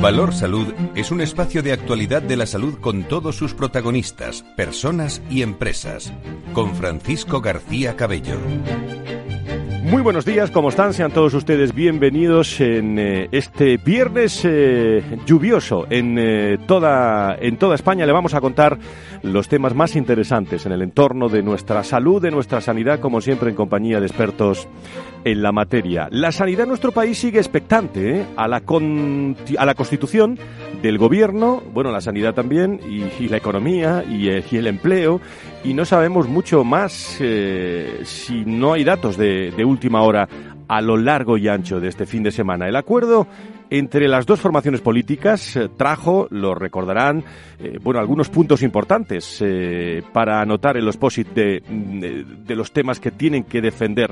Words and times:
Valor 0.00 0.32
Salud 0.32 0.72
es 0.94 1.10
un 1.10 1.20
espacio 1.20 1.60
de 1.60 1.72
actualidad 1.72 2.22
de 2.22 2.36
la 2.36 2.46
salud 2.46 2.78
con 2.80 3.02
todos 3.02 3.34
sus 3.34 3.52
protagonistas, 3.52 4.44
personas 4.56 5.20
y 5.28 5.42
empresas. 5.42 6.12
Con 6.52 6.76
Francisco 6.76 7.40
García 7.40 7.96
Cabello. 7.96 8.36
Muy 9.82 10.02
buenos 10.02 10.24
días, 10.24 10.50
¿cómo 10.50 10.68
están? 10.68 10.92
Sean 10.92 11.10
todos 11.10 11.34
ustedes 11.34 11.74
bienvenidos 11.74 12.60
en 12.60 12.98
eh, 12.98 13.28
este 13.32 13.78
viernes 13.78 14.42
eh, 14.44 15.02
lluvioso 15.26 15.86
en, 15.88 16.16
eh, 16.18 16.58
toda, 16.66 17.36
en 17.40 17.56
toda 17.56 17.74
España. 17.74 18.04
Le 18.06 18.12
vamos 18.12 18.34
a 18.34 18.40
contar 18.40 18.78
los 19.22 19.48
temas 19.48 19.74
más 19.74 19.96
interesantes 19.96 20.66
en 20.66 20.72
el 20.72 20.82
entorno 20.82 21.28
de 21.28 21.42
nuestra 21.42 21.82
salud, 21.82 22.20
de 22.20 22.30
nuestra 22.30 22.60
sanidad, 22.60 23.00
como 23.00 23.20
siempre 23.20 23.48
en 23.48 23.56
compañía 23.56 23.98
de 23.98 24.06
expertos 24.06 24.68
en 25.30 25.42
la 25.42 25.52
materia. 25.52 26.08
La 26.10 26.32
sanidad 26.32 26.62
en 26.62 26.68
nuestro 26.68 26.92
país 26.92 27.18
sigue 27.18 27.38
expectante 27.38 28.26
a, 28.36 28.48
la 28.48 28.62
a 29.58 29.66
la 29.66 29.74
constitución 29.74 30.38
del 30.82 30.98
gobierno, 30.98 31.62
bueno, 31.72 31.92
la 31.92 32.00
sanidad 32.00 32.34
también, 32.34 32.80
y, 32.88 33.28
la 33.28 33.36
economía 33.36 34.04
y, 34.08 34.28
y, 34.28 34.56
el 34.56 34.66
empleo, 34.66 35.20
y 35.64 35.74
no 35.74 35.84
sabemos 35.84 36.28
mucho 36.28 36.64
más 36.64 36.92
si 36.92 38.44
no 38.46 38.72
hay 38.72 38.84
datos 38.84 39.16
de 39.16 39.64
última 39.64 40.02
hora 40.02 40.28
a 40.68 40.80
lo 40.80 40.96
largo 40.96 41.36
y 41.36 41.48
ancho 41.48 41.80
de 41.80 41.88
este 41.88 42.06
fin 42.06 42.22
de 42.22 42.30
semana. 42.30 42.68
El 42.68 42.76
acuerdo 42.76 43.26
entre 43.70 44.08
las 44.08 44.24
dos 44.24 44.40
formaciones 44.40 44.80
políticas 44.80 45.56
eh, 45.56 45.68
trajo, 45.76 46.26
lo 46.30 46.54
recordarán, 46.54 47.22
eh, 47.58 47.78
bueno, 47.82 48.00
algunos 48.00 48.28
puntos 48.30 48.62
importantes 48.62 49.38
eh, 49.40 50.02
para 50.12 50.40
anotar 50.40 50.76
el 50.76 50.88
posit 50.98 51.28
de, 51.28 51.62
de, 51.68 52.56
los 52.56 52.72
temas 52.72 52.98
que 52.98 53.10
tienen 53.10 53.44
que 53.44 53.60
defender 53.60 54.10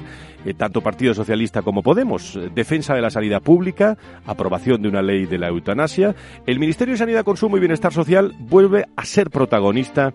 tanto 0.57 0.81
Partido 0.81 1.15
Socialista 1.15 1.63
como 1.63 1.83
Podemos. 1.83 2.39
Defensa 2.55 2.95
de 2.95 3.01
la 3.01 3.11
sanidad 3.11 3.43
pública, 3.43 3.97
aprobación 4.27 4.83
de 4.83 4.89
una 4.89 5.03
ley 5.03 5.27
de 5.27 5.39
la 5.39 5.49
eutanasia. 5.49 6.15
El 6.47 6.61
Ministerio 6.61 6.93
de 6.93 6.99
Sanidad, 6.99 7.25
Consumo 7.25 7.57
y 7.57 7.61
Bienestar 7.61 7.93
Social 7.93 8.33
vuelve 8.39 8.85
a 8.95 9.05
ser 9.05 9.31
protagonista 9.31 10.13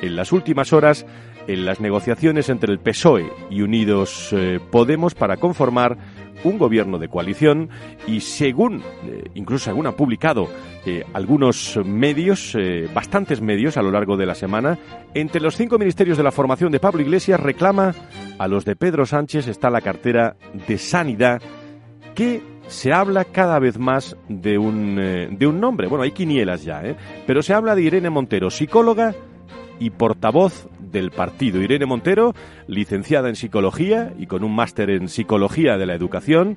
en 0.00 0.16
las 0.16 0.32
últimas 0.32 0.72
horas 0.72 1.04
en 1.46 1.64
las 1.64 1.80
negociaciones 1.80 2.48
entre 2.48 2.72
el 2.72 2.78
PSOE 2.78 3.30
y 3.50 3.62
Unidos 3.62 4.30
eh, 4.32 4.60
Podemos 4.70 5.14
para 5.14 5.36
conformar 5.36 5.96
un 6.42 6.58
gobierno 6.58 6.98
de 6.98 7.08
coalición 7.08 7.70
y 8.06 8.20
según, 8.20 8.82
eh, 9.06 9.24
incluso 9.34 9.66
según 9.66 9.86
han 9.86 9.94
publicado 9.94 10.48
eh, 10.84 11.04
algunos 11.14 11.78
medios, 11.84 12.56
bastantes 12.92 13.40
medios 13.40 13.76
a 13.76 13.82
lo 13.82 13.90
largo 13.90 14.16
de 14.16 14.26
la 14.26 14.34
semana, 14.34 14.78
entre 15.14 15.40
los 15.40 15.56
cinco 15.56 15.78
ministerios 15.78 16.18
de 16.18 16.24
la 16.24 16.32
formación 16.32 16.70
de 16.72 16.80
Pablo 16.80 17.02
Iglesias 17.02 17.40
reclama 17.40 17.94
a 18.38 18.48
los 18.48 18.64
de 18.64 18.76
Pedro 18.76 19.06
Sánchez 19.06 19.48
está 19.48 19.70
la 19.70 19.80
cartera 19.80 20.36
de 20.66 20.76
Sanidad 20.76 21.40
que 22.14 22.42
se 22.66 22.92
habla 22.92 23.24
cada 23.24 23.58
vez 23.58 23.78
más 23.78 24.16
de 24.28 24.58
un, 24.58 24.96
de 24.96 25.46
un 25.46 25.60
nombre. 25.60 25.86
Bueno, 25.86 26.04
hay 26.04 26.12
quinielas 26.12 26.64
ya, 26.64 26.82
pero 27.26 27.42
se 27.42 27.52
habla 27.52 27.74
de 27.74 27.82
Irene 27.82 28.10
Montero, 28.10 28.50
psicóloga 28.50 29.14
y 29.78 29.90
portavoz 29.90 30.68
del 30.94 31.10
partido. 31.10 31.60
Irene 31.60 31.84
Montero, 31.84 32.32
licenciada 32.66 33.28
en 33.28 33.36
psicología 33.36 34.14
y 34.18 34.26
con 34.26 34.44
un 34.44 34.54
máster 34.54 34.88
en 34.88 35.08
psicología 35.08 35.76
de 35.76 35.84
la 35.84 35.94
educación, 35.94 36.56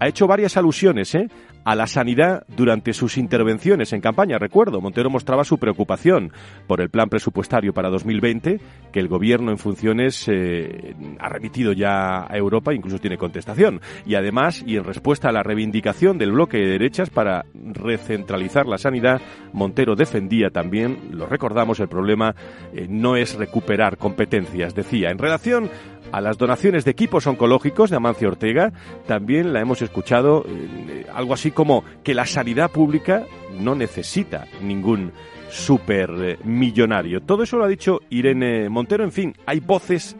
ha 0.00 0.08
hecho 0.08 0.26
varias 0.26 0.56
alusiones 0.56 1.14
¿eh? 1.14 1.28
A 1.68 1.74
la 1.74 1.86
sanidad 1.86 2.46
durante 2.56 2.94
sus 2.94 3.18
intervenciones 3.18 3.92
en 3.92 4.00
campaña. 4.00 4.38
Recuerdo, 4.38 4.80
Montero 4.80 5.10
mostraba 5.10 5.44
su 5.44 5.58
preocupación 5.58 6.32
por 6.66 6.80
el 6.80 6.88
plan 6.88 7.10
presupuestario 7.10 7.74
para 7.74 7.90
2020, 7.90 8.58
que 8.90 9.00
el 9.00 9.06
gobierno 9.06 9.50
en 9.50 9.58
funciones 9.58 10.26
eh, 10.28 10.94
ha 11.20 11.28
remitido 11.28 11.74
ya 11.74 12.20
a 12.20 12.38
Europa, 12.38 12.72
incluso 12.72 12.98
tiene 12.98 13.18
contestación. 13.18 13.82
Y 14.06 14.14
además, 14.14 14.64
y 14.66 14.78
en 14.78 14.84
respuesta 14.84 15.28
a 15.28 15.32
la 15.32 15.42
reivindicación 15.42 16.16
del 16.16 16.32
bloque 16.32 16.56
de 16.56 16.68
derechas 16.68 17.10
para 17.10 17.44
recentralizar 17.52 18.64
la 18.64 18.78
sanidad, 18.78 19.20
Montero 19.52 19.94
defendía 19.94 20.48
también, 20.48 21.10
lo 21.10 21.26
recordamos, 21.26 21.80
el 21.80 21.88
problema 21.88 22.34
eh, 22.72 22.86
no 22.88 23.14
es 23.14 23.34
recuperar 23.34 23.98
competencias, 23.98 24.74
decía. 24.74 25.10
En 25.10 25.18
relación 25.18 25.68
a 26.12 26.20
las 26.20 26.38
donaciones 26.38 26.84
de 26.84 26.90
equipos 26.90 27.26
oncológicos 27.26 27.90
de 27.90 27.96
Amancio 27.96 28.28
Ortega, 28.28 28.72
también 29.06 29.52
la 29.52 29.60
hemos 29.60 29.82
escuchado 29.82 30.44
eh, 30.46 31.06
algo 31.14 31.34
así 31.34 31.50
como 31.50 31.84
que 32.02 32.14
la 32.14 32.26
sanidad 32.26 32.70
pública 32.70 33.24
no 33.58 33.74
necesita 33.74 34.46
ningún 34.62 35.12
supermillonario. 35.50 37.20
Todo 37.20 37.42
eso 37.42 37.56
lo 37.56 37.64
ha 37.64 37.68
dicho 37.68 38.00
Irene 38.10 38.68
Montero. 38.68 39.04
En 39.04 39.12
fin, 39.12 39.34
hay 39.46 39.60
voces 39.60 40.16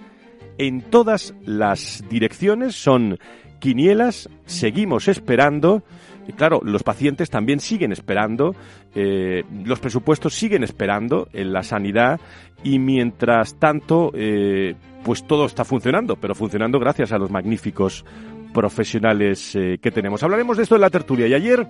en 0.58 0.82
todas 0.82 1.34
las 1.44 2.04
direcciones, 2.08 2.74
son 2.74 3.18
quinielas, 3.58 4.28
seguimos 4.46 5.08
esperando. 5.08 5.82
Y 6.28 6.34
claro, 6.34 6.60
los 6.62 6.82
pacientes 6.82 7.30
también 7.30 7.58
siguen 7.58 7.90
esperando, 7.90 8.54
eh, 8.94 9.44
los 9.64 9.80
presupuestos 9.80 10.34
siguen 10.34 10.62
esperando 10.62 11.26
en 11.32 11.54
la 11.54 11.62
sanidad 11.62 12.20
y 12.62 12.78
mientras 12.78 13.54
tanto, 13.54 14.12
eh, 14.14 14.74
pues 15.04 15.26
todo 15.26 15.46
está 15.46 15.64
funcionando, 15.64 16.16
pero 16.16 16.34
funcionando 16.34 16.78
gracias 16.78 17.12
a 17.12 17.18
los 17.18 17.30
magníficos 17.30 18.04
profesionales 18.52 19.56
eh, 19.56 19.78
que 19.80 19.90
tenemos. 19.90 20.22
Hablaremos 20.22 20.58
de 20.58 20.64
esto 20.64 20.74
en 20.74 20.82
la 20.82 20.90
tertulia 20.90 21.26
y 21.28 21.34
ayer 21.34 21.66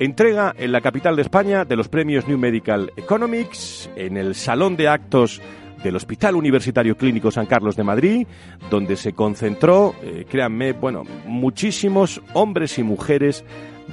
entrega 0.00 0.54
en 0.58 0.72
la 0.72 0.80
capital 0.80 1.14
de 1.14 1.22
España 1.22 1.64
de 1.64 1.76
los 1.76 1.88
premios 1.88 2.26
New 2.26 2.38
Medical 2.38 2.92
Economics 2.96 3.88
en 3.94 4.16
el 4.16 4.34
Salón 4.34 4.76
de 4.76 4.88
Actos 4.88 5.40
del 5.84 5.94
Hospital 5.94 6.34
Universitario 6.34 6.96
Clínico 6.96 7.30
San 7.30 7.46
Carlos 7.46 7.76
de 7.76 7.84
Madrid, 7.84 8.26
donde 8.70 8.96
se 8.96 9.14
concentró, 9.14 9.94
créanme, 10.28 10.72
bueno, 10.72 11.04
muchísimos 11.24 12.20
hombres 12.34 12.78
y 12.78 12.82
mujeres 12.82 13.46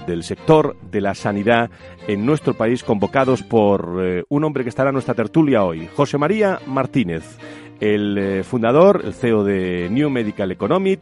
del 0.06 0.24
sector 0.24 0.76
de 0.92 1.02
la 1.02 1.16
sanidad 1.16 1.70
en 2.08 2.26
nuestro 2.26 2.54
país, 2.54 2.84
convocados 2.84 3.44
por 3.44 4.00
eh, 4.02 4.24
un 4.30 4.44
hombre 4.44 4.64
que 4.64 4.70
estará 4.70 4.90
en 4.90 4.94
nuestra 4.94 5.16
tertulia 5.16 5.64
hoy, 5.64 5.90
José 5.96 6.18
María 6.18 6.60
Martínez 6.66 7.38
el 7.80 8.18
eh, 8.18 8.44
fundador, 8.44 9.02
el 9.06 9.14
CEO 9.14 9.44
de 9.44 9.88
New 9.90 10.10
Medical 10.10 10.52
Economic, 10.52 11.00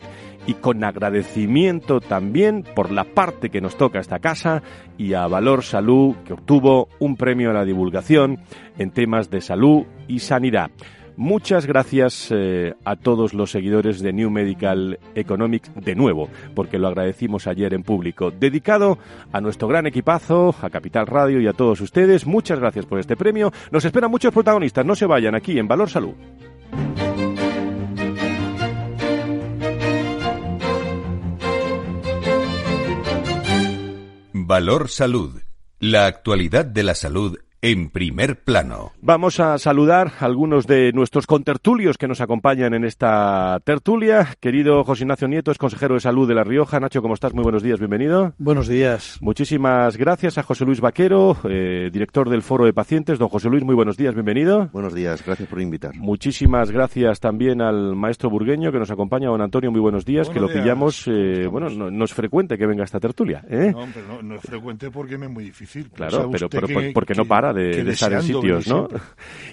y 0.47 0.55
con 0.55 0.83
agradecimiento 0.83 1.99
también 1.99 2.63
por 2.75 2.91
la 2.91 3.03
parte 3.03 3.49
que 3.49 3.61
nos 3.61 3.77
toca 3.77 3.97
a 3.97 4.01
esta 4.01 4.19
casa 4.19 4.61
y 4.97 5.13
a 5.13 5.27
Valor 5.27 5.63
Salud, 5.63 6.15
que 6.25 6.33
obtuvo 6.33 6.87
un 6.99 7.15
premio 7.15 7.49
a 7.49 7.53
la 7.53 7.65
divulgación 7.65 8.39
en 8.77 8.91
temas 8.91 9.29
de 9.29 9.41
salud 9.41 9.85
y 10.07 10.19
sanidad. 10.19 10.69
Muchas 11.17 11.65
gracias 11.65 12.27
eh, 12.31 12.73
a 12.83 12.95
todos 12.97 13.33
los 13.33 13.51
seguidores 13.51 14.01
de 14.01 14.11
New 14.11 14.29
Medical 14.29 14.99
Economics 15.15 15.71
de 15.75 15.95
nuevo, 15.95 16.29
porque 16.53 16.77
lo 16.77 16.87
agradecimos 16.87 17.47
ayer 17.47 17.73
en 17.73 17.83
público. 17.83 18.31
Dedicado 18.31 18.97
a 19.31 19.39
nuestro 19.39 19.67
gran 19.67 19.87
equipazo, 19.87 20.53
a 20.61 20.69
Capital 20.69 21.07
Radio 21.07 21.39
y 21.39 21.47
a 21.47 21.53
todos 21.53 21.79
ustedes, 21.79 22.25
muchas 22.25 22.59
gracias 22.59 22.85
por 22.85 22.99
este 22.99 23.15
premio. 23.15 23.51
Nos 23.71 23.85
esperan 23.85 24.11
muchos 24.11 24.33
protagonistas, 24.33 24.85
no 24.85 24.95
se 24.95 25.05
vayan 25.05 25.35
aquí 25.35 25.57
en 25.57 25.67
Valor 25.67 25.89
Salud. 25.89 26.15
Valor 34.33 34.89
Salud. 34.89 35.41
La 35.79 36.05
actualidad 36.07 36.65
de 36.65 36.83
la 36.83 36.93
salud 36.93 37.37
en 37.65 37.89
primer 37.89 38.35
plano. 38.43 38.91
Vamos 39.01 39.39
a 39.39 39.57
saludar 39.57 40.11
a 40.19 40.25
algunos 40.25 40.67
de 40.67 40.91
nuestros 40.93 41.25
contertulios 41.25 41.97
que 41.97 42.07
nos 42.07 42.21
acompañan 42.21 42.75
en 42.75 42.85
esta 42.85 43.59
tertulia. 43.63 44.35
Querido 44.39 44.83
José 44.83 45.03
Ignacio 45.03 45.27
Nieto, 45.27 45.49
es 45.49 45.57
consejero 45.57 45.95
de 45.95 45.99
salud 45.99 46.27
de 46.27 46.35
La 46.35 46.43
Rioja. 46.43 46.79
Nacho, 46.79 47.01
¿cómo 47.01 47.15
estás? 47.15 47.33
Muy 47.33 47.41
buenos 47.41 47.63
días, 47.63 47.79
bienvenido. 47.79 48.33
Buenos 48.37 48.67
días. 48.67 49.17
Muchísimas 49.19 49.97
gracias 49.97 50.37
a 50.37 50.43
José 50.43 50.63
Luis 50.63 50.79
Vaquero, 50.79 51.37
eh, 51.49 51.89
director 51.91 52.29
del 52.29 52.43
Foro 52.43 52.65
de 52.65 52.73
Pacientes. 52.73 53.17
Don 53.17 53.29
José 53.29 53.49
Luis, 53.49 53.63
muy 53.63 53.73
buenos 53.73 53.97
días, 53.97 54.13
bienvenido. 54.13 54.69
Buenos 54.71 54.93
días, 54.93 55.25
gracias 55.25 55.49
por 55.49 55.59
invitar. 55.59 55.95
Muchísimas 55.95 56.69
gracias 56.69 57.19
también 57.19 57.63
al 57.63 57.95
maestro 57.95 58.29
burgueño 58.29 58.71
que 58.71 58.77
nos 58.77 58.91
acompaña, 58.91 59.29
don 59.29 59.41
Antonio, 59.41 59.71
muy 59.71 59.81
buenos 59.81 60.05
días, 60.05 60.29
que 60.29 60.39
lo 60.39 60.49
pillamos, 60.49 61.07
eh, 61.07 61.47
bueno, 61.49 61.71
no, 61.71 62.05
es 62.05 62.13
frecuente 62.13 62.59
que 62.59 62.67
venga 62.67 62.83
esta 62.83 62.99
tertulia. 62.99 63.43
¿eh? 63.49 63.71
No, 63.73 63.87
pero 63.91 64.21
no, 64.21 64.35
es 64.35 64.41
frecuente 64.41 64.91
porque 64.91 65.17
me 65.17 65.25
es 65.25 65.31
muy 65.31 65.45
difícil. 65.45 65.89
Claro, 65.89 66.29
pero, 66.29 66.47
porque 66.93 67.15
no 67.15 67.25
para 67.25 67.54
de, 67.55 67.89
estar 67.89 68.13
en 68.13 68.21
sitios, 68.21 68.67
¿no? 68.67 68.87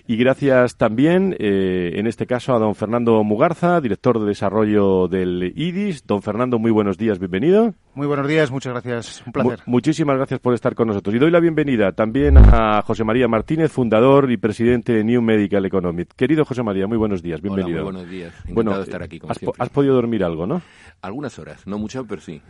Y 0.06 0.16
gracias 0.16 0.76
también, 0.76 1.36
eh, 1.38 1.92
en 1.94 2.08
este 2.08 2.26
caso, 2.26 2.54
a 2.54 2.58
don 2.58 2.74
Fernando 2.74 3.22
Mugarza, 3.22 3.80
director 3.80 4.18
de 4.18 4.26
desarrollo 4.26 5.06
del 5.06 5.52
IDIS. 5.54 6.06
Don 6.06 6.22
Fernando, 6.22 6.58
muy 6.58 6.72
buenos 6.72 6.98
días, 6.98 7.20
bienvenido. 7.20 7.74
Muy 7.94 8.06
buenos 8.06 8.26
días, 8.26 8.50
muchas 8.50 8.72
gracias. 8.72 9.22
Un 9.26 9.32
placer. 9.32 9.60
muchísimas 9.66 10.16
gracias 10.16 10.40
por 10.40 10.54
estar 10.54 10.74
con 10.74 10.88
nosotros. 10.88 11.14
Y 11.14 11.18
doy 11.18 11.30
la 11.30 11.40
bienvenida 11.40 11.92
también 11.92 12.38
a 12.38 12.80
José 12.80 13.04
María 13.04 13.28
Martínez, 13.28 13.70
fundador 13.70 14.30
y 14.30 14.38
presidente 14.38 14.94
de 14.94 15.04
New 15.04 15.20
Medical 15.20 15.66
Economic. 15.66 16.08
Querido 16.16 16.46
José 16.46 16.62
María, 16.62 16.86
muy 16.86 16.96
buenos 16.96 17.22
días, 17.22 17.42
bienvenido. 17.42 17.82
Hola, 17.82 17.84
muy 17.84 17.92
buenos 17.92 18.10
días. 18.10 18.34
Encantado 18.46 18.78
de 18.78 18.84
estar 18.84 19.02
aquí, 19.02 19.18
como 19.18 19.32
has, 19.32 19.38
has, 19.58 19.68
podido 19.68 19.94
dormir 19.94 20.24
algo, 20.24 20.46
¿no? 20.46 20.62
Algunas 21.02 21.38
horas, 21.38 21.66
no 21.66 21.76
mucho, 21.76 22.06
pero 22.06 22.22
sí. 22.22 22.40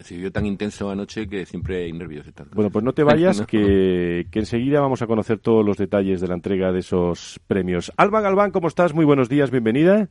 se 0.00 0.16
vio 0.18 0.30
tan 0.30 0.44
intenso 0.44 0.90
anoche 0.90 1.26
que 1.26 1.46
siempre 1.46 1.84
hay 1.84 1.92
nervios. 1.94 2.26
Bueno, 2.52 2.70
pues 2.70 2.84
no 2.84 2.92
te 2.92 3.02
vayas, 3.02 3.40
que, 3.46 4.26
que 4.30 4.38
enseguida 4.40 4.82
vamos 4.82 5.00
a 5.00 5.06
conocer 5.06 5.38
todos 5.38 5.64
los 5.64 5.78
detalles 5.78 6.20
de 6.20 6.28
la 6.28 6.34
entrega 6.34 6.70
de 6.70 6.80
esos 6.80 7.40
premios. 7.46 7.90
Alba 7.96 8.20
Galván, 8.20 8.50
¿cómo 8.50 8.68
estás? 8.68 8.92
Muy 8.92 9.06
buenos 9.06 9.30
días, 9.30 9.50
bienvenida. 9.50 10.10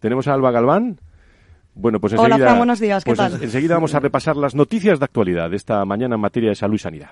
¿Tenemos 0.00 0.26
a 0.26 0.34
Alba 0.34 0.50
Galván? 0.50 0.98
Bueno, 1.74 2.00
pues 2.00 2.12
enseguida, 2.12 2.36
Hola, 2.36 2.54
buenos 2.54 2.78
días, 2.78 3.04
¿qué 3.04 3.14
pues 3.14 3.18
tal? 3.18 3.42
enseguida 3.42 3.74
vamos 3.74 3.94
a 3.94 4.00
repasar 4.00 4.36
las 4.36 4.54
noticias 4.54 4.98
de 5.00 5.04
actualidad 5.04 5.50
de 5.50 5.56
esta 5.56 5.84
mañana 5.84 6.14
en 6.14 6.20
materia 6.20 6.50
de 6.50 6.54
salud 6.54 6.76
y 6.76 6.78
sanidad. 6.78 7.10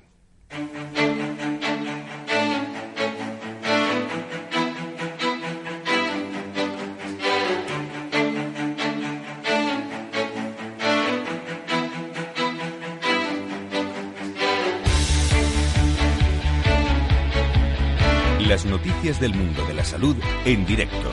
Las 18.49 18.67
noticias 18.67 19.19
del 19.19 19.35
mundo 19.35 19.65
de 19.67 19.75
la 19.75 19.85
salud 19.85 20.17
en 20.44 20.67
directo. 20.67 21.11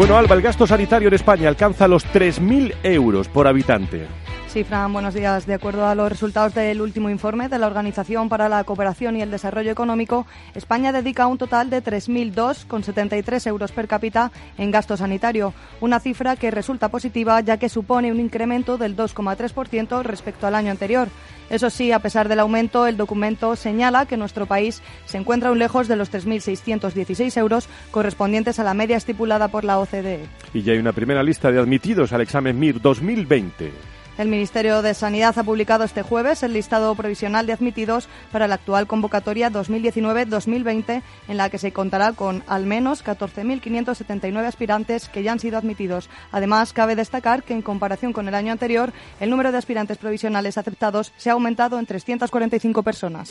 Bueno, 0.00 0.16
Alba, 0.16 0.34
el 0.34 0.40
gasto 0.40 0.66
sanitario 0.66 1.08
en 1.08 1.14
España 1.14 1.46
alcanza 1.46 1.86
los 1.86 2.06
3.000 2.06 2.72
euros 2.84 3.28
por 3.28 3.46
habitante. 3.46 4.06
Sí, 4.52 4.64
Fran, 4.64 4.92
buenos 4.92 5.14
días. 5.14 5.46
De 5.46 5.54
acuerdo 5.54 5.86
a 5.86 5.94
los 5.94 6.10
resultados 6.10 6.54
del 6.54 6.80
último 6.80 7.08
informe 7.08 7.48
de 7.48 7.56
la 7.56 7.68
Organización 7.68 8.28
para 8.28 8.48
la 8.48 8.64
Cooperación 8.64 9.14
y 9.14 9.22
el 9.22 9.30
Desarrollo 9.30 9.70
Económico, 9.70 10.26
España 10.56 10.90
dedica 10.90 11.28
un 11.28 11.38
total 11.38 11.70
de 11.70 11.80
3.002,73 11.80 13.46
euros 13.46 13.70
per 13.70 13.86
cápita 13.86 14.32
en 14.58 14.72
gasto 14.72 14.96
sanitario, 14.96 15.54
una 15.80 16.00
cifra 16.00 16.34
que 16.34 16.50
resulta 16.50 16.88
positiva 16.88 17.40
ya 17.42 17.58
que 17.58 17.68
supone 17.68 18.10
un 18.10 18.18
incremento 18.18 18.76
del 18.76 18.96
2,3% 18.96 20.02
respecto 20.02 20.48
al 20.48 20.56
año 20.56 20.72
anterior. 20.72 21.06
Eso 21.48 21.70
sí, 21.70 21.92
a 21.92 22.00
pesar 22.00 22.28
del 22.28 22.40
aumento, 22.40 22.88
el 22.88 22.96
documento 22.96 23.54
señala 23.54 24.06
que 24.06 24.16
nuestro 24.16 24.46
país 24.46 24.82
se 25.06 25.18
encuentra 25.18 25.50
aún 25.50 25.60
lejos 25.60 25.86
de 25.86 25.94
los 25.94 26.12
3.616 26.12 27.36
euros 27.36 27.68
correspondientes 27.92 28.58
a 28.58 28.64
la 28.64 28.74
media 28.74 28.96
estipulada 28.96 29.46
por 29.46 29.62
la 29.62 29.78
OCDE. 29.78 30.26
Y 30.52 30.62
ya 30.62 30.72
hay 30.72 30.80
una 30.80 30.92
primera 30.92 31.22
lista 31.22 31.52
de 31.52 31.60
admitidos 31.60 32.12
al 32.12 32.22
examen 32.22 32.58
MIR 32.58 32.80
2020. 32.80 33.99
El 34.18 34.28
Ministerio 34.28 34.82
de 34.82 34.92
Sanidad 34.92 35.38
ha 35.38 35.44
publicado 35.44 35.84
este 35.84 36.02
jueves 36.02 36.42
el 36.42 36.52
listado 36.52 36.94
provisional 36.94 37.46
de 37.46 37.52
admitidos 37.52 38.08
para 38.30 38.48
la 38.48 38.56
actual 38.56 38.86
convocatoria 38.86 39.50
2019-2020, 39.50 41.02
en 41.28 41.36
la 41.36 41.48
que 41.48 41.58
se 41.58 41.72
contará 41.72 42.12
con 42.12 42.42
al 42.46 42.66
menos 42.66 43.04
14.579 43.04 44.44
aspirantes 44.44 45.08
que 45.08 45.22
ya 45.22 45.32
han 45.32 45.40
sido 45.40 45.56
admitidos. 45.56 46.10
Además, 46.32 46.72
cabe 46.72 46.96
destacar 46.96 47.42
que 47.42 47.54
en 47.54 47.62
comparación 47.62 48.12
con 48.12 48.28
el 48.28 48.34
año 48.34 48.52
anterior, 48.52 48.92
el 49.20 49.30
número 49.30 49.52
de 49.52 49.58
aspirantes 49.58 49.98
provisionales 49.98 50.58
aceptados 50.58 51.12
se 51.16 51.30
ha 51.30 51.34
aumentado 51.34 51.78
en 51.78 51.86
345 51.86 52.82
personas. 52.82 53.30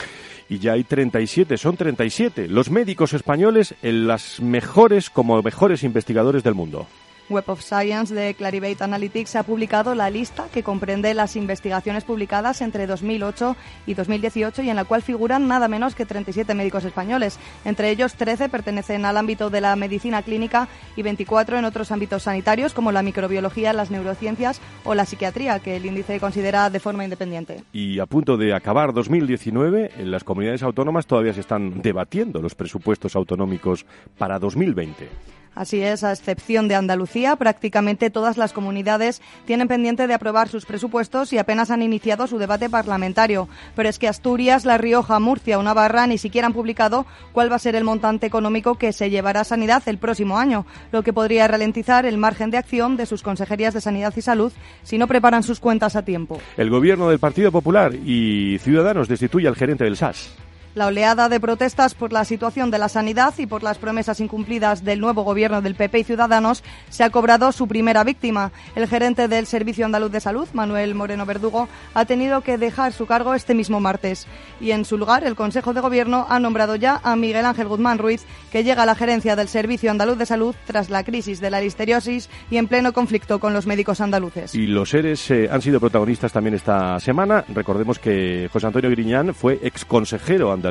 Y 0.50 0.60
ya 0.60 0.74
hay 0.74 0.84
37, 0.84 1.58
son 1.58 1.78
37 1.78 2.48
los 2.48 2.70
médicos 2.70 3.14
españoles 3.14 3.76
en 3.82 4.08
las 4.08 4.40
mejores 4.40 5.10
como 5.10 5.42
mejores 5.42 5.84
investigadores 5.84 6.44
del 6.44 6.56
mundo. 6.56 6.88
Web 7.30 7.46
of 7.48 7.62
Science 7.62 8.14
de 8.14 8.34
Clarivate 8.34 8.84
Analytics 8.84 9.36
ha 9.36 9.44
publicado 9.44 9.96
la 9.96 10.10
lista 10.10 10.48
que 10.52 10.64
comprende 10.64 11.14
las 11.14 11.36
investigaciones 11.36 12.04
publicadas 12.04 12.62
entre 12.62 12.88
2008 12.88 13.56
y 13.86 13.94
2018 13.94 14.64
y 14.64 14.70
en 14.70 14.76
la 14.76 14.86
cual 14.86 15.02
figuran 15.02 15.48
nada 15.48 15.68
menos 15.68 15.96
que 15.96 16.06
37 16.06 16.54
médicos 16.56 16.86
españoles. 16.86 17.40
Entre 17.66 17.90
ellos, 17.90 18.16
13 18.16 18.50
pertenecen 18.50 19.06
al 19.06 19.18
ámbito 19.18 19.50
de 19.50 19.62
la 19.62 19.76
medicina 19.76 20.22
clínica 20.24 20.68
y 20.96 21.04
24 21.04 21.58
en 21.58 21.66
otros 21.66 21.92
ámbitos 21.92 22.24
sanitarios 22.24 22.74
como 22.74 22.92
la 22.92 23.04
microbiología, 23.04 23.74
las 23.74 23.92
neurociencias 23.92 24.62
o 24.84 24.96
la 24.96 25.06
psiquiatría, 25.06 25.60
que 25.60 25.76
el 25.78 25.86
índice 25.86 26.20
considera 26.20 26.70
de 26.70 26.80
forma 26.80 27.04
independiente. 27.04 27.64
Y 27.74 28.00
a 28.00 28.06
punto 28.06 28.38
de 28.38 28.54
acabar 28.54 28.94
2019, 28.94 29.92
en 29.98 30.12
las 30.12 30.24
comunidades 30.24 30.64
autónomas 30.64 31.06
todavía 31.06 31.34
se 31.34 31.42
están 31.42 31.82
debatiendo 31.82 32.42
los 32.42 32.56
presupuestos 32.56 33.16
autonómicos 33.16 33.86
para 34.18 34.40
2020. 34.40 35.39
Así 35.56 35.82
es, 35.82 36.04
a 36.04 36.12
excepción 36.12 36.68
de 36.68 36.76
Andalucía, 36.76 37.36
prácticamente 37.36 38.10
todas 38.10 38.38
las 38.38 38.54
comunidades 38.54 39.22
tienen 39.46 39.68
pendiente 39.68 40.08
de 40.08 40.14
aprobar 40.14 40.48
sus 40.48 40.66
presupuestos 40.66 41.34
y 41.34 41.38
apenas 41.38 41.72
han 41.72 41.82
iniciado 41.82 42.28
su 42.28 42.38
debate 42.38 42.70
parlamentario. 42.70 43.50
Pero 43.76 43.90
es 43.90 44.00
que 44.00 44.08
Asturias, 44.08 44.66
La 44.66 44.78
Rioja, 44.78 45.20
Murcia 45.20 45.60
o 45.60 45.64
Navarra 45.64 46.08
ni 46.08 46.18
siquiera 46.18 46.48
han 46.48 46.54
publicado 46.54 47.06
cuál 47.34 47.52
va 47.52 47.58
a 47.58 47.60
ser 47.60 47.76
el 47.76 47.84
montante 47.84 48.28
económico 48.28 48.76
que 48.76 48.94
se 48.94 49.10
llevará 49.10 49.42
a 49.42 49.44
Sanidad 49.46 49.84
el 49.88 49.98
próximo 49.98 50.38
año, 50.38 50.66
lo 50.92 51.04
que 51.04 51.14
podría 51.14 51.48
ralentizar 51.48 52.06
el 52.06 52.18
margen 52.18 52.52
de 52.52 52.58
acción 52.58 52.96
de 52.98 53.06
sus 53.06 53.22
consejerías 53.22 53.74
de 53.74 53.82
Sanidad 53.82 54.14
y 54.16 54.22
Salud 54.22 54.54
si 54.84 54.98
no 54.98 55.08
preparan 55.08 55.44
sus 55.44 55.60
cuentas 55.60 55.96
a 55.96 56.04
tiempo. 56.04 56.40
El 56.58 56.70
gobierno 56.70 57.10
del 57.10 57.20
Partido 57.20 57.52
Popular 57.52 57.94
y 57.94 58.58
Ciudadanos 58.60 59.08
destituye 59.08 59.48
al 59.48 59.56
gerente 59.56 59.84
del 59.84 59.98
SAS. 59.98 60.36
La 60.80 60.88
oleada 60.88 61.28
de 61.28 61.42
protestas 61.42 61.94
por 61.94 62.14
la 62.14 62.24
situación 62.24 62.72
de 62.72 62.78
la 62.78 62.88
sanidad 62.88 63.34
y 63.38 63.48
por 63.48 63.64
las 63.64 63.78
promesas 63.78 64.22
incumplidas 64.22 64.86
del 64.86 65.02
nuevo 65.02 65.24
gobierno 65.24 65.62
del 65.62 65.76
PP 65.76 66.00
y 66.00 66.04
Ciudadanos 66.06 66.64
se 66.90 67.04
ha 67.04 67.10
cobrado 67.10 67.52
su 67.52 67.68
primera 67.68 68.06
víctima. 68.06 68.54
El 68.78 68.88
gerente 68.88 69.28
del 69.28 69.46
Servicio 69.46 69.86
Andaluz 69.86 70.10
de 70.10 70.22
Salud, 70.22 70.48
Manuel 70.54 70.96
Moreno 70.96 71.26
Verdugo, 71.26 71.68
ha 71.94 72.06
tenido 72.06 72.40
que 72.40 72.58
dejar 72.58 72.94
su 72.94 73.08
cargo 73.08 73.34
este 73.34 73.56
mismo 73.56 73.82
martes. 73.82 74.26
Y 74.62 74.72
en 74.72 74.86
su 74.86 74.98
lugar, 74.98 75.26
el 75.26 75.36
Consejo 75.36 75.74
de 75.74 75.82
Gobierno 75.82 76.26
ha 76.30 76.40
nombrado 76.40 76.78
ya 76.78 77.02
a 77.04 77.18
Miguel 77.18 77.46
Ángel 77.46 77.68
Guzmán 77.68 77.98
Ruiz, 77.98 78.24
que 78.50 78.64
llega 78.64 78.84
a 78.84 78.86
la 78.86 78.96
gerencia 78.96 79.36
del 79.36 79.50
Servicio 79.50 79.92
Andaluz 79.92 80.18
de 80.18 80.28
Salud 80.28 80.56
tras 80.66 80.90
la 80.90 81.04
crisis 81.04 81.42
de 81.42 81.50
la 81.50 81.60
listeriosis 81.60 82.30
y 82.50 82.56
en 82.56 82.70
pleno 82.70 82.94
conflicto 82.94 83.42
con 83.42 83.52
los 83.52 83.68
médicos 83.68 84.00
andaluces. 84.00 84.56
Y 84.56 84.66
los 84.66 84.92
seres 84.92 85.30
eh, 85.30 85.50
han 85.52 85.62
sido 85.62 85.82
protagonistas 85.82 86.32
también 86.32 86.54
esta 86.54 87.02
semana. 87.02 87.44
Recordemos 87.50 88.00
que 88.00 88.50
José 88.54 88.68
Antonio 88.68 88.90
Griñán 88.90 89.34
fue 89.34 89.60
exconsejero 89.62 90.54
andaluz 90.54 90.69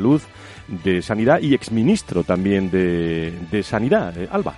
de 0.67 1.03
Sanidad 1.03 1.41
y 1.41 1.55
exministro 1.55 2.25
también 2.25 2.71
de, 2.71 3.33
de 3.50 3.62
Sanidad. 3.62 4.17
Eh, 4.17 4.29
Alba. 4.31 4.55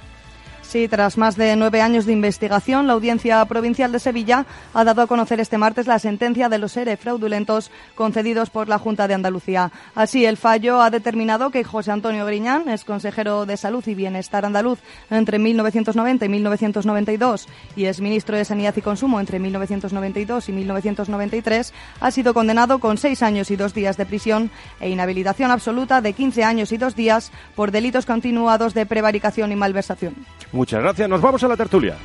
Sí, 0.70 0.86
tras 0.86 1.18
más 1.18 1.34
de 1.34 1.56
nueve 1.56 1.82
años 1.82 2.06
de 2.06 2.12
investigación, 2.12 2.86
la 2.86 2.92
Audiencia 2.92 3.44
Provincial 3.46 3.90
de 3.90 3.98
Sevilla 3.98 4.46
ha 4.72 4.84
dado 4.84 5.02
a 5.02 5.08
conocer 5.08 5.40
este 5.40 5.58
martes 5.58 5.88
la 5.88 5.98
sentencia 5.98 6.48
de 6.48 6.58
los 6.58 6.76
ERE 6.76 6.96
fraudulentos 6.96 7.72
concedidos 7.96 8.50
por 8.50 8.68
la 8.68 8.78
Junta 8.78 9.08
de 9.08 9.14
Andalucía. 9.14 9.72
Así, 9.96 10.24
el 10.26 10.36
fallo 10.36 10.80
ha 10.80 10.90
determinado 10.90 11.50
que 11.50 11.64
José 11.64 11.90
Antonio 11.90 12.24
Griñán, 12.24 12.68
es 12.68 12.84
consejero 12.84 13.46
de 13.46 13.56
Salud 13.56 13.82
y 13.84 13.96
Bienestar 13.96 14.44
andaluz 14.44 14.78
entre 15.10 15.40
1990 15.40 16.26
y 16.26 16.28
1992 16.28 17.48
y 17.74 17.86
es 17.86 18.00
ministro 18.00 18.36
de 18.36 18.44
Sanidad 18.44 18.76
y 18.76 18.80
Consumo 18.80 19.18
entre 19.18 19.40
1992 19.40 20.50
y 20.50 20.52
1993, 20.52 21.74
ha 21.98 22.10
sido 22.12 22.32
condenado 22.32 22.78
con 22.78 22.96
seis 22.96 23.24
años 23.24 23.50
y 23.50 23.56
dos 23.56 23.74
días 23.74 23.96
de 23.96 24.06
prisión 24.06 24.52
e 24.78 24.88
inhabilitación 24.88 25.50
absoluta 25.50 26.00
de 26.00 26.12
15 26.12 26.44
años 26.44 26.70
y 26.70 26.76
dos 26.76 26.94
días 26.94 27.32
por 27.56 27.72
delitos 27.72 28.06
continuados 28.06 28.72
de 28.72 28.86
prevaricación 28.86 29.50
y 29.50 29.56
malversación. 29.56 30.14
Muchas 30.60 30.82
gracias. 30.82 31.08
Nos 31.08 31.22
vamos 31.22 31.42
a 31.42 31.48
la 31.48 31.56
tertulia. 31.56 31.96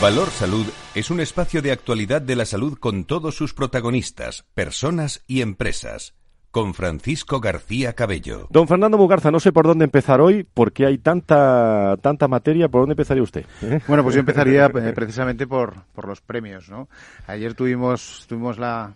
Valor 0.00 0.30
Salud 0.30 0.66
es 0.94 1.10
un 1.10 1.18
espacio 1.18 1.62
de 1.62 1.72
actualidad 1.72 2.22
de 2.22 2.36
la 2.36 2.44
salud 2.44 2.78
con 2.78 3.04
todos 3.06 3.34
sus 3.34 3.54
protagonistas, 3.54 4.44
personas 4.54 5.24
y 5.26 5.40
empresas. 5.40 6.14
Con 6.52 6.74
Francisco 6.74 7.40
García 7.40 7.94
Cabello. 7.94 8.46
Don 8.50 8.68
Fernando 8.68 8.98
Mugarza, 8.98 9.30
no 9.30 9.40
sé 9.40 9.52
por 9.52 9.66
dónde 9.66 9.86
empezar 9.86 10.20
hoy, 10.20 10.44
porque 10.44 10.84
hay 10.84 10.98
tanta 10.98 11.96
tanta 12.02 12.28
materia. 12.28 12.68
¿Por 12.68 12.82
dónde 12.82 12.92
empezaría 12.92 13.22
usted? 13.22 13.46
¿Eh? 13.62 13.80
Bueno, 13.88 14.02
pues 14.02 14.14
yo 14.14 14.20
empezaría 14.20 14.66
eh, 14.66 14.92
precisamente 14.94 15.46
por, 15.46 15.84
por 15.94 16.06
los 16.06 16.20
premios, 16.20 16.68
¿no? 16.68 16.88
Ayer 17.26 17.54
tuvimos, 17.54 18.26
tuvimos 18.28 18.58
la, 18.58 18.92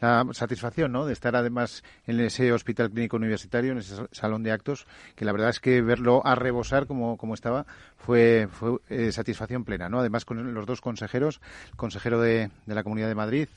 la 0.00 0.26
satisfacción 0.32 0.92
¿no? 0.92 1.06
de 1.06 1.12
estar 1.12 1.34
además 1.34 1.82
en 2.06 2.20
ese 2.20 2.52
hospital 2.52 2.90
clínico 2.90 3.16
universitario, 3.16 3.72
en 3.72 3.78
ese 3.78 4.06
salón 4.12 4.42
de 4.42 4.52
actos, 4.52 4.86
que 5.16 5.24
la 5.24 5.32
verdad 5.32 5.50
es 5.50 5.60
que 5.60 5.82
verlo 5.82 6.20
a 6.24 6.34
rebosar 6.34 6.86
como, 6.86 7.16
como 7.16 7.34
estaba 7.34 7.66
fue, 7.96 8.48
fue 8.50 8.78
eh, 8.88 9.12
satisfacción 9.12 9.64
plena. 9.64 9.88
¿no? 9.88 10.00
Además 10.00 10.24
con 10.24 10.54
los 10.54 10.66
dos 10.66 10.80
consejeros, 10.80 11.40
el 11.70 11.76
consejero 11.76 12.20
de, 12.20 12.50
de 12.66 12.74
la 12.74 12.82
Comunidad 12.82 13.08
de 13.08 13.14
Madrid 13.14 13.48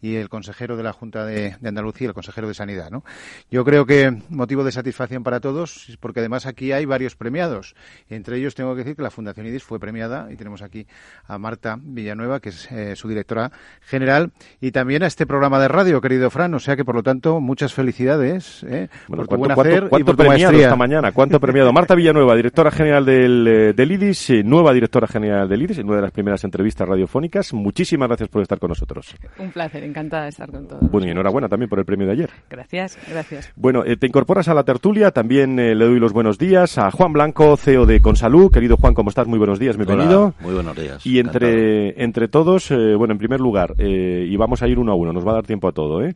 y 0.00 0.16
el 0.16 0.28
consejero 0.28 0.76
de 0.76 0.82
la 0.82 0.92
Junta 0.92 1.24
de, 1.24 1.56
Andalucía, 1.64 2.08
el 2.08 2.14
consejero 2.14 2.48
de 2.48 2.54
Sanidad. 2.54 2.90
¿no? 2.90 3.04
Yo 3.50 3.64
creo 3.64 3.86
que 3.86 4.16
motivo 4.28 4.64
de 4.64 4.72
satisfacción 4.72 5.22
para 5.22 5.40
todos, 5.40 5.96
porque 6.00 6.20
además 6.20 6.46
aquí 6.46 6.72
hay 6.72 6.84
varios 6.84 7.16
premiados. 7.16 7.74
Entre 8.08 8.38
ellos 8.38 8.54
tengo 8.54 8.74
que 8.74 8.82
decir 8.82 8.96
que 8.96 9.02
la 9.02 9.10
Fundación 9.10 9.46
IDIS 9.46 9.62
fue 9.62 9.78
premiada 9.78 10.28
y 10.30 10.36
tenemos 10.36 10.62
aquí 10.62 10.86
a 11.26 11.38
Marta 11.38 11.78
Villanueva, 11.80 12.40
que 12.40 12.50
es 12.50 12.70
eh, 12.70 12.96
su 12.96 13.08
directora 13.08 13.52
general, 13.80 14.32
y 14.60 14.70
también 14.70 15.02
a 15.02 15.06
este 15.06 15.26
programa 15.26 15.60
de 15.60 15.68
radio, 15.68 16.00
querido 16.00 16.30
Fran. 16.30 16.54
O 16.54 16.58
sea 16.58 16.76
que, 16.76 16.84
por 16.84 16.94
lo 16.94 17.02
tanto, 17.02 17.40
muchas 17.40 17.72
felicidades 17.72 18.64
¿eh? 18.64 18.88
por 19.08 19.28
tu 19.28 19.36
buen 19.36 19.50
hacer 19.52 19.84
y 19.84 20.04
por 20.04 20.16
tu 20.16 20.16
premiado 20.16 20.58
esta 20.58 20.76
mañana? 20.76 21.12
¿Cuánto 21.12 21.40
premiado? 21.40 21.72
Marta 21.72 21.94
Villanueva, 21.94 22.34
directora 22.34 22.70
general 22.70 23.04
del, 23.04 23.46
eh, 23.46 23.72
del 23.72 23.92
IDIS, 23.92 24.30
eh, 24.30 24.42
nueva 24.44 24.72
directora 24.72 25.06
general 25.06 25.48
del 25.48 25.62
IDIS, 25.62 25.78
en 25.78 25.86
una 25.86 25.96
de 25.96 26.02
las 26.02 26.12
primeras 26.12 26.44
entrevistas 26.44 26.88
radiofónicas. 26.88 27.52
Muchísimas 27.52 28.08
gracias 28.08 28.28
por 28.28 28.42
estar 28.42 28.58
con 28.58 28.68
nosotros. 28.68 29.14
Un 29.38 29.50
placer, 29.50 29.65
encantada 29.74 30.24
de 30.24 30.28
estar 30.30 30.50
con 30.50 30.66
todos. 30.66 30.90
Bueno, 30.90 31.06
y 31.06 31.10
enhorabuena 31.10 31.48
también 31.48 31.68
por 31.68 31.78
el 31.78 31.84
premio 31.84 32.06
de 32.06 32.12
ayer. 32.12 32.30
Gracias, 32.50 32.98
gracias. 33.08 33.52
Bueno, 33.56 33.84
te 33.84 34.06
incorporas 34.06 34.48
a 34.48 34.54
la 34.54 34.64
tertulia. 34.64 35.10
También 35.10 35.56
le 35.56 35.74
doy 35.74 35.98
los 35.98 36.12
buenos 36.12 36.38
días 36.38 36.78
a 36.78 36.90
Juan 36.90 37.12
Blanco, 37.12 37.56
CEO 37.56 37.86
de 37.86 38.00
Consalud. 38.00 38.50
Querido 38.50 38.76
Juan, 38.76 38.94
¿cómo 38.94 39.10
estás? 39.10 39.26
Muy 39.26 39.38
buenos 39.38 39.58
días, 39.58 39.76
bienvenido. 39.76 40.34
muy 40.40 40.54
buenos 40.54 40.76
días. 40.76 41.04
Y 41.06 41.18
entre, 41.18 42.02
entre 42.02 42.28
todos, 42.28 42.70
bueno, 42.70 43.12
en 43.12 43.18
primer 43.18 43.40
lugar, 43.40 43.74
y 43.78 44.36
vamos 44.36 44.62
a 44.62 44.68
ir 44.68 44.78
uno 44.78 44.92
a 44.92 44.94
uno, 44.94 45.12
nos 45.12 45.26
va 45.26 45.32
a 45.32 45.34
dar 45.34 45.46
tiempo 45.46 45.68
a 45.68 45.72
todo, 45.72 46.02
¿eh? 46.02 46.14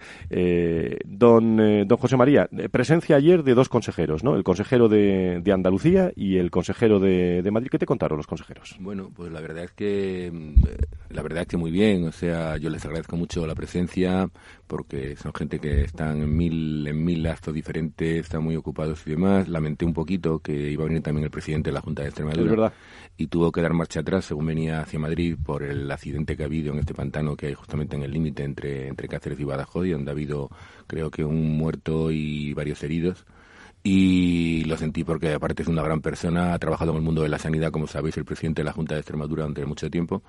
don, 1.04 1.56
don 1.86 1.98
José 1.98 2.16
María, 2.16 2.48
presencia 2.70 3.16
ayer 3.16 3.42
de 3.42 3.54
dos 3.54 3.68
consejeros, 3.68 4.24
¿no? 4.24 4.36
El 4.36 4.44
consejero 4.44 4.88
de, 4.88 5.40
de 5.42 5.52
Andalucía 5.52 6.12
y 6.14 6.36
el 6.36 6.50
consejero 6.50 6.98
de, 6.98 7.42
de, 7.42 7.50
Madrid. 7.50 7.68
¿Qué 7.70 7.78
te 7.78 7.86
contaron 7.86 8.16
los 8.16 8.26
consejeros? 8.26 8.76
Bueno, 8.80 9.10
pues 9.14 9.32
la 9.32 9.40
verdad 9.40 9.64
es 9.64 9.72
que 9.72 10.30
mm, 10.32 11.14
la 11.14 11.22
verdad 11.22 11.42
es 11.42 11.48
que 11.48 11.56
muy 11.56 11.70
bien. 11.70 12.06
O 12.06 12.12
sea, 12.12 12.56
yo 12.56 12.70
les 12.70 12.84
agradezco 12.84 13.16
mucho 13.16 13.39
la 13.46 13.54
presencia 13.54 14.28
porque 14.66 15.16
son 15.16 15.32
gente 15.34 15.58
que 15.58 15.82
están 15.82 16.22
en 16.22 16.36
mil 16.36 16.86
en 16.86 17.04
mil 17.04 17.26
actos 17.26 17.54
diferentes, 17.54 18.24
están 18.24 18.42
muy 18.44 18.56
ocupados 18.56 19.06
y 19.06 19.10
demás. 19.10 19.48
Lamenté 19.48 19.84
un 19.84 19.94
poquito 19.94 20.38
que 20.38 20.70
iba 20.70 20.84
a 20.84 20.86
venir 20.86 21.02
también 21.02 21.24
el 21.24 21.30
presidente 21.30 21.70
de 21.70 21.74
la 21.74 21.80
Junta 21.80 22.02
de 22.02 22.08
Extremadura. 22.08 22.44
Es 22.44 22.50
verdad. 22.50 22.72
Y 23.16 23.26
tuvo 23.26 23.52
que 23.52 23.60
dar 23.60 23.72
marcha 23.72 24.00
atrás 24.00 24.24
según 24.24 24.46
venía 24.46 24.80
hacia 24.80 24.98
Madrid 24.98 25.36
por 25.42 25.62
el 25.62 25.90
accidente 25.90 26.36
que 26.36 26.42
ha 26.42 26.46
habido 26.46 26.72
en 26.72 26.78
este 26.78 26.94
pantano 26.94 27.36
que 27.36 27.48
hay 27.48 27.54
justamente 27.54 27.96
en 27.96 28.02
el 28.02 28.12
límite 28.12 28.44
entre, 28.44 28.88
entre 28.88 29.08
Cáceres 29.08 29.40
y 29.40 29.44
Badajoz, 29.44 29.86
y 29.86 29.90
donde 29.90 30.10
ha 30.10 30.14
habido 30.14 30.48
creo 30.86 31.10
que 31.10 31.24
un 31.24 31.56
muerto 31.56 32.10
y 32.10 32.52
varios 32.54 32.82
heridos 32.82 33.26
y 33.82 34.64
lo 34.64 34.76
sentí 34.76 35.04
porque 35.04 35.32
aparte 35.32 35.62
es 35.62 35.68
una 35.68 35.82
gran 35.82 36.00
persona, 36.00 36.52
ha 36.52 36.58
trabajado 36.58 36.90
en 36.90 36.98
el 36.98 37.02
mundo 37.02 37.22
de 37.22 37.30
la 37.30 37.38
sanidad, 37.38 37.70
como 37.70 37.86
sabéis, 37.86 38.16
el 38.18 38.24
presidente 38.24 38.60
de 38.60 38.66
la 38.66 38.72
Junta 38.72 38.94
de 38.94 39.00
Extremadura 39.00 39.44
durante 39.44 39.64
mucho 39.64 39.90
tiempo 39.90 40.22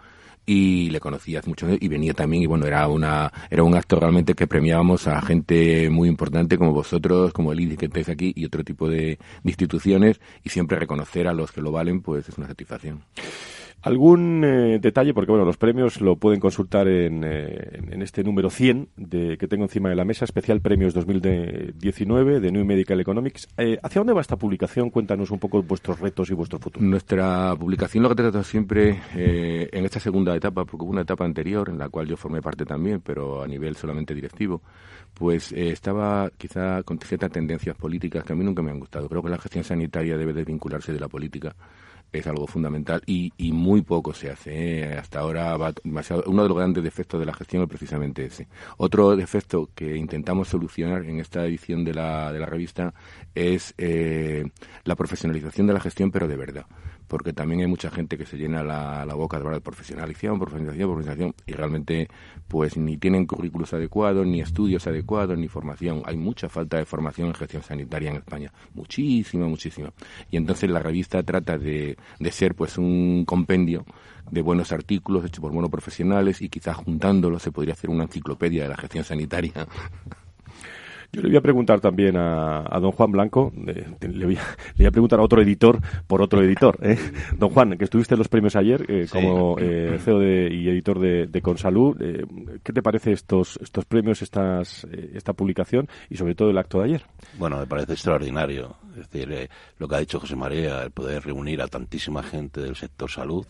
y 0.45 0.89
le 0.89 0.99
conocí 0.99 1.35
hace 1.35 1.49
mucho 1.49 1.67
y 1.79 1.87
venía 1.87 2.13
también 2.13 2.43
y 2.43 2.45
bueno, 2.45 2.65
era 2.65 2.87
una 2.87 3.31
era 3.49 3.63
un 3.63 3.75
acto 3.75 3.99
realmente 3.99 4.33
que 4.33 4.47
premiábamos 4.47 5.07
a 5.07 5.21
gente 5.21 5.89
muy 5.89 6.09
importante 6.09 6.57
como 6.57 6.73
vosotros, 6.73 7.33
como 7.33 7.51
el 7.51 7.59
IDI 7.59 7.77
que 7.77 7.85
estáis 7.85 8.09
aquí 8.09 8.33
y 8.35 8.45
otro 8.45 8.63
tipo 8.63 8.89
de, 8.89 9.01
de 9.01 9.17
instituciones 9.43 10.19
y 10.43 10.49
siempre 10.49 10.79
reconocer 10.79 11.27
a 11.27 11.33
los 11.33 11.51
que 11.51 11.61
lo 11.61 11.71
valen 11.71 12.01
pues 12.01 12.27
es 12.29 12.37
una 12.37 12.47
satisfacción. 12.47 13.03
¿Algún 13.83 14.43
eh, 14.43 14.79
detalle? 14.79 15.13
Porque 15.13 15.31
bueno, 15.31 15.43
los 15.43 15.57
premios 15.57 16.01
lo 16.01 16.15
pueden 16.15 16.39
consultar 16.39 16.87
en, 16.87 17.23
eh, 17.23 17.79
en 17.91 18.03
este 18.03 18.23
número 18.23 18.51
100 18.51 18.89
de, 18.95 19.37
que 19.39 19.47
tengo 19.47 19.63
encima 19.63 19.89
de 19.89 19.95
la 19.95 20.05
mesa, 20.05 20.23
especial 20.23 20.61
premios 20.61 20.93
2019 20.93 22.39
de 22.39 22.51
New 22.51 22.63
Medical 22.63 22.99
Economics. 22.99 23.47
Eh, 23.57 23.79
¿Hacia 23.81 23.99
dónde 23.99 24.13
va 24.13 24.21
esta 24.21 24.37
publicación? 24.37 24.91
Cuéntanos 24.91 25.31
un 25.31 25.39
poco 25.39 25.63
vuestros 25.63 25.99
retos 25.99 26.29
y 26.29 26.35
vuestro 26.35 26.59
futuro. 26.59 26.85
Nuestra 26.85 27.55
publicación 27.57 28.03
lo 28.03 28.09
que 28.09 28.15
trata 28.15 28.43
siempre 28.43 28.99
en 29.15 29.85
esta 29.85 29.99
segunda 29.99 30.35
etapa, 30.35 30.63
porque 30.63 30.83
hubo 30.83 30.91
una 30.91 31.01
etapa 31.01 31.25
anterior 31.25 31.69
en 31.69 31.79
la 31.79 31.89
cual 31.89 32.07
yo 32.07 32.17
formé 32.17 32.41
parte 32.41 32.65
también, 32.65 33.01
pero 33.01 33.41
a 33.41 33.47
nivel 33.47 33.75
solamente 33.75 34.13
directivo, 34.13 34.61
pues 35.13 35.51
estaba 35.53 36.29
quizá 36.37 36.83
con 36.83 36.99
ciertas 36.99 37.31
tendencias 37.31 37.75
políticas 37.75 38.23
que 38.23 38.33
a 38.33 38.35
mí 38.35 38.43
nunca 38.43 38.61
me 38.61 38.69
han 38.69 38.79
gustado. 38.79 39.09
Creo 39.09 39.23
que 39.23 39.29
la 39.29 39.39
gestión 39.39 39.63
sanitaria 39.63 40.17
debe 40.17 40.33
desvincularse 40.33 40.93
de 40.93 40.99
la 40.99 41.07
política 41.07 41.55
es 42.11 42.27
algo 42.27 42.47
fundamental 42.47 43.01
y, 43.05 43.31
y 43.37 43.51
muy 43.51 43.81
poco 43.81 44.13
se 44.13 44.29
hace. 44.29 44.51
¿eh? 44.81 44.97
Hasta 44.97 45.19
ahora 45.19 45.55
va 45.57 45.73
demasiado, 45.83 46.23
uno 46.27 46.43
de 46.43 46.49
los 46.49 46.57
grandes 46.57 46.83
defectos 46.83 47.19
de 47.19 47.25
la 47.25 47.33
gestión 47.33 47.63
es 47.63 47.69
precisamente 47.69 48.25
ese. 48.25 48.47
Otro 48.77 49.15
defecto 49.15 49.69
que 49.73 49.95
intentamos 49.95 50.49
solucionar 50.49 51.05
en 51.05 51.19
esta 51.19 51.45
edición 51.45 51.83
de 51.85 51.93
la, 51.93 52.31
de 52.33 52.39
la 52.39 52.45
revista 52.45 52.93
es 53.33 53.73
eh, 53.77 54.43
la 54.83 54.95
profesionalización 54.95 55.67
de 55.67 55.73
la 55.73 55.79
gestión, 55.79 56.11
pero 56.11 56.27
de 56.27 56.35
verdad 56.35 56.65
porque 57.11 57.33
también 57.33 57.59
hay 57.59 57.67
mucha 57.67 57.91
gente 57.91 58.17
que 58.17 58.25
se 58.25 58.37
llena 58.37 58.63
la, 58.63 59.03
boca 59.15 59.35
de 59.35 59.41
hablar 59.41 59.55
de 59.55 59.61
profesionalización, 59.61 60.39
profesionalización, 60.39 60.89
profesionalización, 60.89 61.35
y 61.45 61.51
realmente 61.51 62.07
pues 62.47 62.77
ni 62.77 62.95
tienen 62.95 63.25
currículos 63.25 63.73
adecuados, 63.73 64.25
ni 64.25 64.39
estudios 64.39 64.87
adecuados, 64.87 65.37
ni 65.37 65.49
formación. 65.49 66.03
Hay 66.05 66.15
mucha 66.15 66.47
falta 66.47 66.77
de 66.77 66.85
formación 66.85 67.27
en 67.27 67.33
gestión 67.33 67.63
sanitaria 67.63 68.11
en 68.11 68.15
España, 68.15 68.53
muchísima, 68.73 69.45
muchísima. 69.45 69.91
Y 70.29 70.37
entonces 70.37 70.69
la 70.69 70.79
revista 70.79 71.21
trata 71.21 71.57
de, 71.57 71.97
de 72.19 72.31
ser 72.31 72.55
pues 72.55 72.77
un 72.77 73.23
compendio 73.25 73.85
de 74.29 74.41
buenos 74.41 74.71
artículos 74.71 75.25
hechos 75.25 75.41
por 75.41 75.51
buenos 75.51 75.71
profesionales 75.71 76.41
y 76.41 76.49
quizás 76.49 76.77
juntándolos 76.77 77.41
se 77.41 77.51
podría 77.51 77.73
hacer 77.73 77.89
una 77.89 78.03
enciclopedia 78.03 78.63
de 78.63 78.69
la 78.69 78.77
gestión 78.77 79.03
sanitaria 79.03 79.53
yo 81.11 81.21
le 81.21 81.27
voy 81.27 81.37
a 81.37 81.41
preguntar 81.41 81.81
también 81.81 82.15
a, 82.17 82.79
don 82.79 82.91
Juan 82.91 83.11
Blanco, 83.11 83.51
le, 83.65 84.25
voy 84.25 84.37
a, 84.37 84.91
preguntar 84.91 85.19
a 85.19 85.23
otro 85.23 85.41
editor 85.41 85.79
por 86.07 86.21
otro 86.21 86.41
editor. 86.41 86.77
¿eh? 86.81 86.97
Don 87.37 87.49
Juan, 87.49 87.77
que 87.77 87.83
estuviste 87.83 88.15
en 88.15 88.19
los 88.19 88.29
premios 88.29 88.55
ayer 88.55 88.85
eh, 88.87 89.07
como 89.11 89.57
eh, 89.59 89.99
CEO 90.03 90.21
y 90.23 90.69
editor 90.69 90.99
de, 90.99 91.27
de 91.27 91.41
Consalud, 91.41 91.97
¿qué 92.63 92.73
te 92.73 92.81
parece 92.81 93.11
estos, 93.11 93.59
estos 93.61 93.85
premios, 93.85 94.21
estas, 94.21 94.87
esta 95.13 95.33
publicación 95.33 95.87
y 96.09 96.15
sobre 96.15 96.35
todo 96.35 96.49
el 96.49 96.57
acto 96.57 96.79
de 96.79 96.85
ayer? 96.85 97.03
Bueno, 97.37 97.57
me 97.57 97.67
parece 97.67 97.93
extraordinario. 97.93 98.75
Es 98.91 99.09
decir, 99.09 99.49
lo 99.77 99.87
que 99.87 99.95
ha 99.95 99.99
dicho 99.99 100.19
José 100.19 100.35
María, 100.35 100.83
el 100.83 100.91
poder 100.91 101.23
reunir 101.23 101.61
a 101.61 101.67
tantísima 101.67 102.23
gente 102.23 102.61
del 102.61 102.75
sector 102.75 103.09
salud 103.09 103.45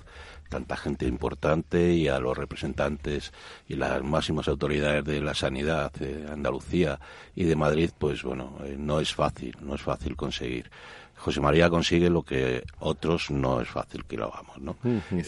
tanta 0.52 0.76
gente 0.76 1.08
importante 1.08 1.94
y 1.94 2.10
a 2.10 2.20
los 2.20 2.38
representantes 2.38 3.32
y 3.70 3.76
las 3.76 4.04
máximas 4.04 4.50
autoridades 4.50 5.04
de 5.06 5.22
la 5.22 5.34
sanidad 5.34 5.94
de 5.94 6.28
Andalucía 6.30 7.00
y 7.34 7.46
de 7.46 7.56
Madrid, 7.56 7.90
pues 7.98 8.22
bueno, 8.22 8.58
eh, 8.66 8.76
no 8.78 9.00
es 9.00 9.16
fácil, 9.16 9.56
no 9.62 9.76
es 9.76 9.82
fácil 9.82 10.16
conseguir. 10.18 10.70
José 11.16 11.40
María 11.40 11.70
consigue 11.70 12.10
lo 12.10 12.24
que 12.24 12.64
otros 12.80 13.32
no 13.32 13.62
es 13.62 13.70
fácil 13.70 14.04
que 14.06 14.18
lo 14.18 14.26
hagamos, 14.26 14.58
¿no? 14.60 14.76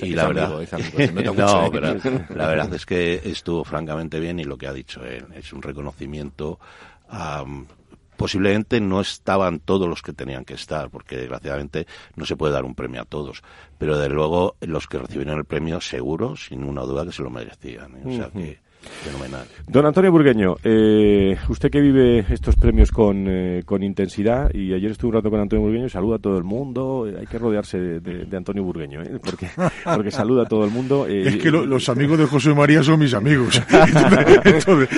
y 0.01 0.09
la 0.09 0.27
verdad, 0.27 0.49
no, 1.37 1.71
pero 1.71 1.95
la 2.35 2.47
verdad 2.47 2.73
es 2.73 2.85
que 2.85 3.21
estuvo 3.23 3.63
francamente 3.63 4.19
bien 4.19 4.39
y 4.39 4.43
lo 4.43 4.57
que 4.57 4.67
ha 4.67 4.73
dicho 4.73 5.05
él 5.05 5.25
es 5.35 5.53
un 5.53 5.61
reconocimiento 5.61 6.59
a 7.09 7.45
posiblemente 8.23 8.79
no 8.79 9.01
estaban 9.01 9.59
todos 9.59 9.85
los 9.85 10.01
que 10.01 10.13
tenían 10.13 10.45
que 10.45 10.53
estar, 10.53 10.89
porque 10.89 11.17
desgraciadamente 11.17 11.87
no 12.15 12.25
se 12.25 12.37
puede 12.37 12.53
dar 12.53 12.63
un 12.63 12.73
premio 12.73 13.01
a 13.01 13.03
todos. 13.03 13.43
Pero 13.77 13.97
de 13.97 14.07
luego 14.07 14.55
los 14.61 14.87
que 14.87 14.97
recibieron 14.97 15.39
el 15.39 15.43
premio, 15.43 15.81
seguro, 15.81 16.37
sin 16.37 16.61
ninguna 16.61 16.83
duda, 16.83 17.03
que 17.03 17.11
se 17.11 17.21
lo 17.21 17.29
merecían. 17.29 17.97
¿eh? 17.97 18.03
O 18.05 18.11
sea 18.15 18.29
que 18.29 18.61
Fenomenal. 19.03 19.45
Don 19.67 19.85
Antonio 19.85 20.11
Burgueño, 20.11 20.57
eh, 20.63 21.37
usted 21.49 21.71
que 21.71 21.81
vive 21.81 22.25
estos 22.29 22.55
premios 22.55 22.91
con, 22.91 23.25
eh, 23.27 23.63
con, 23.65 23.81
intensidad, 23.81 24.53
y 24.53 24.73
ayer 24.73 24.91
estuve 24.91 25.09
un 25.09 25.15
rato 25.15 25.29
con 25.29 25.39
Antonio 25.39 25.63
Burgueño, 25.63 25.89
saluda 25.89 26.17
a 26.17 26.19
todo 26.19 26.37
el 26.37 26.43
mundo, 26.43 27.07
eh, 27.07 27.15
hay 27.19 27.25
que 27.25 27.39
rodearse 27.39 27.77
de, 27.79 28.37
Antonio 28.37 28.63
Burgueño, 28.63 29.01
porque, 29.23 29.47
porque 29.83 30.11
saluda 30.11 30.43
a 30.43 30.45
todo 30.45 30.65
el 30.65 30.71
mundo. 30.71 31.05
es 31.07 31.37
que 31.37 31.49
los 31.49 31.87
amigos 31.89 32.17
de 32.17 32.25
José 32.25 32.53
María 32.53 32.83
son 32.83 32.99
mis 32.99 33.13
amigos, 33.13 33.61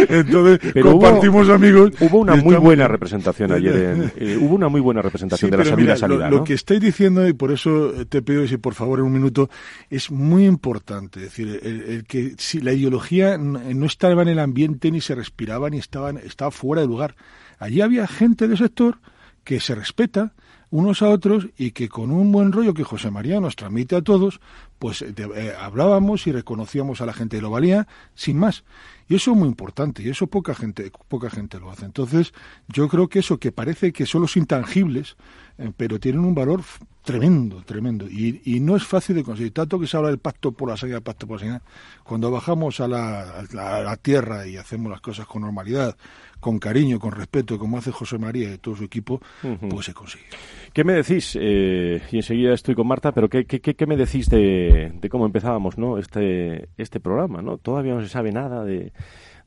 entonces, 0.09 0.73
compartimos 0.81 1.49
amigos. 1.49 1.91
Hubo 1.99 2.19
una 2.19 2.35
muy 2.35 2.55
buena 2.55 2.87
representación 2.87 3.51
ayer, 3.51 4.11
hubo 4.41 4.55
una 4.55 4.67
muy 4.67 4.81
buena 4.81 5.01
representación 5.01 5.51
de 5.51 5.57
la 5.57 5.65
salud 5.65 5.89
y 5.89 5.97
sanidad. 5.97 6.29
Lo, 6.29 6.43
que 6.43 6.53
estáis 6.53 6.81
diciendo, 6.81 7.27
y 7.27 7.33
por 7.33 7.51
eso 7.51 7.91
te 8.09 8.21
pido 8.21 8.47
si 8.47 8.57
por 8.57 8.73
favor 8.73 8.99
en 8.99 9.05
un 9.05 9.13
minuto, 9.13 9.49
es 9.89 10.11
muy 10.11 10.45
importante, 10.45 11.19
es 11.19 11.25
decir, 11.25 11.59
el, 11.63 12.03
que 12.05 12.33
si 12.37 12.59
la 12.59 12.73
ideología 12.73 13.37
no 13.75 13.85
estaba 13.85 14.21
en 14.21 14.29
el 14.29 14.39
ambiente 14.39 14.91
ni 14.91 15.01
se 15.01 15.15
respiraba 15.15 15.69
ni 15.69 15.77
estaban, 15.77 16.17
estaba 16.17 16.51
fuera 16.51 16.81
de 16.81 16.87
lugar. 16.87 17.15
Allí 17.59 17.81
había 17.81 18.07
gente 18.07 18.47
del 18.47 18.57
sector 18.57 18.99
que 19.43 19.59
se 19.59 19.75
respeta 19.75 20.33
unos 20.71 21.01
a 21.01 21.09
otros 21.09 21.47
y 21.57 21.71
que 21.71 21.87
con 21.87 22.11
un 22.11 22.31
buen 22.31 22.51
rollo 22.51 22.73
que 22.73 22.83
José 22.83 23.11
María 23.11 23.39
nos 23.39 23.55
transmite 23.55 23.95
a 23.95 24.01
todos, 24.01 24.41
pues 24.79 25.01
eh, 25.03 25.53
hablábamos 25.59 26.27
y 26.27 26.31
reconocíamos 26.31 26.99
a 26.99 27.05
la 27.05 27.13
gente 27.13 27.37
de 27.37 27.41
lo 27.41 27.49
valía 27.49 27.87
sin 28.13 28.37
más. 28.37 28.63
Y 29.07 29.15
eso 29.15 29.31
es 29.31 29.37
muy 29.37 29.47
importante 29.47 30.03
y 30.03 30.09
eso 30.09 30.27
poca 30.27 30.55
gente, 30.55 30.91
poca 31.07 31.29
gente 31.29 31.59
lo 31.59 31.71
hace. 31.71 31.85
Entonces, 31.85 32.33
yo 32.67 32.89
creo 32.89 33.07
que 33.07 33.19
eso 33.19 33.39
que 33.39 33.51
parece 33.51 33.93
que 33.93 34.05
son 34.05 34.21
los 34.21 34.35
intangibles, 34.35 35.15
eh, 35.57 35.71
pero 35.77 35.99
tienen 35.99 36.25
un 36.25 36.35
valor 36.35 36.61
tremendo, 37.05 37.61
tremendo. 37.63 38.07
Y, 38.09 38.41
y, 38.43 38.59
no 38.59 38.75
es 38.75 38.83
fácil 38.83 39.15
de 39.15 39.23
conseguir. 39.23 39.53
Tanto 39.53 39.79
que 39.79 39.87
se 39.87 39.95
habla 39.95 40.09
del 40.09 40.17
pacto 40.17 40.51
por 40.51 40.69
la 40.69 40.75
sanidad, 40.75 41.01
pacto 41.01 41.27
por 41.27 41.37
la 41.37 41.39
sanidad. 41.39 41.61
Cuando 42.03 42.31
bajamos 42.31 42.79
a 42.79 42.87
la, 42.87 43.39
a 43.39 43.81
la, 43.81 43.95
tierra 43.97 44.47
y 44.47 44.57
hacemos 44.57 44.91
las 44.91 45.01
cosas 45.01 45.25
con 45.25 45.43
normalidad, 45.43 45.95
con 46.39 46.59
cariño, 46.59 46.99
con 46.99 47.11
respeto, 47.11 47.57
como 47.57 47.77
hace 47.77 47.91
José 47.91 48.17
María 48.17 48.53
y 48.53 48.57
todo 48.57 48.75
su 48.75 48.83
equipo, 48.83 49.21
pues 49.69 49.85
se 49.85 49.93
consigue. 49.93 50.25
¿Qué 50.73 50.83
me 50.83 50.93
decís? 50.93 51.37
Eh, 51.39 52.01
y 52.11 52.17
enseguida 52.17 52.53
estoy 52.53 52.75
con 52.75 52.87
Marta, 52.87 53.11
pero 53.11 53.29
¿qué, 53.29 53.45
qué, 53.45 53.59
qué 53.61 53.85
me 53.85 53.95
decís 53.95 54.27
de, 54.29 54.91
de, 54.99 55.09
cómo 55.09 55.25
empezábamos 55.25 55.77
¿no? 55.77 55.97
este, 55.97 56.69
este 56.77 56.99
programa? 56.99 57.41
¿no? 57.41 57.57
Todavía 57.57 57.93
no 57.93 58.01
se 58.01 58.09
sabe 58.09 58.31
nada 58.31 58.65
de 58.65 58.91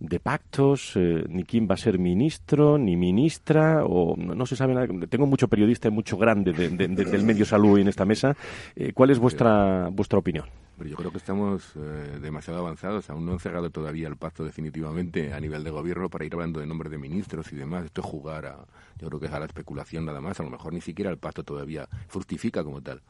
de 0.01 0.21
pactos, 0.21 0.93
eh, 0.97 1.25
ni 1.29 1.45
quién 1.45 1.67
va 1.69 1.75
a 1.75 1.79
ser 1.79 1.99
ministro, 1.99 2.79
ni 2.79 2.97
ministra, 2.97 3.85
o 3.85 4.17
no, 4.17 4.47
se 4.47 4.57
sabe 4.57 4.75
nada. 4.75 4.87
Tengo 5.09 5.27
mucho 5.27 5.49
periodista 5.49 5.89
y 5.89 5.91
mucho 5.91 6.17
grande 6.17 6.53
del 6.53 7.25
medio 7.25 7.45
salud 7.45 7.79
en 7.79 7.89
esta 7.89 8.05
mesa. 8.05 8.37
Eh, 8.77 8.93
¿Cuál 8.93 9.11
es 9.11 9.19
vuestra, 9.19 9.89
vuestra 9.91 10.19
opinión? 10.19 10.47
yo 10.87 10.95
creo 10.95 11.11
que 11.11 11.19
estamos 11.19 11.73
eh, 11.75 12.19
demasiado 12.21 12.61
avanzados. 12.61 13.11
Aún 13.11 13.27
no 13.27 13.33
han 13.33 13.41
cerrado 13.41 13.71
todavía 13.71 14.07
el 14.07 14.17
pacto 14.17 14.45
definitivamente 14.45 15.33
a 15.33 15.41
nivel 15.41 15.65
de 15.65 15.71
gobierno 15.71 16.09
para 16.09 16.25
ir 16.25 16.33
hablando 16.35 16.61
de 16.61 16.67
nombres 16.67 16.93
de 16.93 16.99
ministros 16.99 17.53
y 17.53 17.57
demás. 17.57 17.87
Esto 17.87 18.01
es 18.01 18.07
jugar 18.07 18.47
a, 18.47 18.59
yo 19.01 19.09
creo 19.09 19.19
que 19.19 19.27
es 19.27 19.33
a 19.33 19.41
la 19.41 19.47
especulación 19.47 20.05
nada 20.05 20.21
más. 20.21 20.39
A 20.39 20.45
lo 20.45 20.51
mejor 20.51 20.73
ni 20.73 20.81
siquiera 20.81 21.11
el 21.11 21.19
pacto 21.19 21.43
todavía 21.43 21.89
fructifica 22.07 22.63
como 22.63 22.81
tal. 22.81 23.03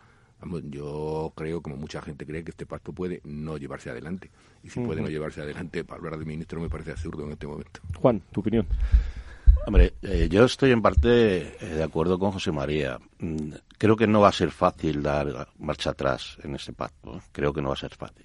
Yo 0.71 1.33
creo, 1.37 1.61
como 1.61 1.77
mucha 1.77 2.01
gente 2.01 2.25
cree, 2.25 2.45
que 2.45 2.51
este 2.51 2.67
pacto 2.67 2.93
puede 2.93 3.21
no 3.25 3.57
llevarse 3.57 3.91
adelante. 3.91 4.31
Y 4.63 4.71
si 4.71 4.81
puede 4.81 5.03
no 5.03 5.09
llevarse 5.09 5.41
adelante, 5.41 5.85
para 5.85 5.99
hablar 5.99 6.19
de 6.19 6.25
ministro 6.25 6.61
me 6.61 6.69
parece 6.69 6.93
absurdo 6.93 7.25
en 7.25 7.33
este 7.33 7.47
momento. 7.47 7.81
Juan, 8.01 8.23
tu 8.33 8.41
opinión. 8.41 8.67
Hombre, 9.67 9.95
eh, 10.03 10.29
yo 10.31 10.45
estoy 10.45 10.71
en 10.71 10.81
parte 10.81 11.57
eh, 11.61 11.75
de 11.75 11.83
acuerdo 11.83 12.19
con 12.19 12.33
José 12.33 12.53
María. 12.53 12.99
Mm, 13.19 13.53
creo 13.77 13.97
que 13.97 14.07
no 14.07 14.21
va 14.21 14.29
a 14.29 14.33
ser 14.33 14.51
fácil 14.51 15.03
dar 15.03 15.49
marcha 15.59 15.91
atrás 15.91 16.39
en 16.43 16.55
este 16.55 16.73
pacto. 16.73 17.21
Creo 17.33 17.53
que 17.53 17.61
no 17.61 17.69
va 17.69 17.75
a 17.75 17.79
ser 17.79 17.95
fácil. 17.95 18.25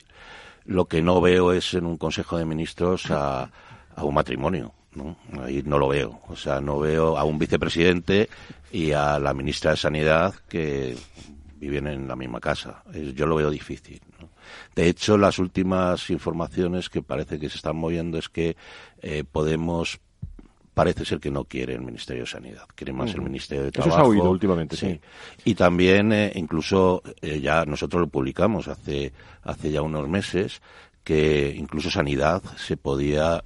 Lo 0.66 0.86
que 0.86 1.02
no 1.02 1.20
veo 1.20 1.52
es 1.52 1.74
en 1.74 1.86
un 1.86 1.98
Consejo 1.98 2.38
de 2.38 2.46
Ministros 2.46 3.12
a, 3.12 3.52
a 3.96 4.04
un 4.04 4.14
matrimonio. 4.14 4.74
¿no? 4.96 5.18
Ahí 5.42 5.64
no 5.66 5.78
lo 5.78 5.88
veo. 5.88 6.22
O 6.28 6.36
sea, 6.36 6.62
no 6.62 6.80
veo 6.80 7.18
a 7.18 7.24
un 7.24 7.40
vicepresidente 7.40 8.30
y 8.72 8.92
a 8.92 9.20
la 9.20 9.34
ministra 9.34 9.72
de 9.72 9.78
Sanidad 9.78 10.34
que 10.48 10.96
viven 11.64 11.88
en 11.88 12.08
la 12.08 12.16
misma 12.16 12.40
casa. 12.40 12.84
Yo 13.16 13.26
lo 13.26 13.36
veo 13.36 13.50
difícil. 13.50 14.02
De 14.76 14.88
hecho, 14.88 15.18
las 15.18 15.40
últimas 15.40 16.10
informaciones 16.10 16.90
que 16.90 17.02
parece 17.02 17.40
que 17.40 17.50
se 17.50 17.58
están 17.58 17.78
moviendo 17.78 18.18
es 18.18 18.30
que 18.30 18.56
eh, 19.02 19.24
Podemos 19.24 20.00
parece 20.74 21.06
ser 21.06 21.20
que 21.20 21.30
no 21.30 21.44
quiere 21.44 21.76
el 21.76 21.82
Ministerio 21.82 22.24
de 22.24 22.30
Sanidad, 22.30 22.64
quiere 22.74 22.94
más 22.94 23.14
el 23.14 23.22
Ministerio 23.22 23.64
de 23.64 23.72
Trabajo. 23.72 23.96
Eso 23.96 23.98
se 23.98 24.02
ha 24.02 24.10
oído 24.10 24.32
últimamente, 24.32 24.76
sí. 24.76 25.00
Y 25.46 25.54
también, 25.54 26.12
eh, 26.12 26.32
incluso, 26.34 27.04
eh, 27.22 27.40
ya 27.40 27.64
nosotros 27.64 28.02
lo 28.02 28.08
publicamos 28.08 28.68
hace, 28.68 29.14
hace 29.44 29.72
ya 29.72 29.84
unos 29.84 30.10
meses, 30.10 30.64
que 31.04 31.54
incluso 31.56 31.92
Sanidad 31.92 32.42
se 32.58 32.76
podía 32.78 33.44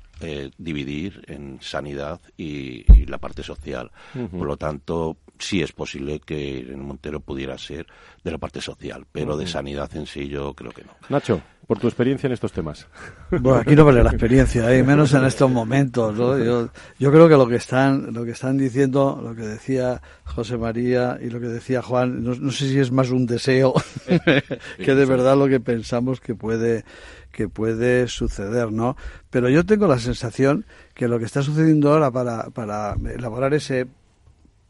dividir 0.58 1.24
en 1.28 1.60
sanidad 1.62 2.20
y, 2.38 3.06
la 3.06 3.20
parte 3.20 3.44
social. 3.44 3.92
Por 4.32 4.48
lo 4.48 4.58
tanto, 4.58 5.18
sí 5.39 5.62
es 5.62 5.72
posible 5.72 6.20
que 6.20 6.60
en 6.60 6.79
Montero 6.79 7.20
pudiera 7.20 7.58
ser 7.58 7.88
de 8.24 8.32
la 8.32 8.38
parte 8.38 8.62
social, 8.62 9.06
pero 9.12 9.38
de 9.38 9.48
sanidad 9.48 9.89
en 9.96 10.06
sí 10.06 10.27
yo 10.27 10.53
creo 10.53 10.72
que 10.72 10.84
no. 10.84 10.91
Nacho, 11.10 11.41
por 11.67 11.79
tu 11.79 11.88
experiencia 11.88 12.27
en 12.27 12.34
estos 12.34 12.53
temas. 12.53 12.88
Bueno, 13.29 13.60
aquí 13.60 13.75
no 13.75 13.84
vale 13.84 14.01
la 14.01 14.12
experiencia, 14.12 14.74
¿eh? 14.74 14.84
menos 14.84 15.13
en 15.13 15.25
estos 15.25 15.51
momentos. 15.51 16.17
Yo, 16.17 16.70
yo 16.98 17.12
creo 17.12 17.27
que 17.27 17.36
lo 17.36 17.48
que 17.48 17.58
están 17.58 18.13
lo 18.13 18.24
que 18.24 18.32
están 18.32 18.58
diciendo, 18.58 19.20
lo 19.22 19.36
que 19.36 19.41
decía 19.41 20.01
José 20.24 20.58
María 20.58 21.17
y 21.22 21.29
lo 21.29 21.41
que 21.41 21.48
decía 21.48 21.82
Juan, 21.82 22.24
no, 22.24 22.51
sé 22.51 22.70
si 22.70 22.79
es 22.79 22.91
más 22.91 23.10
un 23.10 23.25
deseo 23.25 23.74
que 24.77 24.96
de 24.96 25.06
verdad 25.06 25.38
lo 25.38 25.48
que 25.48 25.60
pensamos 25.60 26.22
que 26.22 26.36
puede 26.36 26.86
que 27.32 27.50
puede 27.50 28.08
suceder, 28.08 28.72
¿no? 28.72 28.96
Pero 29.29 29.50
yo 29.50 29.65
tengo 29.65 29.88
la 29.88 30.00
sensación 30.00 30.65
que 30.94 31.08
lo 31.08 31.20
que 31.20 31.25
está 31.25 31.44
sucediendo 31.44 31.91
ahora 31.91 32.10
para, 32.10 32.50
para 32.50 32.96
elaborar 33.13 33.53
ese 33.53 33.88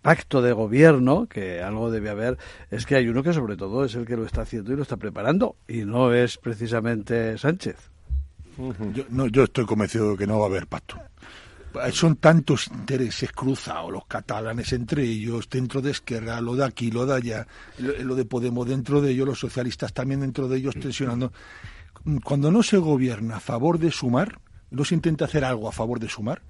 pacto 0.07 0.41
de 0.41 0.53
gobierno, 0.53 1.27
que 1.27 1.61
algo 1.61 1.91
debe 1.91 2.09
haber, 2.09 2.37
es 2.71 2.85
que 2.85 2.95
hay 2.95 3.09
uno 3.09 3.21
que 3.23 3.33
sobre 3.33 3.57
todo 3.57 3.83
es 3.83 3.93
el 3.95 4.05
que 4.05 4.15
lo 4.15 4.25
está 4.25 4.43
haciendo 4.43 4.71
y 4.71 4.77
lo 4.77 4.83
está 4.83 4.95
preparando, 4.95 5.57
y 5.67 5.83
no 5.83 6.13
es 6.13 6.37
precisamente 6.37 7.37
Sánchez. 7.37 7.75
Yo, 8.93 9.03
no, 9.09 9.27
yo 9.27 9.43
estoy 9.43 9.65
convencido 9.65 10.11
de 10.11 10.17
que 10.17 10.25
no 10.25 10.39
va 10.39 10.45
a 10.45 10.47
haber 10.47 10.65
pacto. 10.65 10.97
Son 11.91 12.15
tantos 12.15 12.69
intereses 12.69 13.33
cruzados, 13.33 13.91
los 13.91 14.05
catalanes 14.05 14.71
entre 14.71 15.03
ellos, 15.03 15.49
dentro 15.49 15.81
de 15.81 15.91
Esquerra, 15.91 16.39
lo 16.39 16.55
de 16.55 16.63
aquí, 16.63 16.89
lo 16.89 17.05
de 17.05 17.13
allá, 17.13 17.47
lo, 17.77 18.15
de 18.15 18.23
Podemos 18.23 18.65
dentro 18.65 19.01
de 19.01 19.11
ellos, 19.11 19.27
los 19.27 19.39
socialistas 19.39 19.91
también 19.91 20.21
dentro 20.21 20.47
de 20.47 20.57
ellos 20.57 20.75
tensionando. 20.75 21.33
Cuando 22.23 22.49
no 22.49 22.63
se 22.63 22.77
gobierna 22.77 23.35
a 23.35 23.39
favor 23.41 23.77
de 23.77 23.91
sumar, 23.91 24.39
no 24.71 24.85
se 24.85 24.95
intenta 24.95 25.25
hacer 25.25 25.43
algo 25.43 25.67
a 25.67 25.73
favor 25.73 25.99
de 25.99 26.07
sumar, 26.07 26.43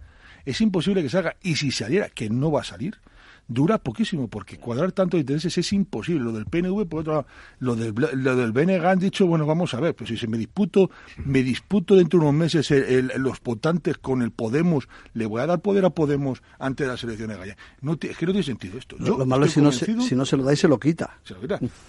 es 0.45 0.61
imposible 0.61 1.01
que 1.01 1.09
salga. 1.09 1.37
Y 1.41 1.55
si 1.55 1.71
saliera, 1.71 2.09
que 2.09 2.29
no 2.29 2.51
va 2.51 2.61
a 2.61 2.63
salir, 2.63 2.99
dura 3.47 3.77
poquísimo, 3.77 4.27
porque 4.27 4.57
cuadrar 4.57 4.91
tantos 4.91 5.19
intereses 5.19 5.57
es 5.57 5.73
imposible. 5.73 6.23
Lo 6.23 6.31
del 6.31 6.45
PNV, 6.45 6.87
por 6.87 7.01
otro 7.01 7.13
lado, 7.13 7.27
lo 7.59 7.75
del, 7.75 7.93
lo 7.95 8.35
del 8.35 8.51
BNG 8.51 8.85
han 8.85 8.99
dicho, 8.99 9.27
bueno, 9.27 9.45
vamos 9.45 9.73
a 9.73 9.79
ver, 9.79 9.95
pues 9.95 10.09
si 10.09 10.17
se 10.17 10.27
me 10.27 10.37
disputo, 10.37 10.89
me 11.17 11.43
disputo 11.43 11.95
dentro 11.95 12.19
de 12.19 12.25
unos 12.25 12.35
meses 12.35 12.71
los 13.17 13.41
votantes 13.41 13.97
con 13.97 14.21
el 14.21 14.31
Podemos, 14.31 14.87
le 15.13 15.25
voy 15.25 15.41
a 15.41 15.47
dar 15.47 15.61
poder 15.61 15.85
a 15.85 15.89
Podemos 15.89 16.41
antes 16.59 16.85
de 16.85 16.91
las 16.91 17.03
elecciones 17.03 17.37
gallas. 17.37 17.57
No, 17.81 17.93
es 17.93 18.17
que 18.17 18.25
no 18.25 18.31
tiene 18.31 18.43
sentido 18.43 18.77
esto. 18.77 18.95
lo 18.99 19.25
malo 19.25 19.45
es 19.45 19.53
si 19.53 19.61
no, 19.61 19.71
se, 19.71 19.85
si 20.01 20.15
no 20.15 20.25
se 20.25 20.37
lo 20.37 20.43
da 20.43 20.53
y 20.53 20.57
se 20.57 20.67
lo 20.67 20.79
quita. 20.79 21.19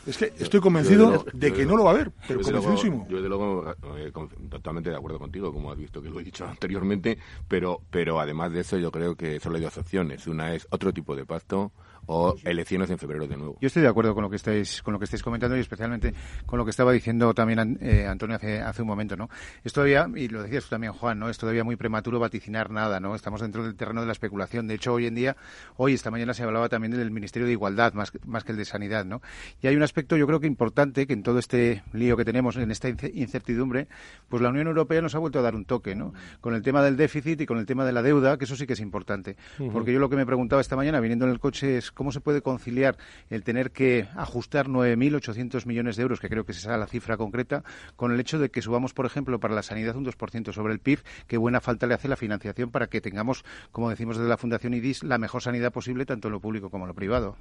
Es 0.07 0.17
que 0.17 0.33
estoy 0.39 0.61
convencido 0.61 1.25
de, 1.33 1.53
que 1.53 1.67
no 1.67 1.77
lo 1.77 1.85
va 1.85 1.91
a 1.91 1.95
haber, 1.95 2.13
pero 2.27 2.41
convencidísimo. 2.41 3.07
Yo, 3.09 3.21
de 3.21 3.29
luego, 3.29 3.75
eh, 3.97 4.13
totalmente 4.49 4.91
de 4.91 4.97
acuerdo 4.97 5.19
contigo, 5.19 5.53
como 5.53 5.71
has 5.71 5.79
visto 5.79 6.01
que 6.01 6.11
lo 6.11 6.21
he 6.21 6.25
dicho 6.25 6.47
anteriormente, 6.49 7.19
pero, 7.47 7.83
pero 7.91 8.21
además 8.21 8.53
de 8.53 8.61
eso, 8.61 8.79
yo 8.79 8.91
creo 8.91 9.15
que 9.17 9.41
solo 9.41 9.57
hay 9.57 9.63
dos 9.63 9.77
opciones. 9.77 10.27
Una 10.27 10.55
es 10.55 10.67
otro 10.71 10.93
tipo 10.93 11.15
de 11.17 11.25
paz 11.25 11.45
Cristo 11.49 11.73
o 12.09 12.35
elecciones 12.45 12.91
en 12.91 12.99
febrero 12.99 13.27
de 13.27 13.37
nuevo. 13.37 13.59
Yo 13.61 13.67
estoy 13.67 13.83
de 13.83 13.89
acuerdo 13.89 14.15
con 14.15 14.23
lo 14.23 14.31
que 14.31 14.37
estáis 14.37 14.83
con 14.83 14.93
lo 14.93 14.99
que 14.99 15.05
estáis 15.05 15.23
comentando 15.23 15.57
y 15.57 15.61
especialmente 15.61 16.15
con 16.47 16.59
lo 16.59 16.65
que 16.65 16.71
estaba 16.71 16.91
diciendo 16.91 17.35
también 17.35 17.79
eh, 17.83 18.07
Antonio 18.07 18.37
hace, 18.37 18.61
hace 18.61 18.83
un 18.83 18.89
momento, 18.89 19.17
¿no? 19.17 19.29
Es 19.63 19.73
todavía 19.75 20.09
y 20.15 20.29
lo 20.29 20.43
decías 20.43 20.65
tú 20.65 20.71
también 20.71 20.95
Juan, 20.95 21.19
¿no? 21.19 21.29
Es 21.29 21.37
todavía 21.37 21.65
muy 21.65 21.77
prematuro 21.77 22.19
vaticinar 22.19 22.71
nada, 22.71 22.99
¿no? 22.99 23.15
Estamos 23.15 23.43
dentro 23.43 23.63
del 23.63 23.77
terreno 23.77 24.01
de 24.01 24.07
la 24.07 24.13
especulación. 24.13 24.67
De 24.67 24.75
hecho, 24.75 24.95
hoy 24.95 25.07
en 25.07 25.15
día, 25.15 25.37
hoy 25.77 25.93
esta 25.93 26.11
mañana 26.11 26.33
se 26.33 26.43
hablaba 26.43 26.71
también 26.71 26.93
del 26.93 27.11
Ministerio 27.11 27.47
de 27.47 27.53
Igualdad 27.53 27.93
más 27.93 28.13
más 28.25 28.43
que 28.43 28.53
el 28.53 28.59
de 28.59 28.65
Sanidad, 28.65 29.05
¿no? 29.05 29.21
Y 29.61 29.67
hay 29.67 29.77
un 29.77 29.83
aspecto 29.83 30.17
yo 30.17 30.27
creo 30.27 30.41
que 30.41 30.47
importante 30.47 31.07
que 31.07 31.13
en 31.13 31.23
todo 31.23 31.39
este 31.39 31.83
lío 31.93 32.17
que 32.17 32.25
tenemos 32.25 32.57
en 32.57 32.71
esta 32.71 32.89
incertidumbre, 32.89 33.87
pues 34.29 34.43
la 34.43 34.49
Unión 34.49 34.67
Europea 34.67 35.03
nos 35.03 35.15
ha 35.15 35.19
vuelto 35.19 35.41
a 35.41 35.43
dar 35.43 35.55
un 35.55 35.67
toque, 35.67 35.95
¿no? 35.95 36.15
Con 36.41 36.55
el 36.55 36.63
tema 36.63 36.83
del 36.83 36.97
déficit 36.97 37.41
y 37.43 37.47
con 37.47 37.59
el 37.59 37.67
tema 37.67 37.85
de 37.85 37.93
la 37.93 38.03
deuda, 38.03 38.39
que 38.39 38.45
eso 38.45 38.57
sí 38.57 38.67
que 38.67 38.73
es 38.73 38.81
importante, 38.81 39.37
porque 39.73 39.93
yo 39.93 39.99
lo 39.99 40.09
que 40.09 40.17
me 40.17 40.25
preguntaba 40.25 40.63
esta 40.63 40.75
mañana 40.75 41.01
viniendo 41.01 41.27
en 41.27 41.33
el 41.33 41.39
coche 41.39 41.79
es 41.79 41.93
cómo 41.99 42.13
se 42.13 42.21
puede 42.21 42.43
conciliar 42.43 42.97
el 43.29 43.43
tener 43.43 43.73
que 43.73 44.07
ajustar 44.15 44.69
9.800 44.69 45.67
millones 45.67 45.97
de 45.97 46.03
euros, 46.03 46.21
que 46.21 46.29
creo 46.29 46.45
que 46.45 46.53
es 46.53 46.59
esa 46.59 46.77
la 46.77 46.87
cifra 46.87 47.17
concreta, 47.17 47.65
con 47.97 48.13
el 48.13 48.21
hecho 48.21 48.39
de 48.39 48.51
que 48.51 48.63
subamos, 48.63 48.95
por 48.95 49.05
ejemplo, 49.05 49.41
para 49.41 49.53
la 49.53 49.65
sanidad 49.65 49.97
un 49.97 50.07
2% 50.07 50.53
sobre 50.53 50.73
el 50.73 50.79
PIB, 50.79 51.01
que 51.27 51.37
buena 51.39 51.61
falta 51.61 51.89
le 51.89 51.95
hace 51.95 52.07
la 52.07 52.15
financiación 52.15 52.71
para 52.71 52.87
que 52.87 53.01
tengamos, 53.01 53.45
como 53.73 53.91
decimos 53.91 54.17
desde 54.17 54.29
la 54.29 54.37
Fundación 54.37 54.75
IDIS, 54.75 55.03
la 55.03 55.19
mejor 55.19 55.43
sanidad 55.43 55.73
posible 55.73 56.07
tanto 56.07 56.29
en 56.29 56.33
lo 56.35 56.41
público 56.41 56.71
como 56.71 56.85
en 56.85 56.89
lo 56.89 56.95
privado. 56.95 57.37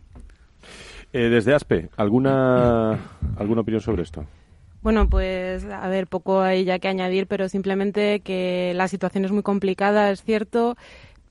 Eh, 1.13 1.29
desde 1.29 1.53
ASPE, 1.53 1.89
¿alguna, 1.95 2.97
¿alguna 3.37 3.61
opinión 3.61 3.81
sobre 3.81 4.01
esto? 4.01 4.25
Bueno, 4.81 5.09
pues 5.09 5.65
a 5.65 5.87
ver, 5.89 6.07
poco 6.07 6.41
hay 6.41 6.63
ya 6.63 6.79
que 6.79 6.87
añadir, 6.87 7.27
pero 7.27 7.49
simplemente 7.49 8.21
que 8.21 8.73
la 8.75 8.87
situación 8.87 9.25
es 9.25 9.31
muy 9.31 9.43
complicada, 9.43 10.11
es 10.11 10.23
cierto, 10.23 10.77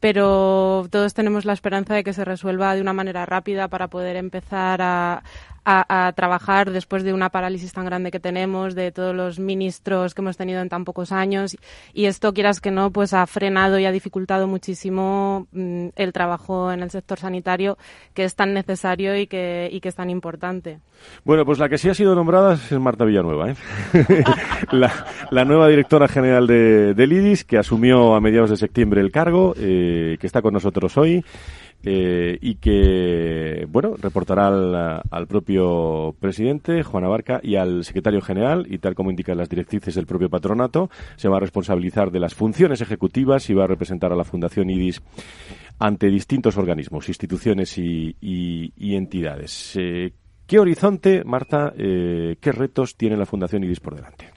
pero 0.06 0.86
todos 0.88 1.14
tenemos 1.14 1.44
la 1.44 1.52
esperanza 1.52 1.92
de 1.96 2.04
que 2.04 2.12
se 2.12 2.24
resuelva 2.24 2.76
de 2.76 2.80
una 2.80 2.92
manera 2.92 3.26
rápida 3.26 3.66
para 3.66 3.88
poder 3.88 4.14
empezar 4.14 4.80
a, 4.80 5.24
a, 5.68 6.12
trabajar 6.14 6.70
después 6.70 7.02
de 7.02 7.12
una 7.12 7.30
parálisis 7.30 7.72
tan 7.72 7.84
grande 7.84 8.12
que 8.12 8.20
tenemos, 8.20 8.74
de 8.74 8.92
todos 8.92 9.14
los 9.14 9.40
ministros 9.40 10.14
que 10.14 10.22
hemos 10.22 10.36
tenido 10.36 10.60
en 10.62 10.68
tan 10.68 10.84
pocos 10.84 11.10
años. 11.10 11.56
Y 11.92 12.06
esto, 12.06 12.32
quieras 12.32 12.60
que 12.60 12.70
no, 12.70 12.92
pues 12.92 13.12
ha 13.12 13.26
frenado 13.26 13.78
y 13.78 13.84
ha 13.84 13.92
dificultado 13.92 14.46
muchísimo 14.46 15.48
mm, 15.50 15.88
el 15.96 16.12
trabajo 16.12 16.70
en 16.70 16.82
el 16.82 16.90
sector 16.90 17.18
sanitario, 17.18 17.76
que 18.14 18.24
es 18.24 18.36
tan 18.36 18.54
necesario 18.54 19.16
y 19.18 19.26
que, 19.26 19.68
y 19.72 19.80
que 19.80 19.88
es 19.88 19.94
tan 19.96 20.08
importante. 20.08 20.78
Bueno, 21.24 21.44
pues 21.44 21.58
la 21.58 21.68
que 21.68 21.78
sí 21.78 21.88
ha 21.88 21.94
sido 21.94 22.14
nombrada 22.14 22.54
es 22.54 22.72
Marta 22.72 23.04
Villanueva, 23.04 23.50
¿eh? 23.50 23.56
la, 24.72 25.44
nueva 25.44 25.68
directora 25.68 26.08
general 26.08 26.46
de, 26.46 26.94
del 26.94 27.12
IRIS, 27.12 27.44
que 27.44 27.58
asumió 27.58 28.14
a 28.14 28.20
mediados 28.20 28.50
de 28.50 28.56
septiembre 28.56 29.00
el 29.00 29.10
cargo, 29.10 29.54
eh, 29.58 30.16
que 30.20 30.26
está 30.26 30.42
con 30.42 30.54
nosotros 30.54 30.96
hoy. 30.96 31.24
Eh, 31.82 32.38
y 32.40 32.56
que, 32.56 33.66
bueno, 33.68 33.94
reportará 33.96 35.02
al, 35.08 35.26
propio 35.28 36.16
presidente, 36.18 36.82
Juan 36.82 37.04
Abarca, 37.04 37.40
y 37.42 37.56
al 37.56 37.84
secretario 37.84 38.20
general, 38.20 38.66
y 38.68 38.78
tal 38.78 38.94
como 38.94 39.10
indican 39.10 39.38
las 39.38 39.48
directrices 39.48 39.94
del 39.94 40.06
propio 40.06 40.28
patronato, 40.28 40.90
se 41.16 41.28
va 41.28 41.36
a 41.36 41.40
responsabilizar 41.40 42.10
de 42.10 42.20
las 42.20 42.34
funciones 42.34 42.80
ejecutivas 42.80 43.48
y 43.50 43.54
va 43.54 43.64
a 43.64 43.68
representar 43.68 44.12
a 44.12 44.16
la 44.16 44.24
Fundación 44.24 44.68
IDIS 44.70 45.00
ante 45.78 46.08
distintos 46.08 46.56
organismos, 46.56 47.08
instituciones 47.08 47.76
y, 47.78 48.16
entidades. 48.78 49.76
Eh, 49.76 50.12
¿Qué 50.46 50.58
horizonte, 50.58 51.24
Marta, 51.24 51.72
eh, 51.76 52.36
qué 52.40 52.52
retos 52.52 52.96
tiene 52.96 53.16
la 53.16 53.26
Fundación 53.26 53.64
IDIS 53.64 53.80
por 53.80 53.94
delante? 53.94 54.30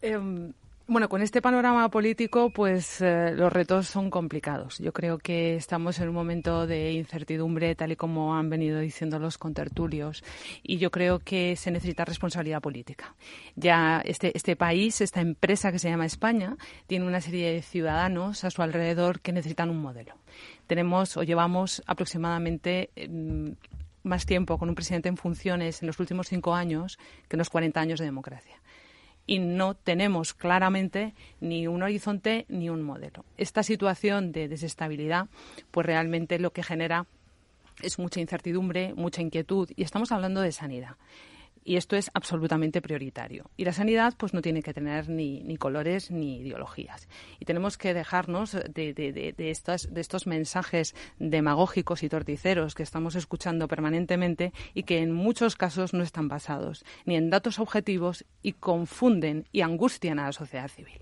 Em, 0.00 0.52
Bueno, 0.88 1.08
con 1.08 1.20
este 1.20 1.42
panorama 1.42 1.90
político, 1.90 2.50
pues 2.50 3.00
eh, 3.00 3.32
los 3.34 3.52
retos 3.52 3.88
son 3.88 4.08
complicados. 4.08 4.78
Yo 4.78 4.92
creo 4.92 5.18
que 5.18 5.56
estamos 5.56 5.98
en 5.98 6.08
un 6.08 6.14
momento 6.14 6.68
de 6.68 6.92
incertidumbre, 6.92 7.74
tal 7.74 7.90
y 7.90 7.96
como 7.96 8.36
han 8.36 8.48
venido 8.50 8.78
diciendo 8.78 9.18
los 9.18 9.36
contertulios, 9.36 10.22
y 10.62 10.78
yo 10.78 10.92
creo 10.92 11.18
que 11.18 11.56
se 11.56 11.72
necesita 11.72 12.04
responsabilidad 12.04 12.60
política. 12.60 13.16
Ya 13.56 14.00
este, 14.04 14.30
este 14.36 14.54
país, 14.54 15.00
esta 15.00 15.20
empresa 15.20 15.72
que 15.72 15.80
se 15.80 15.90
llama 15.90 16.06
España, 16.06 16.56
tiene 16.86 17.04
una 17.04 17.20
serie 17.20 17.52
de 17.52 17.62
ciudadanos 17.62 18.44
a 18.44 18.52
su 18.52 18.62
alrededor 18.62 19.18
que 19.18 19.32
necesitan 19.32 19.70
un 19.70 19.78
modelo. 19.78 20.14
Tenemos 20.68 21.16
o 21.16 21.24
llevamos 21.24 21.82
aproximadamente 21.86 22.90
más 24.04 24.24
tiempo 24.24 24.56
con 24.56 24.68
un 24.68 24.76
presidente 24.76 25.08
en 25.08 25.16
funciones 25.16 25.82
en 25.82 25.88
los 25.88 25.98
últimos 25.98 26.28
cinco 26.28 26.54
años 26.54 26.96
que 27.26 27.34
en 27.34 27.38
los 27.38 27.50
40 27.50 27.80
años 27.80 27.98
de 27.98 28.04
democracia 28.04 28.54
y 29.26 29.38
no 29.38 29.74
tenemos 29.74 30.34
claramente 30.34 31.14
ni 31.40 31.66
un 31.66 31.82
horizonte 31.82 32.46
ni 32.48 32.70
un 32.70 32.82
modelo. 32.82 33.24
Esta 33.36 33.62
situación 33.62 34.32
de 34.32 34.48
desestabilidad, 34.48 35.26
pues 35.70 35.86
realmente 35.86 36.38
lo 36.38 36.52
que 36.52 36.62
genera 36.62 37.06
es 37.82 37.98
mucha 37.98 38.20
incertidumbre, 38.20 38.94
mucha 38.94 39.22
inquietud 39.22 39.70
y 39.76 39.82
estamos 39.82 40.12
hablando 40.12 40.40
de 40.40 40.52
sanidad 40.52 40.96
y 41.66 41.76
esto 41.76 41.96
es 41.96 42.10
absolutamente 42.14 42.80
prioritario. 42.80 43.50
Y 43.56 43.64
la 43.64 43.72
sanidad 43.72 44.14
pues 44.16 44.32
no 44.32 44.40
tiene 44.40 44.62
que 44.62 44.72
tener 44.72 45.08
ni, 45.08 45.42
ni 45.42 45.56
colores 45.56 46.12
ni 46.12 46.38
ideologías. 46.38 47.08
Y 47.40 47.44
tenemos 47.44 47.76
que 47.76 47.92
dejarnos 47.92 48.52
de, 48.52 48.94
de, 48.94 49.12
de, 49.12 49.34
de, 49.36 49.50
estas, 49.50 49.92
de 49.92 50.00
estos 50.00 50.28
mensajes 50.28 50.94
demagógicos 51.18 52.04
y 52.04 52.08
torticeros 52.08 52.76
que 52.76 52.84
estamos 52.84 53.16
escuchando 53.16 53.66
permanentemente 53.66 54.52
y 54.74 54.84
que 54.84 54.98
en 54.98 55.12
muchos 55.12 55.56
casos 55.56 55.92
no 55.92 56.04
están 56.04 56.28
basados 56.28 56.84
ni 57.04 57.16
en 57.16 57.30
datos 57.30 57.58
objetivos 57.58 58.24
y 58.42 58.52
confunden 58.52 59.48
y 59.50 59.62
angustian 59.62 60.20
a 60.20 60.26
la 60.26 60.32
sociedad 60.32 60.68
civil. 60.68 61.00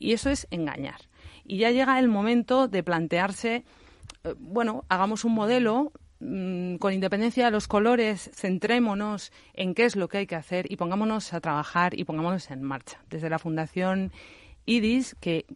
Y 0.00 0.12
eso 0.14 0.30
es 0.30 0.48
engañar. 0.50 1.00
Y 1.44 1.58
ya 1.58 1.70
llega 1.70 2.00
el 2.00 2.08
momento 2.08 2.66
de 2.66 2.82
plantearse 2.82 3.64
eh, 4.24 4.34
bueno, 4.38 4.84
hagamos 4.88 5.24
un 5.24 5.32
modelo 5.32 5.92
Mm, 6.24 6.76
con 6.76 6.92
independencia 6.92 7.46
de 7.46 7.50
los 7.50 7.66
colores, 7.66 8.30
centrémonos 8.32 9.32
en 9.54 9.74
qué 9.74 9.86
es 9.86 9.96
lo 9.96 10.06
que 10.06 10.18
hay 10.18 10.26
que 10.28 10.36
hacer 10.36 10.70
y 10.70 10.76
pongámonos 10.76 11.32
a 11.34 11.40
trabajar 11.40 11.98
y 11.98 12.04
pongámonos 12.04 12.48
en 12.52 12.62
marcha. 12.62 13.00
Desde 13.10 13.28
la 13.28 13.40
Fundación 13.40 14.12
IDIS, 14.64 15.16
que, 15.18 15.46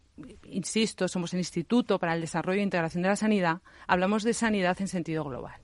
insisto, 0.50 1.07
somos 1.07 1.33
el 1.35 1.38
Instituto 1.38 2.00
para 2.00 2.14
el 2.14 2.20
Desarrollo 2.20 2.59
e 2.59 2.64
Integración 2.64 3.05
de 3.05 3.11
la 3.11 3.14
Sanidad, 3.14 3.61
hablamos 3.87 4.24
de 4.24 4.35
sanidad 4.35 4.76
en 4.81 4.88
sentido 4.88 5.22
global. 5.22 5.61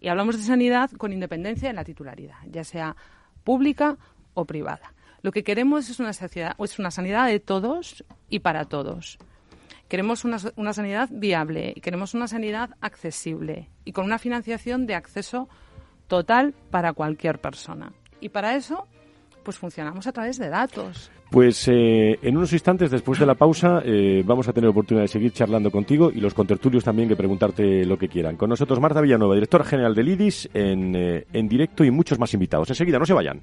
Y 0.00 0.08
hablamos 0.08 0.38
de 0.38 0.42
sanidad 0.42 0.90
con 0.92 1.12
independencia 1.12 1.68
de 1.68 1.74
la 1.74 1.84
titularidad, 1.84 2.38
ya 2.50 2.64
sea 2.64 2.96
pública 3.44 3.98
o 4.32 4.46
privada. 4.46 4.94
Lo 5.20 5.32
que 5.32 5.44
queremos 5.44 5.90
es 5.90 6.00
una, 6.00 6.12
es 6.12 6.78
una 6.78 6.90
sanidad 6.90 7.26
de 7.26 7.40
todos 7.40 8.04
y 8.30 8.38
para 8.38 8.64
todos. 8.64 9.18
Queremos 9.88 10.24
una, 10.24 10.38
una 10.56 10.72
sanidad 10.72 11.08
viable, 11.12 11.74
queremos 11.82 12.14
una 12.14 12.28
sanidad 12.28 12.70
accesible 12.80 13.70
y 13.84 13.92
con 13.92 14.04
una 14.04 14.18
financiación 14.18 14.86
de 14.86 14.94
acceso 14.94 15.48
total 16.08 16.54
para 16.70 16.92
cualquier 16.92 17.40
persona. 17.40 17.92
Y 18.20 18.30
para 18.30 18.56
eso, 18.56 18.86
pues 19.42 19.58
funcionamos 19.58 20.06
a 20.06 20.12
través 20.12 20.38
de 20.38 20.48
datos. 20.48 21.10
Pues 21.30 21.66
eh, 21.68 22.18
en 22.22 22.36
unos 22.36 22.52
instantes 22.52 22.90
después 22.90 23.18
de 23.18 23.26
la 23.26 23.34
pausa 23.34 23.82
eh, 23.84 24.22
vamos 24.24 24.46
a 24.48 24.52
tener 24.52 24.70
oportunidad 24.70 25.04
de 25.04 25.08
seguir 25.08 25.32
charlando 25.32 25.70
contigo 25.72 26.10
y 26.14 26.20
los 26.20 26.34
contertulios 26.34 26.84
también 26.84 27.08
que 27.08 27.16
preguntarte 27.16 27.84
lo 27.84 27.98
que 27.98 28.08
quieran. 28.08 28.36
Con 28.36 28.50
nosotros 28.50 28.80
Marta 28.80 29.00
Villanueva, 29.00 29.34
directora 29.34 29.64
general 29.64 29.94
del 29.94 30.08
IDIS, 30.08 30.48
en, 30.54 30.94
eh, 30.94 31.26
en 31.32 31.48
directo 31.48 31.84
y 31.84 31.90
muchos 31.90 32.18
más 32.18 32.32
invitados. 32.34 32.70
Enseguida, 32.70 32.98
no 32.98 33.06
se 33.06 33.12
vayan. 33.12 33.40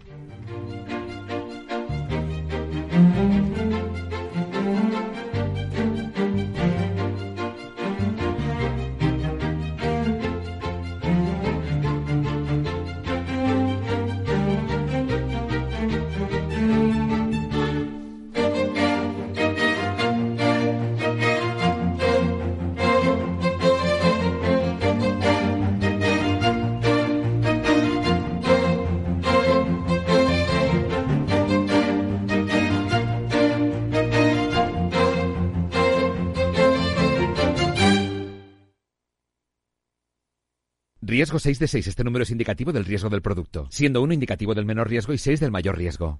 Riesgo 41.24 41.40
6 41.40 41.60
de 41.60 41.68
6. 41.70 41.88
Este 41.88 42.04
número 42.04 42.24
es 42.24 42.32
indicativo 42.32 42.74
del 42.74 42.84
riesgo 42.84 43.10
del 43.10 43.22
producto, 43.22 43.66
siendo 43.70 44.02
1 44.02 44.14
indicativo 44.14 44.54
del 44.54 44.66
menor 44.66 44.90
riesgo 44.90 45.14
y 45.14 45.18
6 45.18 45.40
del 45.40 45.52
mayor 45.52 45.78
riesgo. 45.78 46.20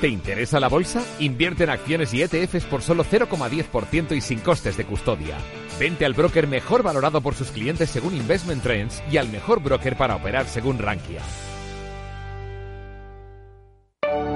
¿Te 0.00 0.08
interesa 0.08 0.58
la 0.58 0.68
bolsa? 0.68 1.04
Invierte 1.18 1.64
en 1.64 1.70
acciones 1.70 2.14
y 2.14 2.22
ETFs 2.22 2.64
por 2.64 2.80
solo 2.80 3.04
0,10% 3.04 4.16
y 4.16 4.22
sin 4.22 4.38
costes 4.38 4.78
de 4.78 4.86
custodia. 4.86 5.36
Vente 5.78 6.06
al 6.06 6.14
broker 6.14 6.46
mejor 6.46 6.82
valorado 6.82 7.20
por 7.20 7.34
sus 7.34 7.50
clientes 7.50 7.90
según 7.90 8.16
Investment 8.16 8.62
Trends 8.62 9.02
y 9.12 9.18
al 9.18 9.28
mejor 9.28 9.62
broker 9.62 9.98
para 9.98 10.16
operar 10.16 10.46
según 10.46 10.78
Rankia. 10.78 11.20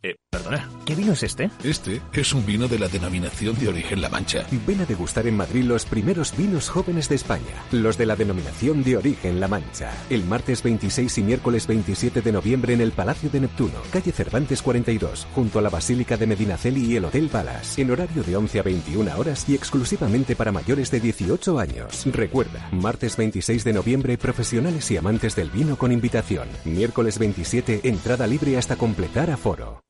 Eh, 0.00 0.14
perdona, 0.30 0.70
¿qué 0.84 0.94
vino 0.94 1.12
es 1.12 1.24
este? 1.24 1.50
Este 1.64 2.00
es 2.12 2.32
un 2.32 2.46
vino 2.46 2.68
de 2.68 2.78
la 2.78 2.86
denominación 2.86 3.58
de 3.58 3.66
origen 3.66 4.00
La 4.00 4.08
Mancha. 4.08 4.46
Ven 4.64 4.80
a 4.80 4.86
degustar 4.86 5.26
en 5.26 5.36
Madrid 5.36 5.64
los 5.64 5.86
primeros 5.86 6.36
vinos 6.36 6.68
jóvenes 6.68 7.08
de 7.08 7.16
España, 7.16 7.64
los 7.72 7.98
de 7.98 8.06
la 8.06 8.14
denominación 8.14 8.84
de 8.84 8.96
origen 8.96 9.40
La 9.40 9.48
Mancha. 9.48 9.90
El 10.08 10.22
martes 10.22 10.62
26 10.62 11.18
y 11.18 11.22
miércoles 11.24 11.66
27 11.66 12.22
de 12.22 12.30
noviembre 12.30 12.74
en 12.74 12.80
el 12.80 12.92
Palacio 12.92 13.28
de 13.28 13.40
Neptuno, 13.40 13.74
calle 13.90 14.12
Cervantes 14.12 14.62
42, 14.62 15.26
junto 15.34 15.58
a 15.58 15.62
la 15.62 15.68
Basílica 15.68 16.16
de 16.16 16.28
Medinaceli 16.28 16.92
y 16.92 16.96
el 16.96 17.04
Hotel 17.04 17.28
Palace, 17.28 17.82
en 17.82 17.90
horario 17.90 18.22
de 18.22 18.36
11 18.36 18.60
a 18.60 18.62
21 18.62 19.18
horas 19.18 19.48
y 19.48 19.56
exclusivamente 19.56 20.36
para 20.36 20.52
mayores 20.52 20.92
de 20.92 21.00
18 21.00 21.58
años. 21.58 22.06
Recuerda, 22.06 22.68
martes 22.70 23.16
26 23.16 23.64
de 23.64 23.72
noviembre, 23.72 24.16
profesionales 24.16 24.88
y 24.92 24.96
amantes 24.96 25.34
del 25.34 25.50
vino 25.50 25.76
con 25.76 25.90
invitación. 25.90 26.46
Miércoles 26.64 27.18
27, 27.18 27.80
entrada 27.82 28.28
libre 28.28 28.56
hasta 28.56 28.76
completar 28.76 29.32
aforo. 29.32 29.80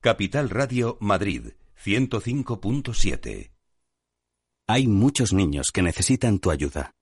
Capital 0.00 0.48
Radio 0.48 0.96
Madrid 1.00 1.54
105.7 1.84 3.50
Hay 4.68 4.86
muchos 4.86 5.32
niños 5.32 5.72
que 5.72 5.82
necesitan 5.82 6.38
tu 6.38 6.52
ayuda. 6.52 6.92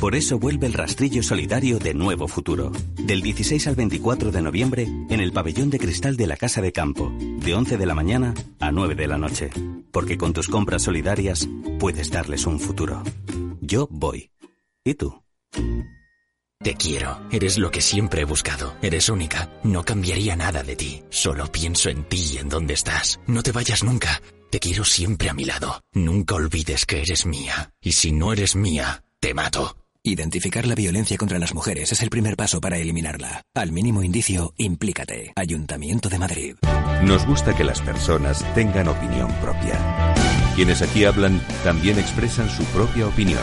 Por 0.00 0.14
eso 0.14 0.38
vuelve 0.38 0.66
el 0.66 0.72
rastrillo 0.72 1.22
solidario 1.22 1.78
de 1.78 1.92
Nuevo 1.92 2.26
Futuro. 2.26 2.72
Del 2.94 3.20
16 3.20 3.66
al 3.66 3.74
24 3.74 4.32
de 4.32 4.40
noviembre 4.40 4.84
en 4.84 5.20
el 5.20 5.34
pabellón 5.34 5.68
de 5.68 5.78
cristal 5.78 6.16
de 6.16 6.26
la 6.26 6.38
Casa 6.38 6.62
de 6.62 6.72
Campo, 6.72 7.12
de 7.18 7.54
11 7.54 7.76
de 7.76 7.84
la 7.84 7.94
mañana 7.94 8.32
a 8.58 8.72
9 8.72 8.94
de 8.94 9.06
la 9.06 9.18
noche. 9.18 9.50
Porque 9.92 10.16
con 10.16 10.32
tus 10.32 10.48
compras 10.48 10.80
solidarias 10.80 11.46
puedes 11.78 12.10
darles 12.10 12.46
un 12.46 12.58
futuro. 12.58 13.02
Yo 13.60 13.86
voy. 13.90 14.30
¿Y 14.82 14.94
tú? 14.94 15.22
Te 16.64 16.76
quiero. 16.76 17.20
Eres 17.30 17.58
lo 17.58 17.70
que 17.70 17.82
siempre 17.82 18.22
he 18.22 18.24
buscado. 18.24 18.74
Eres 18.80 19.10
única. 19.10 19.50
No 19.64 19.84
cambiaría 19.84 20.34
nada 20.34 20.62
de 20.62 20.76
ti. 20.76 21.02
Solo 21.10 21.52
pienso 21.52 21.90
en 21.90 22.04
ti 22.04 22.24
y 22.32 22.38
en 22.38 22.48
dónde 22.48 22.72
estás. 22.72 23.20
No 23.26 23.42
te 23.42 23.52
vayas 23.52 23.84
nunca. 23.84 24.22
Te 24.50 24.60
quiero 24.60 24.82
siempre 24.86 25.28
a 25.28 25.34
mi 25.34 25.44
lado. 25.44 25.82
Nunca 25.92 26.36
olvides 26.36 26.86
que 26.86 27.02
eres 27.02 27.26
mía. 27.26 27.70
Y 27.82 27.92
si 27.92 28.12
no 28.12 28.32
eres 28.32 28.56
mía, 28.56 29.04
te 29.20 29.34
mato. 29.34 29.76
Identificar 30.02 30.66
la 30.66 30.74
violencia 30.74 31.18
contra 31.18 31.38
las 31.38 31.52
mujeres 31.52 31.92
es 31.92 32.00
el 32.00 32.08
primer 32.08 32.34
paso 32.34 32.62
para 32.62 32.78
eliminarla. 32.78 33.42
Al 33.54 33.70
mínimo 33.70 34.02
indicio, 34.02 34.54
implícate. 34.56 35.34
Ayuntamiento 35.36 36.08
de 36.08 36.18
Madrid. 36.18 36.56
Nos 37.02 37.26
gusta 37.26 37.54
que 37.54 37.64
las 37.64 37.82
personas 37.82 38.42
tengan 38.54 38.88
opinión 38.88 39.30
propia. 39.42 40.14
Quienes 40.56 40.80
aquí 40.80 41.04
hablan 41.04 41.46
también 41.62 41.98
expresan 41.98 42.48
su 42.48 42.64
propia 42.66 43.06
opinión. 43.06 43.42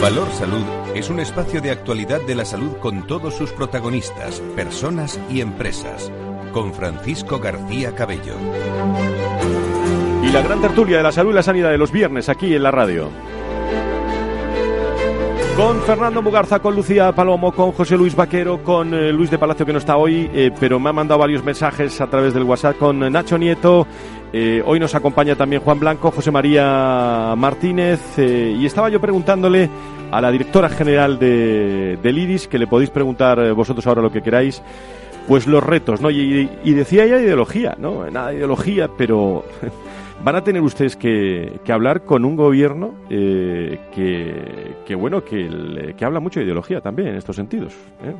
Valor 0.00 0.30
Salud 0.30 0.64
es 0.94 1.10
un 1.10 1.20
espacio 1.20 1.60
de 1.60 1.70
actualidad 1.70 2.22
de 2.22 2.34
la 2.34 2.46
salud 2.46 2.74
con 2.78 3.06
todos 3.06 3.34
sus 3.34 3.52
protagonistas, 3.52 4.40
personas 4.56 5.20
y 5.28 5.42
empresas, 5.42 6.10
con 6.52 6.72
Francisco 6.72 7.38
García 7.38 7.94
Cabello. 7.94 8.34
Y 10.22 10.30
la 10.30 10.40
gran 10.40 10.62
tertulia 10.62 10.96
de 10.96 11.02
la 11.02 11.12
salud 11.12 11.32
y 11.32 11.34
la 11.34 11.42
sanidad 11.42 11.70
de 11.70 11.76
los 11.76 11.92
viernes 11.92 12.30
aquí 12.30 12.54
en 12.54 12.62
la 12.62 12.70
radio. 12.70 13.10
Con 15.54 15.82
Fernando 15.82 16.22
Mugarza, 16.22 16.60
con 16.60 16.74
Lucía 16.74 17.12
Palomo, 17.12 17.52
con 17.52 17.72
José 17.72 17.98
Luis 17.98 18.16
Vaquero, 18.16 18.62
con 18.62 18.94
eh, 18.94 19.12
Luis 19.12 19.30
de 19.30 19.36
Palacio 19.36 19.66
que 19.66 19.72
no 19.74 19.78
está 19.78 19.98
hoy, 19.98 20.30
eh, 20.32 20.50
pero 20.58 20.80
me 20.80 20.88
ha 20.88 20.94
mandado 20.94 21.20
varios 21.20 21.44
mensajes 21.44 22.00
a 22.00 22.06
través 22.06 22.32
del 22.32 22.44
WhatsApp 22.44 22.78
con 22.78 23.00
Nacho 23.12 23.36
Nieto. 23.36 23.86
Eh, 24.32 24.62
hoy 24.64 24.78
nos 24.78 24.94
acompaña 24.94 25.34
también 25.34 25.62
Juan 25.62 25.80
Blanco, 25.80 26.10
José 26.10 26.30
María 26.30 27.34
Martínez 27.36 28.00
y 28.18 28.64
estaba 28.64 28.88
yo 28.88 29.00
preguntándole 29.00 29.68
a 30.10 30.20
la 30.20 30.30
directora 30.30 30.68
general 30.68 31.18
de, 31.18 31.98
del 32.02 32.18
IDIS, 32.18 32.48
que 32.48 32.58
le 32.58 32.66
podéis 32.66 32.90
preguntar 32.90 33.52
vosotros 33.54 33.86
ahora 33.86 34.02
lo 34.02 34.12
que 34.12 34.22
queráis, 34.22 34.62
pues 35.26 35.46
los 35.46 35.62
retos, 35.62 36.00
¿no? 36.00 36.10
Y, 36.10 36.48
decía 36.64 37.06
ya 37.06 37.18
ideología, 37.18 37.76
¿no? 37.78 38.10
Nada 38.10 38.30
de 38.30 38.36
ideología, 38.36 38.88
pero 38.96 39.44
van 40.24 40.36
a 40.36 40.44
tener 40.44 40.62
ustedes 40.62 40.96
que, 40.96 41.60
hablar 41.68 42.02
con 42.02 42.24
un 42.24 42.36
gobierno 42.36 42.94
eh, 43.08 43.78
que, 43.94 44.94
bueno, 44.94 45.24
que, 45.24 45.94
que, 45.96 46.04
habla 46.04 46.20
mucho 46.20 46.40
de 46.40 46.46
ideología 46.46 46.80
también 46.80 47.08
en 47.08 47.16
estos 47.16 47.36
sentidos. 47.36 47.74
¿eh? 48.04 48.14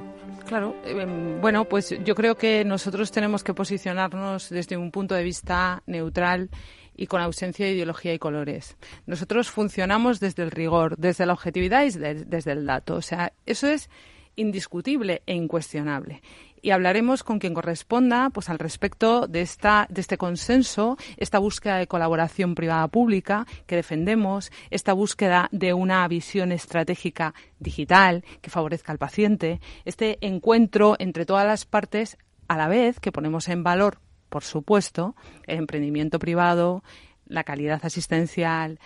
Claro, 0.46 0.74
em, 0.84 1.40
bueno, 1.40 1.64
pues 1.64 1.94
yo 2.04 2.14
creo 2.14 2.36
que 2.36 2.64
nosotros 2.64 3.12
tenemos 3.12 3.44
que 3.44 3.54
posicionarnos 3.54 4.48
desde 4.50 4.76
un 4.76 4.90
punto 4.90 5.14
de 5.14 5.22
vista 5.22 5.82
neutral 5.86 6.50
y 6.96 7.06
con 7.06 7.20
ausencia 7.20 7.66
de 7.66 7.72
ideología 7.72 8.12
y 8.12 8.18
colores. 8.18 8.76
Nosotros 9.06 9.50
funcionamos 9.50 10.20
desde 10.20 10.42
el 10.42 10.50
rigor, 10.50 10.96
desde 10.98 11.24
la 11.24 11.32
objetividad 11.32 11.84
y 11.84 11.90
desde 11.90 12.52
el 12.52 12.66
dato. 12.66 12.96
O 12.96 13.02
sea, 13.02 13.32
eso 13.46 13.68
es 13.68 13.88
indiscutible 14.36 15.22
e 15.26 15.34
incuestionable 15.34 16.22
y 16.62 16.70
hablaremos 16.70 17.24
con 17.24 17.38
quien 17.38 17.54
corresponda 17.54 18.30
pues 18.30 18.48
al 18.48 18.58
respecto 18.58 19.26
de 19.26 19.40
esta 19.42 19.86
de 19.90 20.00
este 20.00 20.18
consenso, 20.18 20.96
esta 21.16 21.38
búsqueda 21.38 21.78
de 21.78 21.86
colaboración 21.86 22.54
privada 22.54 22.88
pública 22.88 23.46
que 23.66 23.76
defendemos, 23.76 24.50
esta 24.70 24.92
búsqueda 24.92 25.48
de 25.52 25.74
una 25.74 26.06
visión 26.08 26.52
estratégica 26.52 27.34
digital 27.58 28.24
que 28.40 28.50
favorezca 28.50 28.92
al 28.92 28.98
paciente, 28.98 29.60
este 29.84 30.18
encuentro 30.26 30.96
entre 30.98 31.26
todas 31.26 31.46
las 31.46 31.64
partes 31.64 32.18
a 32.48 32.56
la 32.56 32.68
vez 32.68 32.98
que 33.00 33.12
ponemos 33.12 33.48
en 33.48 33.62
valor, 33.62 33.98
por 34.28 34.42
supuesto, 34.42 35.14
el 35.46 35.58
emprendimiento 35.58 36.18
privado, 36.18 36.82
la 37.26 37.44
calidad 37.44 37.80
asistencial, 37.84 38.80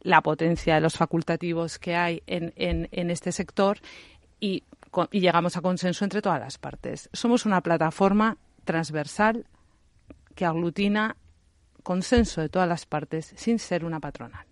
la 0.00 0.22
potencia 0.22 0.74
de 0.74 0.80
los 0.80 0.96
facultativos 0.96 1.78
que 1.78 1.96
hay 1.96 2.22
en, 2.26 2.52
en, 2.56 2.88
en 2.92 3.10
este 3.10 3.32
sector 3.32 3.78
y 4.40 4.64
y 5.10 5.20
llegamos 5.20 5.56
a 5.56 5.60
consenso 5.60 6.04
entre 6.04 6.22
todas 6.22 6.40
las 6.40 6.58
partes. 6.58 7.08
Somos 7.12 7.46
una 7.46 7.60
plataforma 7.60 8.36
transversal 8.64 9.46
que 10.34 10.44
aglutina 10.44 11.16
consenso 11.82 12.40
de 12.40 12.48
todas 12.48 12.68
las 12.68 12.86
partes 12.86 13.32
sin 13.36 13.58
ser 13.58 13.84
una 13.84 14.00
patronal. 14.00 14.44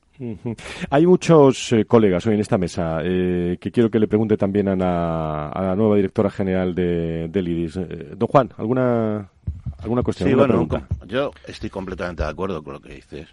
Hay 0.91 1.07
muchos 1.07 1.73
eh, 1.73 1.85
colegas 1.85 2.27
hoy 2.27 2.35
en 2.35 2.41
esta 2.41 2.59
mesa 2.59 3.01
eh, 3.05 3.57
que 3.61 3.71
quiero 3.71 3.89
que 3.89 4.01
le 4.01 4.09
pregunte 4.09 4.37
también 4.37 4.69
a 4.69 4.75
la, 4.75 5.75
nueva 5.77 5.97
directora 5.97 6.29
general 6.31 6.75
de, 6.75 7.29
del 7.29 7.49
IDIS. 7.49 7.77
Eh, 7.77 8.15
don 8.17 8.27
Juan, 8.27 8.51
¿alguna, 8.57 9.31
alguna 9.79 10.03
cuestión? 10.03 10.29
Sí, 10.29 10.35
bueno, 10.35 10.67
yo 11.07 11.31
estoy 11.47 11.71
completamente 11.71 12.25
de 12.25 12.29
acuerdo 12.29 12.63
con 12.65 12.75
lo 12.75 12.81
que 12.81 12.95
dices. 12.95 13.29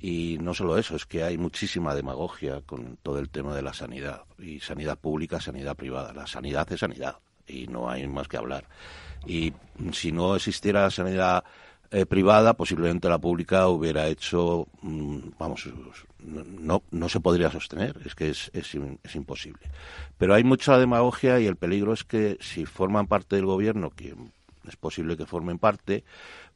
Y 0.00 0.38
no 0.40 0.54
solo 0.54 0.78
eso, 0.78 0.94
es 0.94 1.06
que 1.06 1.24
hay 1.24 1.38
muchísima 1.38 1.94
demagogia 1.94 2.60
con 2.60 2.98
todo 3.02 3.18
el 3.18 3.30
tema 3.30 3.54
de 3.54 3.62
la 3.62 3.72
sanidad. 3.72 4.22
Y 4.38 4.60
sanidad 4.60 4.98
pública, 4.98 5.40
sanidad 5.40 5.76
privada. 5.76 6.12
La 6.12 6.26
sanidad 6.26 6.70
es 6.72 6.80
sanidad 6.80 7.16
y 7.48 7.66
no 7.66 7.90
hay 7.90 8.06
más 8.06 8.28
que 8.28 8.36
hablar. 8.36 8.64
Y 9.26 9.52
si 9.92 10.12
no 10.12 10.36
existiera 10.36 10.90
sanidad 10.90 11.44
eh, 11.90 12.06
privada, 12.06 12.54
posiblemente 12.54 13.08
la 13.08 13.18
pública 13.18 13.66
hubiera 13.68 14.06
hecho, 14.06 14.68
mm, 14.82 15.18
vamos, 15.38 15.68
no, 16.18 16.82
no 16.90 17.08
se 17.08 17.20
podría 17.20 17.50
sostener, 17.50 17.96
es 18.04 18.14
que 18.14 18.30
es, 18.30 18.50
es, 18.52 19.14
imposible. 19.14 19.62
Pero 20.18 20.34
hay 20.34 20.44
mucha 20.44 20.78
demagogia 20.78 21.40
y 21.40 21.46
el 21.46 21.56
peligro 21.56 21.94
es 21.94 22.04
que 22.04 22.36
si 22.40 22.66
forman 22.66 23.06
parte 23.06 23.36
del 23.36 23.46
gobierno, 23.46 23.90
que 23.90 24.14
es 24.68 24.76
posible 24.76 25.16
que 25.16 25.26
formen 25.26 25.58
parte, 25.58 26.04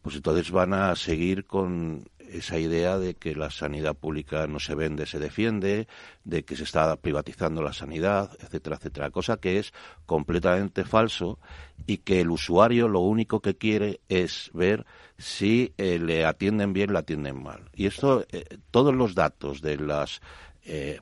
pues 0.02 0.16
entonces 0.16 0.50
van 0.50 0.74
a 0.74 0.94
seguir 0.96 1.44
con 1.46 2.04
esa 2.32 2.58
idea 2.58 2.98
de 2.98 3.14
que 3.14 3.34
la 3.34 3.50
sanidad 3.50 3.94
pública 3.94 4.46
no 4.46 4.58
se 4.58 4.74
vende, 4.74 5.06
se 5.06 5.18
defiende, 5.18 5.86
de 6.24 6.44
que 6.44 6.56
se 6.56 6.64
está 6.64 6.96
privatizando 6.96 7.62
la 7.62 7.72
sanidad, 7.72 8.30
etcétera, 8.40 8.76
etcétera, 8.76 9.10
cosa 9.10 9.36
que 9.36 9.58
es 9.58 9.72
completamente 10.06 10.84
falso 10.84 11.38
y 11.86 11.98
que 11.98 12.20
el 12.20 12.30
usuario 12.30 12.88
lo 12.88 13.00
único 13.00 13.40
que 13.40 13.56
quiere 13.56 14.00
es 14.08 14.50
ver 14.54 14.86
si 15.18 15.74
eh, 15.76 15.98
le 15.98 16.24
atienden 16.24 16.72
bien, 16.72 16.92
le 16.92 16.98
atienden 16.98 17.42
mal. 17.42 17.70
Y 17.74 17.86
esto, 17.86 18.24
eh, 18.30 18.44
todos 18.70 18.94
los 18.94 19.14
datos 19.14 19.60
de 19.60 19.76
los 19.76 20.20
eh, 20.64 21.00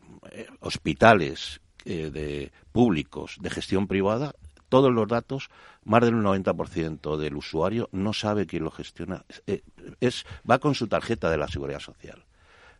hospitales 0.60 1.60
de 1.82 2.52
públicos 2.72 3.38
de 3.40 3.48
gestión 3.48 3.86
privada 3.86 4.34
todos 4.70 4.90
los 4.90 5.06
datos, 5.06 5.50
más 5.84 6.00
del 6.00 6.14
90% 6.14 7.18
del 7.18 7.36
usuario 7.36 7.90
no 7.92 8.14
sabe 8.14 8.46
quién 8.46 8.64
lo 8.64 8.70
gestiona. 8.70 9.26
Eh, 9.46 9.62
es, 10.00 10.24
va 10.50 10.58
con 10.58 10.74
su 10.74 10.88
tarjeta 10.88 11.28
de 11.30 11.36
la 11.36 11.48
seguridad 11.48 11.80
social. 11.80 12.24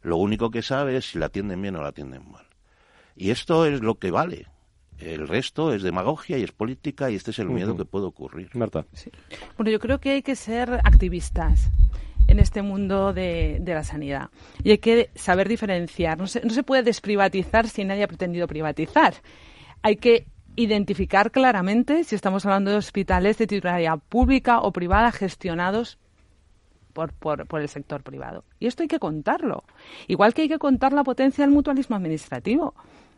Lo 0.00 0.16
único 0.16 0.50
que 0.50 0.62
sabe 0.62 0.96
es 0.96 1.10
si 1.10 1.18
la 1.18 1.26
atienden 1.26 1.60
bien 1.60 1.76
o 1.76 1.82
la 1.82 1.88
atienden 1.88 2.30
mal. 2.30 2.46
Y 3.16 3.30
esto 3.30 3.66
es 3.66 3.82
lo 3.82 3.96
que 3.96 4.10
vale. 4.10 4.46
El 4.98 5.28
resto 5.28 5.72
es 5.74 5.82
demagogia 5.82 6.38
y 6.38 6.42
es 6.42 6.52
política 6.52 7.10
y 7.10 7.16
este 7.16 7.32
es 7.32 7.38
el 7.38 7.48
miedo 7.48 7.76
que 7.76 7.84
puede 7.84 8.06
ocurrir. 8.06 8.50
Marta. 8.54 8.86
Bueno, 9.56 9.70
yo 9.70 9.78
creo 9.78 9.98
que 9.98 10.10
hay 10.10 10.22
que 10.22 10.36
ser 10.36 10.72
activistas 10.84 11.70
en 12.28 12.38
este 12.38 12.62
mundo 12.62 13.12
de, 13.12 13.58
de, 13.60 13.74
la 13.74 13.82
sanidad. 13.82 14.30
Y 14.62 14.70
hay 14.70 14.78
que 14.78 15.10
saber 15.14 15.48
diferenciar. 15.48 16.18
No 16.18 16.26
se, 16.26 16.42
no 16.44 16.50
se 16.50 16.62
puede 16.62 16.82
desprivatizar 16.82 17.68
si 17.68 17.84
nadie 17.84 18.04
ha 18.04 18.08
pretendido 18.08 18.46
privatizar. 18.46 19.14
Hay 19.82 19.96
que 19.96 20.26
identificar 20.56 21.30
claramente 21.30 22.04
si 22.04 22.14
estamos 22.14 22.44
hablando 22.44 22.70
de 22.70 22.76
hospitales 22.76 23.38
de 23.38 23.46
titularidad 23.46 23.98
pública 24.08 24.60
o 24.60 24.72
privada 24.72 25.12
gestionados 25.12 25.98
por, 26.92 27.60
el 27.60 27.68
sector 27.68 28.02
privado. 28.02 28.44
Y 28.58 28.66
esto 28.66 28.82
hay 28.82 28.88
que 28.88 28.98
contarlo. 28.98 29.64
Igual 30.08 30.34
que 30.34 30.42
hay 30.42 30.48
que 30.48 30.58
contar 30.58 30.92
la 30.92 31.04
potencia 31.04 31.44
del 31.44 31.54
mutualismo 31.54 31.96
administrativo. 31.96 32.74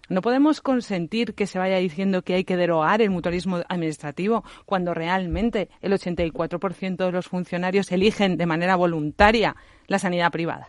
No 0.08 0.20
podemos 0.20 0.60
consentir 0.60 1.34
que 1.34 1.46
se 1.46 1.58
vaya 1.58 1.76
diciendo 1.78 2.22
que 2.22 2.34
hay 2.34 2.44
que 2.44 2.56
derogar 2.56 3.00
el 3.00 3.10
mutualismo 3.10 3.62
administrativo 3.68 4.44
cuando 4.66 4.94
realmente 4.94 5.70
el 5.80 5.92
84% 5.92 6.96
de 6.96 7.12
los 7.12 7.28
funcionarios 7.28 7.90
eligen 7.92 8.36
de 8.36 8.46
manera 8.46 8.76
voluntaria 8.76 9.56
la 9.86 9.98
sanidad 9.98 10.30
privada 10.30 10.68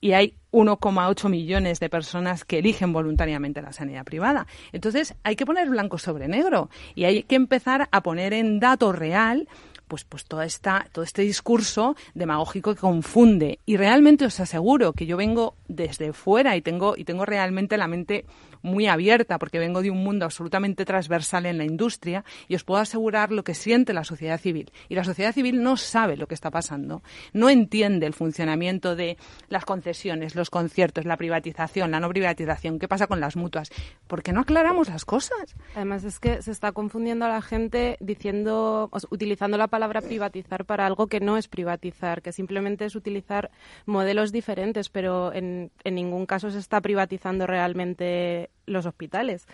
y 0.00 0.12
hay 0.12 0.34
1,8 0.52 1.28
millones 1.28 1.80
de 1.80 1.88
personas 1.88 2.44
que 2.44 2.58
eligen 2.58 2.92
voluntariamente 2.92 3.62
la 3.62 3.72
sanidad 3.72 4.04
privada. 4.04 4.46
Entonces, 4.72 5.14
hay 5.22 5.36
que 5.36 5.46
poner 5.46 5.68
blanco 5.68 5.98
sobre 5.98 6.28
negro 6.28 6.70
y 6.94 7.04
hay 7.04 7.22
que 7.22 7.36
empezar 7.36 7.88
a 7.90 8.02
poner 8.02 8.32
en 8.32 8.60
dato 8.60 8.92
real 8.92 9.48
pues, 9.88 10.04
pues 10.04 10.24
toda 10.24 10.44
esta, 10.44 10.86
todo 10.92 11.04
este 11.04 11.22
discurso 11.22 11.96
demagógico 12.14 12.74
que 12.74 12.80
confunde. 12.80 13.60
Y 13.66 13.76
realmente 13.76 14.24
os 14.24 14.40
aseguro 14.40 14.92
que 14.92 15.06
yo 15.06 15.16
vengo 15.16 15.56
desde 15.68 16.12
fuera 16.12 16.56
y 16.56 16.62
tengo, 16.62 16.96
y 16.96 17.04
tengo 17.04 17.24
realmente 17.24 17.76
la 17.76 17.88
mente 17.88 18.24
muy 18.62 18.86
abierta, 18.88 19.38
porque 19.38 19.58
vengo 19.58 19.80
de 19.80 19.90
un 19.90 20.02
mundo 20.02 20.24
absolutamente 20.24 20.84
transversal 20.84 21.46
en 21.46 21.58
la 21.58 21.64
industria 21.64 22.24
y 22.48 22.56
os 22.56 22.64
puedo 22.64 22.80
asegurar 22.80 23.30
lo 23.30 23.44
que 23.44 23.54
siente 23.54 23.92
la 23.92 24.04
sociedad 24.04 24.40
civil. 24.40 24.72
Y 24.88 24.94
la 24.94 25.04
sociedad 25.04 25.32
civil 25.32 25.62
no 25.62 25.76
sabe 25.76 26.16
lo 26.16 26.26
que 26.26 26.34
está 26.34 26.50
pasando, 26.50 27.02
no 27.32 27.48
entiende 27.48 28.06
el 28.06 28.14
funcionamiento 28.14 28.96
de 28.96 29.16
las 29.48 29.64
concesiones, 29.64 30.34
los 30.34 30.50
conciertos, 30.50 31.04
la 31.04 31.16
privatización, 31.16 31.92
la 31.92 32.00
no 32.00 32.08
privatización, 32.08 32.78
qué 32.78 32.88
pasa 32.88 33.06
con 33.06 33.20
las 33.20 33.36
mutuas. 33.36 33.70
¿Por 34.06 34.22
qué 34.22 34.32
no 34.32 34.40
aclaramos 34.40 34.88
las 34.88 35.04
cosas? 35.04 35.54
Además 35.74 36.04
es 36.04 36.18
que 36.18 36.42
se 36.42 36.50
está 36.50 36.72
confundiendo 36.72 37.24
a 37.24 37.28
la 37.28 37.42
gente 37.42 37.96
diciendo, 38.00 38.90
utilizando 39.10 39.56
la 39.56 39.68
palabra 39.76 40.00
privatizar 40.00 40.64
para 40.64 40.86
algo 40.86 41.06
que 41.06 41.20
no 41.20 41.36
es 41.36 41.48
privatizar, 41.48 42.22
que 42.22 42.32
simplemente 42.32 42.86
es 42.86 42.96
utilizar 42.96 43.50
modelos 43.84 44.32
diferentes, 44.32 44.88
pero 44.88 45.34
en, 45.34 45.70
en 45.84 45.94
ningún 45.94 46.24
caso 46.24 46.50
se 46.50 46.58
está 46.58 46.80
privatizando 46.80 47.46
realmente 47.46 48.48
los 48.64 48.86
hospitales. 48.86 49.46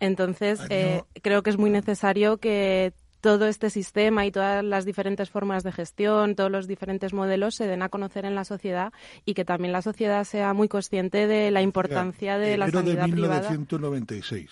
Entonces, 0.00 0.60
eh, 0.70 1.02
creo 1.20 1.42
que 1.42 1.50
es 1.50 1.58
muy 1.58 1.68
necesario 1.68 2.38
que 2.38 2.94
todo 3.20 3.46
este 3.46 3.68
sistema 3.68 4.24
y 4.24 4.32
todas 4.32 4.64
las 4.64 4.86
diferentes 4.86 5.28
formas 5.28 5.62
de 5.62 5.72
gestión, 5.72 6.34
todos 6.34 6.50
los 6.50 6.66
diferentes 6.66 7.12
modelos 7.12 7.54
se 7.54 7.66
den 7.66 7.82
a 7.82 7.90
conocer 7.90 8.24
en 8.24 8.34
la 8.34 8.46
sociedad 8.46 8.94
y 9.26 9.34
que 9.34 9.44
también 9.44 9.72
la 9.72 9.82
sociedad 9.82 10.24
sea 10.24 10.54
muy 10.54 10.68
consciente 10.68 11.26
de 11.26 11.50
la 11.50 11.60
importancia 11.60 12.38
de 12.38 12.56
la 12.56 12.70
sanidad 12.70 13.04
de 13.04 13.12
privada. 13.12 13.40
1996, 13.40 14.48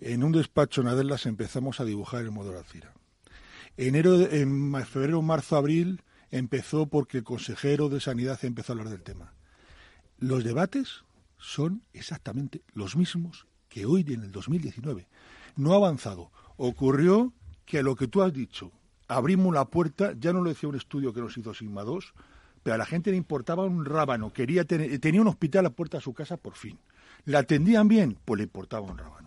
en 0.00 0.24
un 0.24 0.32
despacho 0.32 0.80
en 0.80 0.88
Adelas 0.88 1.26
empezamos 1.26 1.78
a 1.78 1.84
dibujar 1.84 2.22
el 2.22 2.32
modelo 2.32 2.58
Alcira. 2.58 2.92
Enero, 3.76 4.20
en 4.30 4.74
febrero, 4.86 5.20
marzo, 5.20 5.56
abril 5.56 6.02
empezó 6.30 6.86
porque 6.86 7.18
el 7.18 7.24
consejero 7.24 7.88
de 7.88 8.00
Sanidad 8.00 8.42
empezó 8.42 8.72
a 8.72 8.74
hablar 8.74 8.90
del 8.90 9.02
tema. 9.02 9.34
Los 10.18 10.44
debates 10.44 11.04
son 11.38 11.82
exactamente 11.92 12.62
los 12.72 12.96
mismos 12.96 13.46
que 13.68 13.84
hoy 13.84 14.04
en 14.08 14.22
el 14.22 14.32
2019. 14.32 15.06
No 15.56 15.72
ha 15.72 15.76
avanzado. 15.76 16.30
Ocurrió 16.56 17.34
que 17.66 17.80
a 17.80 17.82
lo 17.82 17.96
que 17.96 18.08
tú 18.08 18.22
has 18.22 18.32
dicho, 18.32 18.72
abrimos 19.08 19.52
la 19.52 19.66
puerta, 19.66 20.14
ya 20.18 20.32
no 20.32 20.40
lo 20.40 20.48
decía 20.48 20.68
un 20.68 20.76
estudio 20.76 21.12
que 21.12 21.20
nos 21.20 21.36
hizo 21.36 21.52
Sigma 21.52 21.82
2, 21.82 22.14
pero 22.62 22.74
a 22.74 22.78
la 22.78 22.86
gente 22.86 23.10
le 23.10 23.16
importaba 23.16 23.64
un 23.64 23.84
rábano, 23.84 24.32
quería 24.32 24.64
tener, 24.64 24.98
tenía 25.00 25.20
un 25.20 25.28
hospital 25.28 25.60
a 25.60 25.68
la 25.68 25.76
puerta 25.76 25.98
de 25.98 26.02
su 26.02 26.14
casa 26.14 26.36
por 26.36 26.54
fin. 26.54 26.78
¿La 27.24 27.40
atendían 27.40 27.88
bien? 27.88 28.18
Pues 28.24 28.38
le 28.38 28.44
importaba 28.44 28.86
un 28.86 28.96
rábano. 28.96 29.25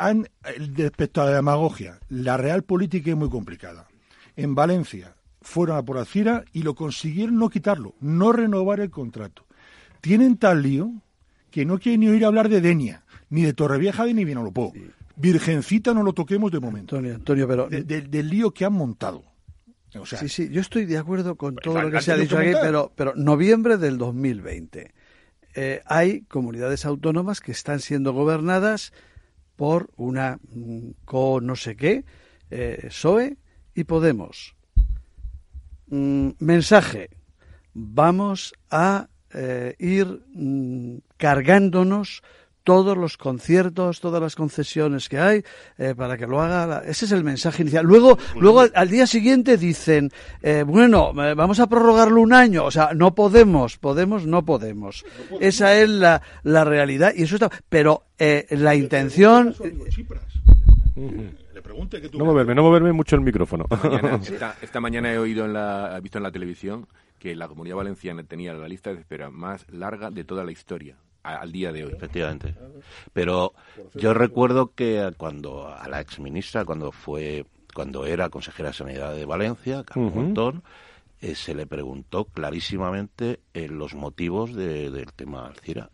Han, 0.00 0.28
respecto 0.76 1.22
a 1.22 1.26
la 1.26 1.36
demagogia, 1.36 1.98
la 2.08 2.36
real 2.36 2.62
política 2.62 3.10
es 3.10 3.16
muy 3.16 3.28
complicada. 3.28 3.86
En 4.36 4.54
Valencia 4.54 5.14
fueron 5.42 5.76
a 5.76 5.82
por 5.82 5.98
Alcira 5.98 6.44
y 6.52 6.62
lo 6.62 6.74
consiguieron 6.74 7.38
no 7.38 7.50
quitarlo, 7.50 7.94
no 8.00 8.32
renovar 8.32 8.80
el 8.80 8.90
contrato 8.90 9.44
tienen 10.00 10.36
tal 10.36 10.62
lío 10.62 10.92
que 11.50 11.64
no 11.64 11.78
quieren 11.78 12.00
ni 12.00 12.08
oír 12.08 12.24
hablar 12.24 12.48
de 12.48 12.60
Denia, 12.60 13.04
ni 13.28 13.42
de 13.42 13.52
Torrevieja 13.52 14.06
ni 14.06 14.24
Vinalopó. 14.24 14.72
Virgencita 15.16 15.92
no 15.92 16.02
lo 16.02 16.12
toquemos 16.12 16.50
de 16.50 16.60
momento. 16.60 16.96
Antonio, 16.96 17.16
Antonio 17.16 17.48
pero... 17.48 17.68
del 17.68 18.28
lío 18.28 18.52
que 18.52 18.64
han 18.64 18.72
montado. 18.72 19.24
sí, 20.04 20.28
sí, 20.28 20.48
yo 20.50 20.60
estoy 20.60 20.86
de 20.86 20.98
acuerdo 20.98 21.34
con 21.34 21.56
todo 21.56 21.82
lo 21.82 21.90
que 21.90 22.00
se 22.00 22.12
ha 22.12 22.16
dicho 22.16 22.38
aquí, 22.38 22.52
pero, 22.60 22.92
pero 22.94 23.14
noviembre 23.16 23.76
del 23.76 23.98
2020. 23.98 24.94
Eh, 25.54 25.82
hay 25.84 26.22
comunidades 26.22 26.84
autónomas 26.84 27.40
que 27.40 27.50
están 27.50 27.80
siendo 27.80 28.12
gobernadas 28.12 28.92
por 29.60 29.90
una 29.96 30.38
mm, 30.54 31.04
co 31.04 31.38
no 31.42 31.54
sé 31.54 31.76
qué, 31.76 32.02
eh, 32.50 32.86
PSOE 32.88 33.36
y 33.74 33.84
Podemos. 33.84 34.56
Mm, 35.88 36.30
mensaje, 36.38 37.10
vamos 37.74 38.54
a 38.70 39.10
eh, 39.34 39.76
ir 39.78 40.22
mm, 40.32 41.00
cargándonos 41.18 42.22
todos 42.64 42.96
los 42.96 43.16
conciertos, 43.16 44.00
todas 44.00 44.20
las 44.20 44.36
concesiones 44.36 45.08
que 45.08 45.18
hay, 45.18 45.42
eh, 45.78 45.94
para 45.96 46.16
que 46.16 46.26
lo 46.26 46.40
haga. 46.40 46.82
Ese 46.84 47.04
es 47.04 47.12
el 47.12 47.24
mensaje 47.24 47.62
inicial. 47.62 47.84
Luego, 47.84 48.18
luego 48.36 48.64
al, 48.72 48.88
día 48.88 49.06
siguiente 49.06 49.56
dicen, 49.56 50.10
eh, 50.42 50.64
bueno, 50.66 51.12
vamos 51.12 51.60
a 51.60 51.68
prorrogarlo 51.68 52.20
un 52.20 52.32
año. 52.32 52.64
O 52.64 52.70
sea, 52.70 52.90
no 52.94 53.14
podemos, 53.14 53.78
podemos, 53.78 54.26
no 54.26 54.44
podemos. 54.44 55.04
Esa 55.40 55.74
es 55.74 55.88
la, 55.88 56.22
la 56.42 56.64
realidad 56.64 57.12
y 57.16 57.22
eso 57.22 57.36
está. 57.36 57.50
Pero 57.68 58.04
la 58.18 58.74
intención. 58.74 59.54
No 62.12 62.24
moverme, 62.24 62.54
no 62.54 62.62
moverme 62.62 62.92
mucho 62.92 63.16
el 63.16 63.22
micrófono. 63.22 63.66
Esta 64.62 64.80
mañana, 64.80 65.12
he 65.12 65.18
oído 65.18 65.44
en 65.44 65.52
la, 65.52 65.96
he 65.96 66.00
visto 66.00 66.18
en 66.18 66.24
la 66.24 66.32
televisión 66.32 66.86
que 67.18 67.34
la 67.34 67.48
comunidad 67.48 67.76
valenciana 67.76 68.22
tenía 68.24 68.54
la 68.54 68.68
lista 68.68 68.92
de 68.92 69.00
espera 69.00 69.30
más 69.30 69.66
larga 69.70 70.10
de 70.10 70.24
toda 70.24 70.44
la 70.44 70.52
historia 70.52 70.96
al 71.22 71.52
día 71.52 71.72
de 71.72 71.84
hoy. 71.84 71.92
Efectivamente. 71.92 72.54
Pero 73.12 73.54
yo 73.94 74.14
recuerdo 74.14 74.72
que 74.74 75.12
cuando 75.16 75.68
a 75.68 75.88
la 75.88 76.00
exministra, 76.00 76.64
cuando 76.64 76.92
fue, 76.92 77.46
cuando 77.74 78.06
era 78.06 78.28
consejera 78.28 78.70
de 78.70 78.74
Sanidad 78.74 79.14
de 79.14 79.24
Valencia, 79.24 79.84
Carlos 79.84 80.14
Montón, 80.14 80.62
eh, 81.20 81.34
se 81.34 81.54
le 81.54 81.66
preguntó 81.66 82.24
clarísimamente 82.24 83.40
eh, 83.52 83.68
los 83.68 83.94
motivos 83.94 84.54
del 84.54 85.12
tema 85.14 85.46
Alcira. 85.46 85.90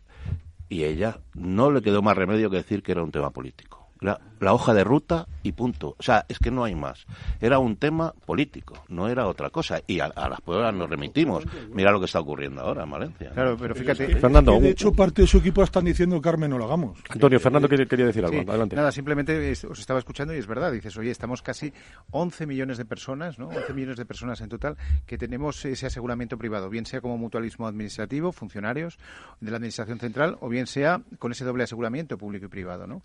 Y 0.69 0.83
ella 0.83 1.19
no 1.33 1.71
le 1.71 1.81
quedó 1.81 2.01
más 2.01 2.17
remedio 2.17 2.49
que 2.49 2.57
decir 2.57 2.83
que 2.83 2.91
era 2.91 3.03
un 3.03 3.11
tema 3.11 3.29
político 3.29 3.76
la, 4.01 4.19
hoja 4.53 4.73
de 4.73 4.83
ruta 4.83 5.27
y 5.43 5.51
punto. 5.51 5.95
O 5.97 6.03
sea, 6.03 6.25
es 6.27 6.39
que 6.39 6.51
no 6.51 6.63
hay 6.63 6.75
más. 6.75 7.05
Era 7.41 7.59
un 7.59 7.75
tema 7.75 8.13
político, 8.25 8.83
no 8.89 9.07
era 9.07 9.27
otra 9.27 9.49
cosa. 9.49 9.81
Y 9.87 9.99
a, 9.99 10.09
las 10.09 10.41
pruebas 10.41 10.73
nos 10.73 10.89
remitimos. 10.89 11.43
Mira 11.71 11.91
lo 11.91 11.99
que 11.99 12.05
está 12.05 12.19
ocurriendo 12.19 12.61
ahora 12.61 12.83
en 12.83 12.91
Valencia. 12.91 13.31
Claro, 13.31 13.57
pero 13.59 13.75
fíjate. 13.75 14.15
Fernando. 14.17 14.59
de 14.59 14.69
hecho, 14.69 14.91
parte 14.91 15.23
de 15.23 15.27
su 15.27 15.37
equipo 15.39 15.63
están 15.63 15.85
diciendo, 15.85 16.21
Carmen, 16.21 16.49
no 16.49 16.57
lo 16.57 16.65
hagamos. 16.65 16.99
Antonio, 17.09 17.39
Fernando 17.39 17.67
quería 17.67 18.05
decir 18.05 18.23
algo. 18.23 18.49
Adelante. 18.49 18.75
Nada, 18.75 18.91
simplemente 18.91 19.51
os 19.51 19.79
estaba 19.79 19.99
escuchando 19.99 20.33
y 20.33 20.37
es 20.37 20.47
verdad. 20.47 20.71
Dices, 20.71 20.95
oye, 20.97 21.11
estamos 21.11 21.41
casi 21.41 21.73
11 22.11 22.45
millones 22.45 22.77
de 22.77 22.85
personas, 22.85 23.39
¿no? 23.39 23.47
11 23.47 23.73
millones 23.73 23.97
de 23.97 24.05
personas 24.05 24.41
en 24.41 24.49
total 24.49 24.77
que 25.05 25.17
tenemos 25.17 25.63
ese 25.65 25.85
aseguramiento 25.85 26.37
privado, 26.37 26.69
bien 26.69 26.85
sea 26.85 27.01
como 27.01 27.17
mutualismo 27.17 27.67
administrativo, 27.67 28.31
funcionarios 28.31 28.97
de 29.39 29.51
la 29.51 29.57
Administración 29.57 29.99
Central, 29.99 30.37
o 30.41 30.49
bien 30.49 30.67
sea 30.67 31.01
con 31.19 31.31
ese 31.31 31.45
doble 31.45 31.63
aseguramiento 31.63 32.17
público 32.17 32.45
y 32.45 32.49
privado, 32.49 32.87
¿no? 32.87 33.01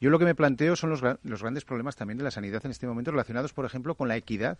Yo 0.00 0.10
lo 0.10 0.18
que 0.18 0.24
me 0.24 0.33
planteo 0.34 0.76
son 0.76 0.90
los, 0.90 1.02
los 1.22 1.42
grandes 1.42 1.64
problemas 1.64 1.96
también 1.96 2.18
de 2.18 2.24
la 2.24 2.30
sanidad 2.30 2.64
en 2.64 2.70
este 2.70 2.86
momento 2.86 3.10
relacionados, 3.10 3.52
por 3.52 3.64
ejemplo, 3.64 3.94
con 3.94 4.08
la 4.08 4.16
equidad 4.16 4.58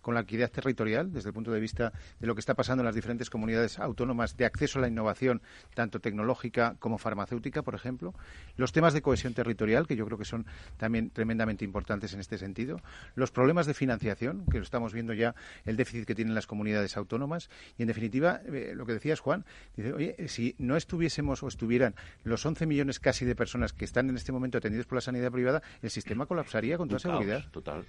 con 0.00 0.14
la 0.14 0.20
equidad 0.20 0.50
territorial 0.50 1.12
desde 1.12 1.28
el 1.28 1.34
punto 1.34 1.50
de 1.52 1.60
vista 1.60 1.92
de 2.18 2.26
lo 2.26 2.34
que 2.34 2.40
está 2.40 2.54
pasando 2.54 2.82
en 2.82 2.86
las 2.86 2.94
diferentes 2.94 3.30
comunidades 3.30 3.78
autónomas 3.78 4.36
de 4.36 4.44
acceso 4.44 4.78
a 4.78 4.82
la 4.82 4.88
innovación, 4.88 5.42
tanto 5.74 6.00
tecnológica 6.00 6.76
como 6.78 6.98
farmacéutica, 6.98 7.62
por 7.62 7.74
ejemplo. 7.74 8.14
Los 8.56 8.72
temas 8.72 8.94
de 8.94 9.02
cohesión 9.02 9.34
territorial, 9.34 9.86
que 9.86 9.96
yo 9.96 10.06
creo 10.06 10.18
que 10.18 10.24
son 10.24 10.46
también 10.76 11.10
tremendamente 11.10 11.64
importantes 11.64 12.12
en 12.14 12.20
este 12.20 12.38
sentido. 12.38 12.80
Los 13.14 13.30
problemas 13.30 13.66
de 13.66 13.74
financiación, 13.74 14.44
que 14.50 14.58
lo 14.58 14.64
estamos 14.64 14.92
viendo 14.92 15.12
ya, 15.12 15.34
el 15.64 15.76
déficit 15.76 16.06
que 16.06 16.14
tienen 16.14 16.34
las 16.34 16.46
comunidades 16.46 16.96
autónomas. 16.96 17.50
Y, 17.78 17.82
en 17.82 17.88
definitiva, 17.88 18.40
eh, 18.46 18.72
lo 18.74 18.86
que 18.86 18.94
decías, 18.94 19.20
Juan, 19.20 19.44
dice, 19.76 19.92
oye, 19.92 20.16
si 20.28 20.54
no 20.58 20.76
estuviésemos 20.76 21.42
o 21.42 21.48
estuvieran 21.48 21.94
los 22.24 22.44
11 22.44 22.66
millones 22.66 23.00
casi 23.00 23.24
de 23.24 23.34
personas 23.34 23.72
que 23.72 23.84
están 23.84 24.08
en 24.08 24.16
este 24.16 24.32
momento 24.32 24.58
atendidos 24.58 24.86
por 24.86 24.96
la 24.96 25.02
sanidad 25.02 25.30
privada, 25.30 25.62
el 25.82 25.90
sistema 25.90 26.26
colapsaría 26.26 26.78
con 26.78 26.88
toda 26.88 26.98
seguridad. 26.98 27.44
Total. 27.50 27.84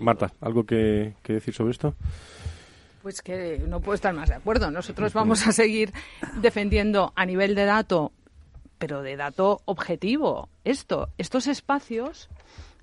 Marta, 0.00 0.32
¿algo 0.40 0.64
que, 0.64 1.14
que 1.22 1.34
decir? 1.34 1.45
Sobre 1.52 1.72
esto? 1.72 1.94
Pues 3.02 3.22
que 3.22 3.62
no 3.66 3.80
puedo 3.80 3.94
estar 3.94 4.12
más 4.14 4.28
de 4.28 4.34
acuerdo. 4.34 4.70
Nosotros 4.70 5.12
vamos 5.12 5.46
a 5.46 5.52
seguir 5.52 5.92
defendiendo 6.40 7.12
a 7.14 7.24
nivel 7.24 7.54
de 7.54 7.64
dato, 7.64 8.12
pero 8.78 9.02
de 9.02 9.16
dato 9.16 9.62
objetivo, 9.64 10.48
esto. 10.64 11.10
Estos 11.18 11.46
espacios 11.46 12.28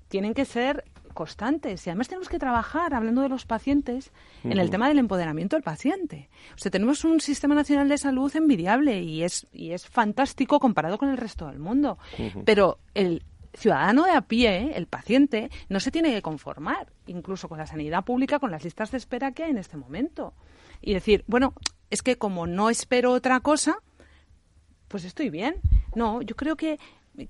tienen 0.08 0.34
que 0.34 0.44
ser 0.44 0.84
constantes 1.14 1.86
y 1.86 1.90
además 1.90 2.08
tenemos 2.08 2.28
que 2.28 2.38
trabajar, 2.38 2.92
hablando 2.92 3.22
de 3.22 3.28
los 3.28 3.46
pacientes, 3.46 4.12
en 4.42 4.58
el 4.58 4.68
tema 4.68 4.88
del 4.88 4.98
empoderamiento 4.98 5.56
del 5.56 5.62
paciente. 5.62 6.28
O 6.54 6.58
sea, 6.58 6.70
tenemos 6.70 7.04
un 7.04 7.20
sistema 7.20 7.54
nacional 7.54 7.88
de 7.88 7.96
salud 7.96 8.34
envidiable 8.36 9.00
y 9.00 9.22
es, 9.22 9.46
y 9.52 9.70
es 9.70 9.86
fantástico 9.86 10.60
comparado 10.60 10.98
con 10.98 11.08
el 11.08 11.16
resto 11.16 11.46
del 11.46 11.58
mundo. 11.58 11.98
Pero 12.44 12.78
el, 12.94 13.22
ciudadano 13.54 14.04
de 14.04 14.12
a 14.12 14.22
pie, 14.22 14.72
el 14.76 14.86
paciente, 14.86 15.50
no 15.68 15.80
se 15.80 15.90
tiene 15.90 16.12
que 16.12 16.22
conformar, 16.22 16.92
incluso 17.06 17.48
con 17.48 17.58
la 17.58 17.66
sanidad 17.66 18.04
pública, 18.04 18.38
con 18.38 18.50
las 18.50 18.64
listas 18.64 18.90
de 18.90 18.98
espera 18.98 19.32
que 19.32 19.44
hay 19.44 19.50
en 19.50 19.58
este 19.58 19.76
momento. 19.76 20.34
Y 20.80 20.94
decir, 20.94 21.24
bueno, 21.26 21.54
es 21.90 22.02
que 22.02 22.16
como 22.18 22.46
no 22.46 22.70
espero 22.70 23.12
otra 23.12 23.40
cosa, 23.40 23.78
pues 24.88 25.04
estoy 25.04 25.30
bien. 25.30 25.56
No, 25.94 26.22
yo 26.22 26.36
creo 26.36 26.56
que, 26.56 26.78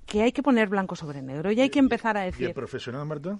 que 0.05 0.23
hay 0.23 0.31
que 0.31 0.43
poner 0.43 0.67
blanco 0.67 0.95
sobre 0.95 1.21
negro 1.21 1.51
y 1.51 1.61
hay 1.61 1.69
que 1.69 1.79
empezar 1.79 2.17
a 2.17 2.21
decir... 2.21 2.43
¿Y 2.43 2.49
el 2.49 2.53
profesional, 2.53 3.05
Marta? 3.05 3.39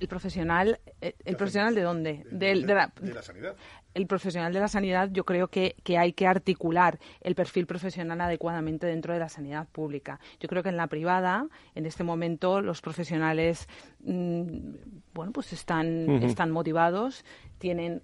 El 0.00 0.08
profesional 0.08 0.80
Eh, 1.00 1.14
¿El 1.24 1.36
profesional 1.36 1.74
de 1.74 1.82
dónde? 1.82 2.26
de, 2.30 2.54
la, 2.56 3.22
sanidad. 3.22 3.56
El 3.94 4.06
profesional 4.06 4.52
de 4.52 4.60
la 4.60 4.68
sanidad 4.68 5.08
yo 5.12 5.24
creo 5.24 5.48
que, 5.48 5.76
que, 5.82 5.98
hay 5.98 6.12
que 6.12 6.26
articular 6.26 6.98
el 7.20 7.34
perfil 7.34 7.66
profesional 7.66 8.20
adecuadamente 8.20 8.86
dentro 8.86 9.12
de 9.12 9.20
la 9.20 9.28
sanidad 9.28 9.68
pública. 9.68 10.20
Yo 10.40 10.48
creo 10.48 10.62
que 10.62 10.68
en 10.68 10.76
la 10.76 10.88
privada, 10.88 11.46
en 11.74 11.86
este 11.86 12.04
momento, 12.04 12.60
los 12.60 12.80
profesionales 12.80 13.68
mm, 14.00 14.48
bueno, 15.14 15.32
pues 15.32 15.52
están, 15.52 16.22
están 16.22 16.50
motivados, 16.50 17.24
tienen 17.58 18.02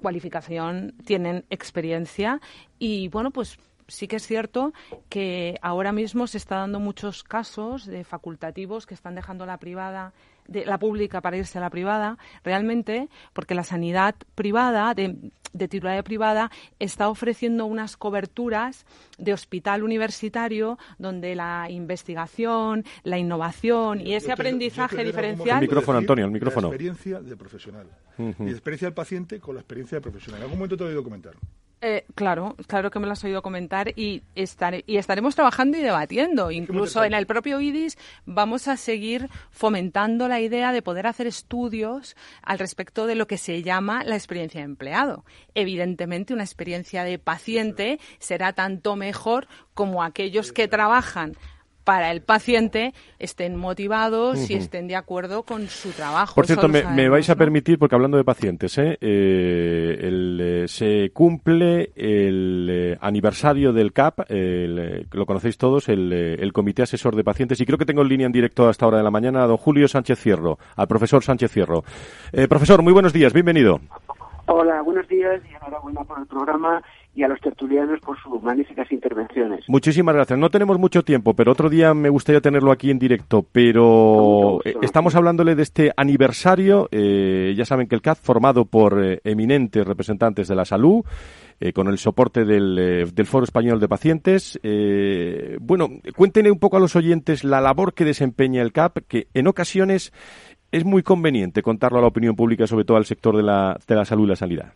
cualificación, 0.00 0.94
tienen 1.04 1.44
experiencia 1.50 2.40
y 2.78 3.08
bueno, 3.08 3.32
pues 3.32 3.58
sí 3.88 4.06
que 4.06 4.16
es 4.16 4.26
cierto 4.26 4.72
que 5.08 5.58
ahora 5.62 5.92
mismo 5.92 6.26
se 6.26 6.38
está 6.38 6.56
dando 6.56 6.80
muchos 6.80 7.24
casos 7.24 7.86
de 7.86 8.04
facultativos 8.04 8.86
que 8.86 8.94
están 8.94 9.14
dejando 9.14 9.46
la 9.46 9.58
privada 9.58 10.12
de 10.48 10.64
la 10.64 10.78
pública 10.78 11.20
para 11.20 11.36
irse 11.36 11.58
a 11.58 11.60
la 11.60 11.70
privada, 11.70 12.18
realmente 12.44 13.08
porque 13.32 13.54
la 13.54 13.64
sanidad 13.64 14.14
privada, 14.34 14.94
de, 14.94 15.16
de 15.52 15.68
titularidad 15.68 16.04
privada, 16.04 16.50
está 16.78 17.08
ofreciendo 17.08 17.66
unas 17.66 17.96
coberturas 17.96 18.86
de 19.18 19.32
hospital 19.32 19.82
universitario 19.82 20.78
donde 20.98 21.34
la 21.34 21.68
investigación, 21.70 22.84
la 23.02 23.18
innovación 23.18 24.00
y 24.00 24.14
ese 24.14 24.32
aprendizaje 24.32 25.04
diferencial. 25.04 25.58
El 25.58 25.68
micrófono, 25.68 25.98
Antonio, 25.98 26.24
el 26.24 26.30
micrófono. 26.30 26.68
La 26.68 26.74
experiencia 26.74 27.20
de 27.20 27.36
profesional. 27.36 27.86
Y 28.18 28.44
la 28.44 28.50
experiencia 28.50 28.88
del 28.88 28.94
paciente 28.94 29.40
con 29.40 29.54
la 29.54 29.60
experiencia 29.60 29.96
de 29.96 30.02
profesional. 30.02 30.40
En 30.40 30.44
algún 30.44 30.58
momento 30.58 30.76
te 30.76 30.84
he 30.84 30.86
oído 30.86 31.02
comentar. 31.02 31.34
Eh, 31.82 32.06
claro, 32.14 32.56
claro 32.66 32.90
que 32.90 32.98
me 32.98 33.06
lo 33.06 33.12
has 33.12 33.22
oído 33.22 33.42
comentar 33.42 33.90
y, 33.96 34.22
y 34.34 34.96
estaremos 34.96 35.34
trabajando 35.34 35.76
y 35.76 35.82
debatiendo. 35.82 36.50
Incluso 36.50 37.04
en 37.04 37.12
el 37.12 37.26
propio 37.26 37.60
IDIS 37.60 37.98
vamos 38.24 38.66
a 38.66 38.78
seguir 38.78 39.28
fomentando 39.50 40.26
la 40.26 40.40
idea 40.40 40.72
de 40.72 40.80
poder 40.80 41.06
hacer 41.06 41.26
estudios 41.26 42.16
al 42.42 42.58
respecto 42.58 43.06
de 43.06 43.14
lo 43.14 43.26
que 43.26 43.36
se 43.36 43.62
llama 43.62 44.04
la 44.04 44.16
experiencia 44.16 44.60
de 44.60 44.64
empleado. 44.64 45.24
Evidentemente, 45.54 46.32
una 46.32 46.44
experiencia 46.44 47.04
de 47.04 47.18
paciente 47.18 48.00
será 48.18 48.54
tanto 48.54 48.96
mejor 48.96 49.46
como 49.74 50.02
aquellos 50.02 50.52
que 50.52 50.68
trabajan 50.68 51.36
para 51.86 52.10
el 52.10 52.20
paciente 52.20 52.94
estén 53.20 53.56
motivados 53.56 54.50
y 54.50 54.54
estén 54.54 54.88
de 54.88 54.96
acuerdo 54.96 55.44
con 55.44 55.68
su 55.68 55.92
trabajo. 55.92 56.34
Por 56.34 56.44
cierto, 56.44 56.66
me, 56.66 57.08
vais 57.08 57.30
a 57.30 57.36
permitir, 57.36 57.78
porque 57.78 57.94
hablando 57.94 58.16
de 58.16 58.24
pacientes, 58.24 58.76
¿eh? 58.76 58.98
Eh, 59.00 59.96
eh, 60.00 60.64
se 60.66 61.10
cumple 61.14 61.92
el 61.94 62.98
aniversario 63.00 63.72
del 63.72 63.92
CAP, 63.92 64.28
lo 64.28 65.26
conocéis 65.26 65.56
todos, 65.58 65.88
el, 65.88 66.50
Comité 66.52 66.82
Asesor 66.82 67.14
de 67.14 67.22
Pacientes, 67.22 67.60
y 67.60 67.64
creo 67.64 67.78
que 67.78 67.86
tengo 67.86 68.02
en 68.02 68.08
línea 68.08 68.26
en 68.26 68.32
directo 68.32 68.68
hasta 68.68 68.84
hora 68.88 68.98
de 68.98 69.04
la 69.04 69.12
mañana 69.12 69.44
a 69.44 69.46
don 69.46 69.56
Julio 69.56 69.86
Sánchez 69.86 70.18
Cierro, 70.18 70.58
al 70.74 70.88
profesor 70.88 71.22
Sánchez 71.22 71.52
Cierro. 71.52 71.84
profesor, 72.48 72.82
muy 72.82 72.92
buenos 72.92 73.12
días, 73.12 73.32
bienvenido. 73.32 73.80
Hola, 74.48 74.80
buenos 74.82 75.06
días 75.08 75.40
y 75.50 75.54
enhorabuena 75.54 76.04
por 76.04 76.18
el 76.18 76.26
programa 76.26 76.82
y 77.16 77.22
a 77.22 77.28
los 77.28 77.40
tertulianos 77.40 77.98
por 78.00 78.20
sus 78.20 78.42
magníficas 78.42 78.92
intervenciones. 78.92 79.64
Muchísimas 79.68 80.14
gracias. 80.14 80.38
No 80.38 80.50
tenemos 80.50 80.78
mucho 80.78 81.02
tiempo, 81.02 81.32
pero 81.32 81.50
otro 81.50 81.70
día 81.70 81.94
me 81.94 82.10
gustaría 82.10 82.42
tenerlo 82.42 82.70
aquí 82.70 82.90
en 82.90 82.98
directo. 82.98 83.44
Pero 83.50 84.60
eh, 84.66 84.74
estamos 84.82 85.14
hablándole 85.14 85.54
de 85.54 85.62
este 85.62 85.92
aniversario. 85.96 86.88
Eh, 86.92 87.54
ya 87.56 87.64
saben 87.64 87.88
que 87.88 87.94
el 87.94 88.02
CAD, 88.02 88.18
formado 88.18 88.66
por 88.66 89.02
eh, 89.02 89.20
eminentes 89.24 89.86
representantes 89.86 90.46
de 90.46 90.54
la 90.54 90.66
salud, 90.66 91.04
con 91.74 91.88
el 91.88 91.96
soporte 91.96 92.44
del, 92.44 93.10
del, 93.14 93.26
Foro 93.26 93.44
Español 93.44 93.80
de 93.80 93.88
Pacientes. 93.88 94.60
bueno, 95.58 95.88
cuéntenle 96.14 96.50
un 96.50 96.58
poco 96.58 96.76
a 96.76 96.80
los 96.80 96.96
oyentes 96.96 97.44
la 97.44 97.62
labor 97.62 97.94
que 97.94 98.04
desempeña 98.04 98.60
el 98.60 98.74
CAP, 98.74 98.98
que 99.08 99.28
en 99.32 99.46
ocasiones 99.46 100.12
es 100.70 100.84
muy 100.84 101.02
conveniente 101.02 101.62
contarlo 101.62 101.96
a 101.96 102.02
la 102.02 102.08
opinión 102.08 102.36
pública, 102.36 102.66
sobre 102.66 102.84
todo 102.84 102.98
al 102.98 103.06
sector 103.06 103.38
de 103.38 103.42
la, 103.42 103.78
de 103.88 103.94
la 103.94 104.04
salud 104.04 104.26
y 104.26 104.28
la 104.28 104.36
sanidad. 104.36 104.74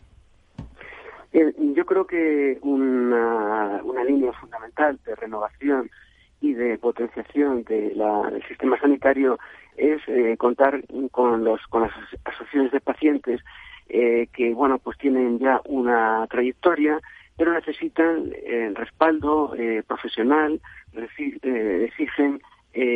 Eh, 1.33 1.53
yo 1.75 1.85
creo 1.85 2.05
que 2.05 2.57
una, 2.61 3.81
línea 4.05 4.33
fundamental 4.33 4.99
de 5.05 5.15
renovación 5.15 5.89
y 6.41 6.53
de 6.53 6.77
potenciación 6.77 7.63
de 7.63 7.91
del 7.91 8.43
sistema 8.47 8.77
sanitario 8.79 9.37
es 9.77 10.01
eh, 10.07 10.35
contar 10.37 10.83
con 11.11 11.43
los 11.43 11.65
con 11.67 11.83
las 11.83 11.91
asociaciones 12.25 12.71
de 12.71 12.81
pacientes 12.81 13.41
eh, 13.87 14.27
que 14.33 14.53
bueno 14.53 14.79
pues 14.79 14.97
tienen 14.97 15.39
ya 15.39 15.61
una 15.65 16.25
trayectoria 16.27 16.99
pero 17.37 17.53
necesitan 17.53 18.31
respaldo 18.75 19.53
profesional 19.87 20.59
exigen 20.93 22.41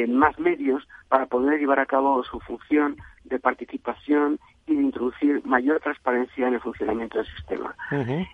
más 0.10 0.38
medios 0.40 0.88
para 1.08 1.28
poder 1.28 1.60
llevar 1.60 1.80
a 1.80 1.86
cabo 1.86 2.24
su 2.24 2.40
función 2.42 2.98
de 3.24 3.40
participación 3.40 4.40
y 4.68 4.76
de 4.76 4.82
introducir 4.82 5.46
mayor 5.46 5.80
transparencia 5.80 6.48
en 6.48 6.56
el 6.56 6.60
funcionamiento 6.60 7.18
del 7.20 7.28
sistema. 7.28 7.76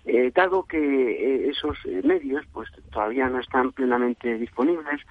Eh, 0.05 0.31
dado 0.33 0.63
que 0.63 0.77
eh, 0.77 1.49
esos 1.49 1.77
eh, 1.85 2.01
medios 2.03 2.45
pues 2.53 2.69
todavía 2.91 3.27
no 3.27 3.39
están 3.39 3.71
plenamente 3.73 4.37
disponibles, 4.37 5.01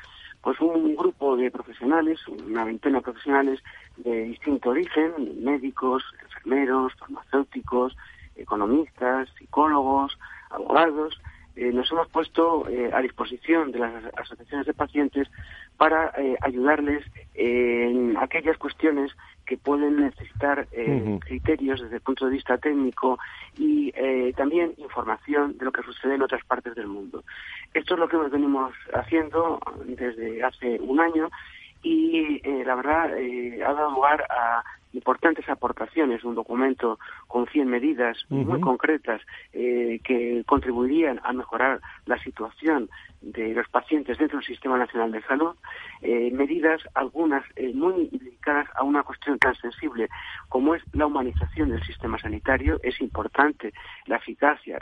pues 0.41 0.59
un 0.61 0.97
grupo 0.97 1.37
de 1.37 1.51
profesionales, 1.51 2.19
una 2.29 2.65
veintena 2.65 2.99
de 2.99 3.03
profesionales 3.03 3.61
de 3.99 4.25
distinto 4.25 4.71
origen, 4.71 5.45
médicos, 5.45 6.03
enfermeros, 6.23 6.95
farmacéuticos, 6.95 7.95
economistas, 8.37 9.29
psicólogos, 9.39 10.19
abogados, 10.49 11.21
nos 11.73 11.91
hemos 11.93 12.09
puesto 12.09 12.67
a 12.93 13.01
disposición 13.01 13.71
de 13.73 13.79
las 13.81 14.05
asociaciones 14.17 14.67
de 14.67 14.75
pacientes 14.75 15.29
para 15.77 16.13
ayudarles 16.41 17.05
en 17.35 18.17
aquellas 18.19 18.57
cuestiones 18.59 19.13
que 19.51 19.57
pueden 19.57 19.97
necesitar 19.97 20.69
eh, 20.71 21.19
criterios 21.27 21.81
desde 21.83 21.97
el 21.97 22.03
punto 22.03 22.27
de 22.27 22.31
vista 22.31 22.57
técnico 22.59 23.19
y 23.59 23.93
eh, 23.97 24.33
también 24.37 24.75
información 24.77 25.59
de 25.59 25.65
lo 25.65 25.73
que 25.73 25.83
sucede 25.83 26.15
en 26.15 26.23
otras 26.23 26.45
partes 26.45 26.77
del 26.77 26.87
mundo. 26.87 27.25
Esto 27.75 27.95
es 27.95 28.01
lo 28.01 28.09
que 28.09 28.17
nos 28.17 28.31
venimos 28.31 28.73
haciendo 28.95 29.59
desde 29.87 30.45
hace 30.45 30.79
un 30.79 31.01
año 31.01 31.31
y 31.83 32.41
eh, 32.45 32.63
la 32.65 32.77
verdad 32.77 33.11
ha 33.13 33.73
dado 33.73 33.91
lugar 33.91 34.25
a 34.31 34.63
importantes 34.93 35.49
aportaciones, 35.49 36.25
un 36.25 36.35
documento 36.35 36.99
con 37.27 37.47
100 37.47 37.69
medidas 37.69 38.19
muy 38.29 38.61
concretas 38.61 39.23
que 39.53 40.43
contribuirían 40.47 41.21
a 41.23 41.33
mejorar 41.33 41.81
la 42.07 42.19
situación 42.23 42.89
de 43.21 43.55
los 43.55 43.69
pacientes 43.69 44.19
dentro 44.19 44.39
del 44.39 44.47
Sistema 44.47 44.79
Nacional 44.79 45.13
de 45.13 45.23
Salud, 45.23 45.55
eh, 46.01 46.31
medidas 46.33 46.81
algunas 46.95 47.45
eh, 47.57 47.73
muy 47.75 48.09
dedicadas 48.11 48.69
a 48.75 48.83
una 48.83 49.03
cuestión 49.03 49.39
tan 49.39 49.55
sensible 49.57 50.09
como 50.49 50.75
es 50.75 50.83
la 50.95 51.07
humanización 51.07 51.69
del 51.69 51.83
sistema 51.85 52.19
sanitario. 52.19 52.81
Es 52.83 53.01
importante 53.01 53.73
la 54.07 54.17
eficacia, 54.17 54.79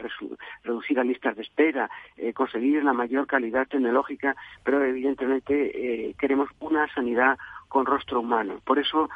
reducir 0.63 0.97
las 0.97 1.07
listas 1.07 1.37
de 1.37 1.43
espera, 1.43 1.91
eh, 2.17 2.33
conseguir 2.33 2.85
la 2.85 2.93
mayor 2.93 3.27
calidad 3.27 3.67
tecnológica, 3.67 4.37
pero 4.63 4.85
evidentemente 4.85 6.15
queremos 6.19 6.49
una 6.61 6.93
sanidad 6.95 7.39
con 7.69 7.87
rostro 7.87 8.21
humano. 8.21 8.61
Por 8.65 8.79
eso 8.79 9.09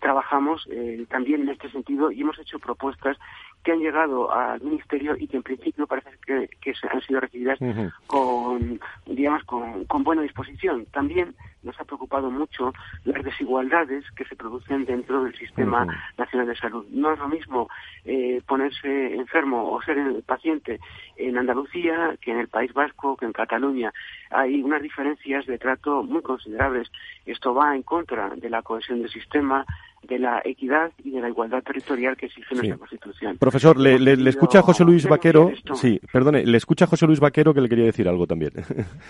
trabajamos 0.00 0.68
también 1.08 1.42
en 1.42 1.48
este 1.50 1.70
sentido 1.70 2.10
y 2.10 2.20
hemos 2.20 2.38
hecho 2.38 2.58
propuestas 2.58 3.16
que 3.62 3.72
han 3.72 3.80
llegado 3.80 4.32
al 4.32 4.60
ministerio 4.60 5.16
y 5.16 5.26
que 5.26 5.36
en 5.36 5.42
principio 5.42 5.86
parece 5.86 6.10
que, 6.26 6.48
han 6.90 7.00
sido 7.02 7.20
recibidas 7.20 7.58
con, 8.06 8.80
digamos, 9.06 9.44
con, 9.44 9.84
con, 9.84 10.04
buena 10.04 10.22
disposición. 10.22 10.86
También 10.86 11.34
nos 11.62 11.78
ha 11.80 11.84
preocupado 11.84 12.30
mucho 12.30 12.72
las 13.04 13.22
desigualdades 13.22 14.04
que 14.16 14.24
se 14.24 14.36
producen 14.36 14.84
dentro 14.84 15.24
del 15.24 15.34
sistema 15.36 15.86
nacional 16.18 16.48
de 16.48 16.56
salud. 16.56 16.84
No 16.90 17.12
es 17.12 17.18
lo 17.18 17.28
mismo 17.28 17.68
eh, 18.04 18.42
ponerse 18.46 19.14
enfermo 19.14 19.70
o 19.72 19.82
ser 19.82 19.98
el 19.98 20.22
paciente 20.22 20.80
en 21.16 21.38
Andalucía 21.38 22.16
que 22.20 22.32
en 22.32 22.38
el 22.38 22.48
País 22.48 22.72
Vasco, 22.72 23.16
que 23.16 23.26
en 23.26 23.32
Cataluña. 23.32 23.92
Hay 24.30 24.62
unas 24.62 24.82
diferencias 24.82 25.46
de 25.46 25.58
trato 25.58 26.02
muy 26.02 26.22
considerables. 26.22 26.90
Esto 27.26 27.54
va 27.54 27.76
en 27.76 27.82
contra 27.82 28.30
de 28.30 28.50
la 28.50 28.62
cohesión 28.62 29.00
del 29.00 29.10
sistema, 29.10 29.64
de 30.02 30.18
la 30.18 30.42
equidad 30.44 30.92
y 31.02 31.10
de 31.10 31.20
la 31.20 31.28
igualdad 31.28 31.62
territorial 31.62 32.16
que 32.16 32.26
exige 32.26 32.54
nuestra 32.54 32.76
Constitución. 32.76 33.38
Profesor, 33.38 33.78
le, 33.78 33.98
le, 33.98 34.30
escucha 34.30 34.62
José 34.62 34.84
Luis 34.84 35.08
Vaquero. 35.08 35.52
Sí, 35.74 36.00
perdone, 36.12 36.44
le 36.44 36.56
escucha 36.56 36.86
José 36.86 37.06
Luis 37.06 37.20
Vaquero 37.20 37.54
que 37.54 37.60
le 37.60 37.68
quería 37.68 37.84
decir 37.84 38.08
algo 38.08 38.26
también. 38.26 38.52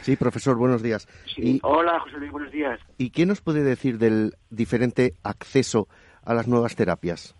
Sí, 0.03 0.17
profesor, 0.17 0.57
buenos 0.57 0.83
días. 0.83 1.09
Hola, 1.63 2.01
José 2.01 2.19
Luis, 2.19 2.33
buenos 2.33 2.53
días. 2.53 2.81
¿Y 2.99 3.11
qué 3.11 3.27
nos 3.27 3.41
puede 3.41 3.63
decir 3.63 3.99
del 3.99 4.35
diferente 4.51 5.15
acceso 5.23 5.89
a 6.25 6.35
las 6.35 6.49
nuevas 6.49 6.77
terapias? 6.77 7.35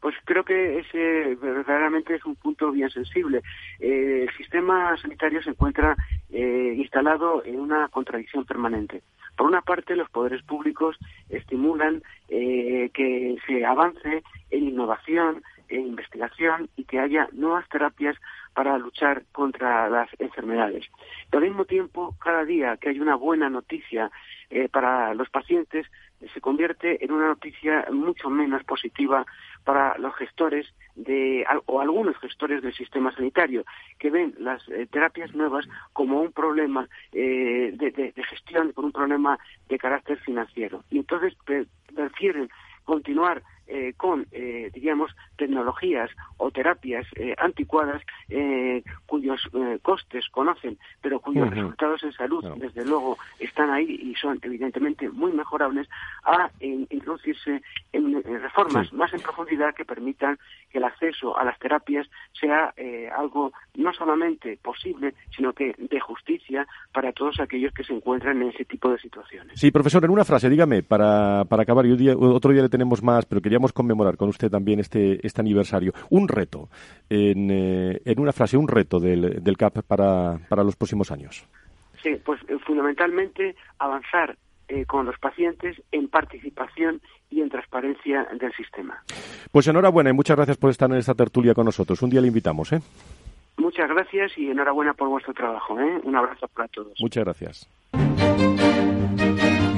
Pues 0.00 0.14
creo 0.24 0.44
que 0.44 0.78
ese 0.78 1.34
verdaderamente 1.36 2.14
es 2.14 2.24
un 2.24 2.34
punto 2.34 2.70
bien 2.72 2.88
sensible. 2.90 3.42
Eh, 3.78 4.26
el 4.28 4.36
sistema 4.36 4.96
sanitario 4.96 5.42
se 5.42 5.50
encuentra 5.50 5.94
eh, 6.30 6.74
instalado 6.76 7.44
en 7.44 7.60
una 7.60 7.88
contradicción 7.88 8.46
permanente. 8.46 9.02
Por 9.36 9.46
una 9.46 9.60
parte, 9.60 9.96
los 9.96 10.08
poderes 10.08 10.42
públicos 10.42 10.96
estimulan 11.28 12.02
eh, 12.28 12.90
que 12.94 13.36
se 13.46 13.64
avance 13.64 14.22
en 14.50 14.68
innovación, 14.68 15.42
investigación 15.68 16.68
y 16.76 16.84
que 16.84 16.98
haya 16.98 17.28
nuevas 17.32 17.68
terapias 17.68 18.16
para 18.54 18.76
luchar 18.76 19.22
contra 19.30 19.88
las 19.88 20.08
enfermedades. 20.18 20.84
Pero 21.30 21.44
al 21.44 21.48
mismo 21.48 21.64
tiempo, 21.64 22.16
cada 22.18 22.44
día 22.44 22.76
que 22.76 22.88
hay 22.88 22.98
una 22.98 23.14
buena 23.14 23.48
noticia 23.48 24.10
para 24.72 25.14
los 25.14 25.30
pacientes, 25.30 25.86
se 26.34 26.40
convierte 26.40 27.04
en 27.04 27.12
una 27.12 27.28
noticia 27.28 27.86
mucho 27.92 28.28
menos 28.28 28.64
positiva 28.64 29.24
para 29.64 29.96
los 29.98 30.14
gestores 30.16 30.66
de, 30.94 31.44
o 31.66 31.80
algunos 31.80 32.16
gestores 32.18 32.62
del 32.62 32.74
sistema 32.74 33.12
sanitario 33.12 33.64
que 33.98 34.10
ven 34.10 34.34
las 34.38 34.66
eh, 34.68 34.86
terapias 34.90 35.34
nuevas 35.34 35.66
como 35.92 36.20
un 36.20 36.32
problema 36.32 36.88
eh, 37.12 37.72
de, 37.74 37.90
de, 37.90 38.24
gestión, 38.24 38.72
como 38.72 38.88
un 38.88 38.92
problema 38.92 39.38
de 39.68 39.78
carácter 39.78 40.18
financiero. 40.18 40.84
Y 40.90 40.98
entonces 40.98 41.34
prefieren 41.94 42.50
continuar 42.84 43.42
eh, 43.72 43.94
con, 43.96 44.26
eh, 44.32 44.68
diríamos, 44.74 45.14
tecnologías 45.36 46.10
o 46.38 46.50
terapias 46.50 47.06
eh, 47.14 47.36
anticuadas 47.38 48.02
cuyos 49.06 49.40
costes 49.82 50.28
conocen, 50.28 50.78
pero 51.00 51.20
cuyos 51.20 51.50
resultados 51.50 52.02
en 52.04 52.12
salud, 52.12 52.44
desde 52.56 52.84
luego, 52.84 53.18
están 53.38 53.70
ahí 53.70 53.98
y 54.02 54.14
son 54.14 54.38
evidentemente 54.42 55.08
muy 55.08 55.32
mejorables, 55.32 55.88
a 56.24 56.50
introducirse 56.60 57.60
en, 57.92 58.22
reformas 58.22 58.92
más 58.92 59.12
en 59.12 59.20
profundidad 59.20 59.74
que 59.74 59.84
permitan 59.84 60.38
que 60.70 60.78
el 60.78 60.84
acceso 60.84 61.36
a 61.36 61.44
las 61.44 61.58
terapias 61.58 62.08
sea 62.32 62.72
algo 63.16 63.52
no 63.74 63.92
solamente 63.92 64.58
posible, 64.62 65.14
sino 65.36 65.52
que 65.52 65.74
de 65.76 66.00
justicia 66.00 66.66
para 67.00 67.14
todos 67.14 67.40
aquellos 67.40 67.72
que 67.72 67.82
se 67.82 67.94
encuentran 67.94 68.42
en 68.42 68.50
ese 68.50 68.66
tipo 68.66 68.90
de 68.90 68.98
situaciones. 68.98 69.58
Sí, 69.58 69.70
profesor, 69.70 70.04
en 70.04 70.10
una 70.10 70.22
frase, 70.22 70.50
dígame, 70.50 70.82
para, 70.82 71.46
para 71.46 71.62
acabar, 71.62 71.86
y 71.86 72.10
otro 72.10 72.52
día 72.52 72.60
le 72.60 72.68
tenemos 72.68 73.02
más, 73.02 73.24
pero 73.24 73.40
quería 73.40 73.58
conmemorar 73.72 74.18
con 74.18 74.28
usted 74.28 74.50
también 74.50 74.80
este, 74.80 75.26
este 75.26 75.40
aniversario. 75.40 75.94
Un 76.10 76.28
reto, 76.28 76.68
en, 77.08 77.50
eh, 77.50 78.02
en 78.04 78.20
una 78.20 78.32
frase, 78.32 78.58
un 78.58 78.68
reto 78.68 79.00
del, 79.00 79.42
del 79.42 79.56
CAP 79.56 79.78
para, 79.80 80.40
para 80.46 80.62
los 80.62 80.76
próximos 80.76 81.10
años. 81.10 81.48
Sí, 82.02 82.20
pues 82.22 82.38
eh, 82.48 82.58
fundamentalmente 82.66 83.56
avanzar 83.78 84.36
eh, 84.68 84.84
con 84.84 85.06
los 85.06 85.18
pacientes 85.18 85.80
en 85.92 86.06
participación 86.08 87.00
y 87.30 87.40
en 87.40 87.48
transparencia 87.48 88.28
del 88.38 88.52
sistema. 88.52 89.02
Pues 89.50 89.66
enhorabuena 89.68 90.10
y 90.10 90.12
muchas 90.12 90.36
gracias 90.36 90.58
por 90.58 90.68
estar 90.68 90.90
en 90.90 90.98
esta 90.98 91.14
tertulia 91.14 91.54
con 91.54 91.64
nosotros. 91.64 92.02
Un 92.02 92.10
día 92.10 92.20
le 92.20 92.28
invitamos, 92.28 92.74
¿eh? 92.74 92.80
Muchas 93.60 93.90
gracias 93.90 94.32
y 94.38 94.50
enhorabuena 94.50 94.94
por 94.94 95.08
vuestro 95.08 95.34
trabajo. 95.34 95.78
¿eh? 95.78 96.00
Un 96.04 96.16
abrazo 96.16 96.48
para 96.48 96.66
todos. 96.68 96.94
Muchas 96.98 97.24
gracias. 97.24 97.68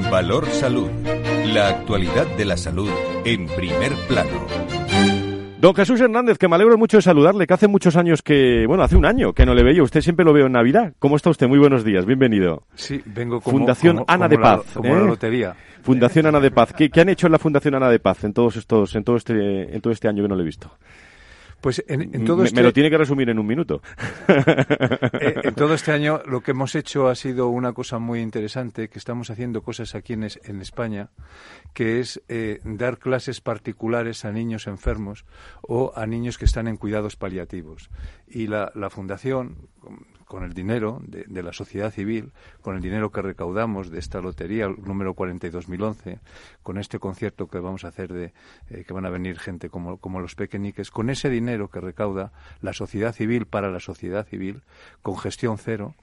Valor 0.09 0.45
Salud. 0.45 0.89
La 1.53 1.67
actualidad 1.67 2.25
de 2.37 2.45
la 2.45 2.55
salud 2.55 2.89
en 3.25 3.45
primer 3.47 3.91
plano. 4.07 4.47
Don 5.59 5.75
Jesús 5.75 5.99
Hernández, 5.99 6.37
que 6.37 6.47
me 6.47 6.55
alegro 6.55 6.77
mucho 6.77 6.97
de 6.97 7.01
saludarle, 7.01 7.45
que 7.45 7.53
hace 7.53 7.67
muchos 7.67 7.95
años 7.95 8.21
que, 8.21 8.65
bueno, 8.67 8.83
hace 8.83 8.95
un 8.95 9.05
año 9.05 9.33
que 9.33 9.45
no 9.45 9.53
le 9.53 9.63
veía, 9.63 9.83
usted 9.83 10.01
siempre 10.01 10.25
lo 10.25 10.33
veo 10.33 10.47
en 10.47 10.53
Navidad. 10.53 10.93
¿Cómo 10.99 11.15
está 11.15 11.29
usted? 11.29 11.47
Muy 11.47 11.59
buenos 11.59 11.83
días, 11.85 12.05
bienvenido. 12.05 12.63
Sí, 12.75 13.01
vengo 13.05 13.39
como, 13.39 13.57
Fundación 13.57 14.03
Ana 14.07 14.27
de 14.27 14.37
Paz. 14.37 14.73
como 14.73 14.93
la 14.93 15.01
¿eh? 15.01 15.07
lotería. 15.07 15.55
Fundación 15.81 16.25
Ana 16.25 16.39
de 16.39 16.51
Paz. 16.51 16.73
¿Qué, 16.73 16.89
¿Qué, 16.89 17.01
han 17.01 17.09
hecho 17.09 17.27
en 17.27 17.33
la 17.33 17.39
Fundación 17.39 17.75
Ana 17.75 17.89
de 17.89 17.99
Paz 17.99 18.23
en 18.23 18.33
todos 18.33 18.57
estos, 18.57 18.95
en 18.95 19.03
todo 19.03 19.15
este, 19.15 19.73
en 19.73 19.81
todo 19.81 19.93
este 19.93 20.07
año 20.07 20.23
que 20.23 20.29
no 20.29 20.35
le 20.35 20.41
he 20.41 20.45
visto? 20.45 20.69
Pues 21.63 21.81
en, 21.87 22.25
todo 22.25 22.39
me, 22.39 22.43
este... 22.43 22.59
me, 22.59 22.63
lo 22.63 22.73
tiene 22.73 22.89
que 22.89 22.97
resumir 22.97 23.29
en 23.29 23.39
un 23.39 23.47
minuto. 23.47 23.81
Eh, 25.23 25.35
en 25.43 25.55
todo 25.55 25.73
este 25.75 25.91
año 25.91 26.21
lo 26.25 26.41
que 26.41 26.51
hemos 26.51 26.75
hecho 26.75 27.07
ha 27.07 27.15
sido 27.15 27.47
una 27.47 27.71
cosa 27.71 27.99
muy 27.99 28.19
interesante, 28.19 28.89
que 28.89 28.99
estamos 28.99 29.29
haciendo 29.29 29.61
cosas 29.61 29.95
aquí 29.95 30.13
en, 30.13 30.27
en 30.43 30.61
España, 30.61 31.11
que 31.73 31.99
es 31.99 32.21
eh, 32.27 32.59
dar 32.65 32.97
clases 32.97 33.39
particulares 33.39 34.25
a 34.25 34.31
niños 34.31 34.67
enfermos 34.67 35.25
o 35.61 35.93
a 35.95 36.05
niños 36.05 36.37
que 36.37 36.45
están 36.45 36.67
en 36.67 36.75
cuidados 36.75 37.15
paliativos. 37.15 37.89
Y 38.27 38.47
la, 38.47 38.71
la 38.75 38.89
Fundación, 38.89 39.69
con 40.33 40.43
el 40.43 40.53
dinero 40.53 40.99
de, 41.05 41.43
la 41.43 41.53
sociedad 41.53 41.91
civil, 41.91 42.31
con 42.61 42.75
el 42.75 42.81
dinero 42.81 43.11
que 43.11 43.21
recaudamos 43.21 43.91
de 43.91 43.99
esta 43.99 44.19
lotería 44.19 44.67
número 44.67 45.13
42.011, 45.13 46.21
con 46.63 46.79
este 46.79 46.97
concierto 46.97 47.45
que 47.45 47.59
vamos 47.59 47.85
a 47.85 47.89
hacer 47.89 48.11
de 48.11 48.33
eh, 48.71 48.83
que 48.83 48.93
van 48.93 49.05
a 49.05 49.11
venir 49.11 49.37
gente 49.37 49.69
como, 49.69 49.97
como 49.97 50.21
los 50.21 50.33
pequeñiques, 50.33 50.89
con 50.89 51.11
ese 51.11 51.29
dinero 51.29 51.69
que 51.69 51.81
recauda 51.81 52.31
la 52.61 52.73
sociedad 52.73 53.13
civil 53.13 53.45
para 53.45 53.69
la 53.69 53.79
sociedad 53.79 54.25
civil, 54.25 54.63
con 55.03 55.19
gestión 55.19 55.59
cero, 55.59 55.93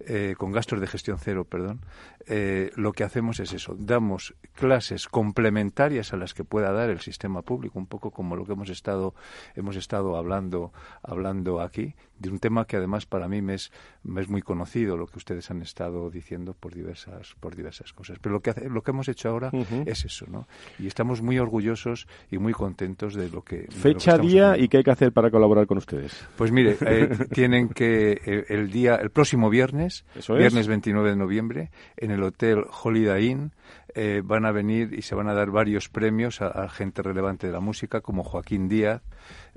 eh, 0.00 0.34
con 0.36 0.52
gastos 0.52 0.80
de 0.80 0.86
gestión 0.86 1.18
cero, 1.18 1.44
perdón, 1.44 1.80
eh, 2.26 2.70
lo 2.76 2.92
que 2.92 3.02
hacemos 3.02 3.40
es 3.40 3.52
eso, 3.52 3.74
damos 3.78 4.34
clases 4.54 5.08
complementarias 5.08 6.12
a 6.12 6.16
las 6.16 6.34
que 6.34 6.44
pueda 6.44 6.72
dar 6.72 6.90
el 6.90 7.00
sistema 7.00 7.42
público, 7.42 7.78
un 7.78 7.86
poco 7.86 8.10
como 8.10 8.36
lo 8.36 8.44
que 8.44 8.52
hemos 8.52 8.68
estado 8.68 9.14
hemos 9.54 9.76
estado 9.76 10.16
hablando 10.16 10.72
hablando 11.02 11.60
aquí 11.60 11.94
de 12.18 12.30
un 12.30 12.38
tema 12.38 12.66
que 12.66 12.76
además 12.76 13.06
para 13.06 13.28
mí 13.28 13.42
me 13.42 13.54
es, 13.54 13.70
me 14.02 14.20
es 14.20 14.28
muy 14.28 14.42
conocido 14.42 14.96
lo 14.96 15.06
que 15.06 15.18
ustedes 15.18 15.50
han 15.50 15.62
estado 15.62 16.10
diciendo 16.10 16.54
por 16.58 16.74
diversas 16.74 17.34
por 17.40 17.54
diversas 17.54 17.92
cosas. 17.92 18.18
Pero 18.20 18.34
lo 18.34 18.40
que 18.40 18.52
lo 18.68 18.82
que 18.82 18.90
hemos 18.90 19.08
hecho 19.08 19.28
ahora 19.28 19.50
es 19.84 20.04
eso, 20.04 20.26
¿no? 20.28 20.48
Y 20.78 20.86
estamos 20.86 21.22
muy 21.22 21.38
orgullosos 21.38 22.06
y 22.30 22.38
muy 22.38 22.52
contentos 22.52 23.14
de 23.14 23.28
lo 23.28 23.42
que 23.42 23.66
fecha 23.70 24.18
día 24.18 24.56
y 24.58 24.68
qué 24.68 24.78
hay 24.78 24.84
que 24.84 24.90
hacer 24.90 25.12
para 25.12 25.30
colaborar 25.30 25.66
con 25.66 25.78
ustedes. 25.78 26.26
Pues 26.36 26.52
mire, 26.52 26.76
eh, 26.86 27.08
tienen 27.32 27.68
que 27.68 28.44
el 28.48 28.70
día 28.70 28.96
el 28.96 29.10
próximo 29.10 29.45
viernes, 29.50 30.04
viernes 30.28 30.66
29 30.68 31.10
de 31.10 31.16
noviembre, 31.16 31.70
en 31.96 32.10
el 32.10 32.22
Hotel 32.22 32.64
Holiday 32.82 33.26
Inn, 33.26 33.52
eh, 33.98 34.20
van 34.22 34.44
a 34.44 34.52
venir 34.52 34.92
y 34.92 35.00
se 35.00 35.14
van 35.14 35.26
a 35.28 35.32
dar 35.32 35.50
varios 35.50 35.88
premios 35.88 36.42
a, 36.42 36.68
gente 36.68 37.00
relevante 37.00 37.46
de 37.46 37.52
la 37.54 37.60
música, 37.60 38.02
como 38.02 38.24
Joaquín 38.24 38.68
Díaz, 38.68 39.00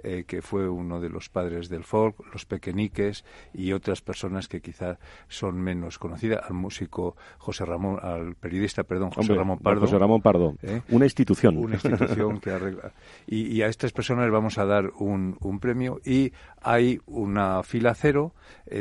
eh, 0.02 0.24
que 0.26 0.42
fue 0.42 0.70
uno 0.70 1.02
de 1.02 1.10
los 1.10 1.28
padres 1.28 1.68
del 1.68 1.84
folk, 1.84 2.16
los 2.32 2.46
pequeñiques 2.46 3.26
y 3.54 3.74
otras 3.74 4.02
personas 4.02 4.48
que 4.48 4.62
quizá 4.62 4.98
son 5.28 5.60
menos 5.62 6.00
conocidas, 6.00 6.40
al 6.48 6.54
músico 6.54 7.18
José 7.38 7.66
Ramón, 7.66 8.00
al 8.02 8.36
periodista, 8.36 8.84
perdón, 8.84 9.12
José 9.12 9.34
Ramón 9.34 9.60
Pardo. 9.60 9.82
José 9.82 9.98
Ramón 9.98 10.22
Pardo, 10.22 10.56
¿eh? 10.62 10.84
una 10.88 11.04
institución. 11.04 11.58
Una 11.58 11.74
institución 11.74 12.40
que 12.40 12.52
arregla. 12.52 12.94
Y, 13.28 13.62
a 13.62 13.68
estas 13.68 13.92
personas 13.92 14.32
vamos 14.32 14.58
a 14.58 14.64
dar 14.64 14.90
un, 15.00 15.36
un 15.42 15.60
premio 15.60 16.00
y 16.06 16.32
hay 16.62 17.00
una 17.06 17.64
fila 17.64 17.94
cero 17.96 18.34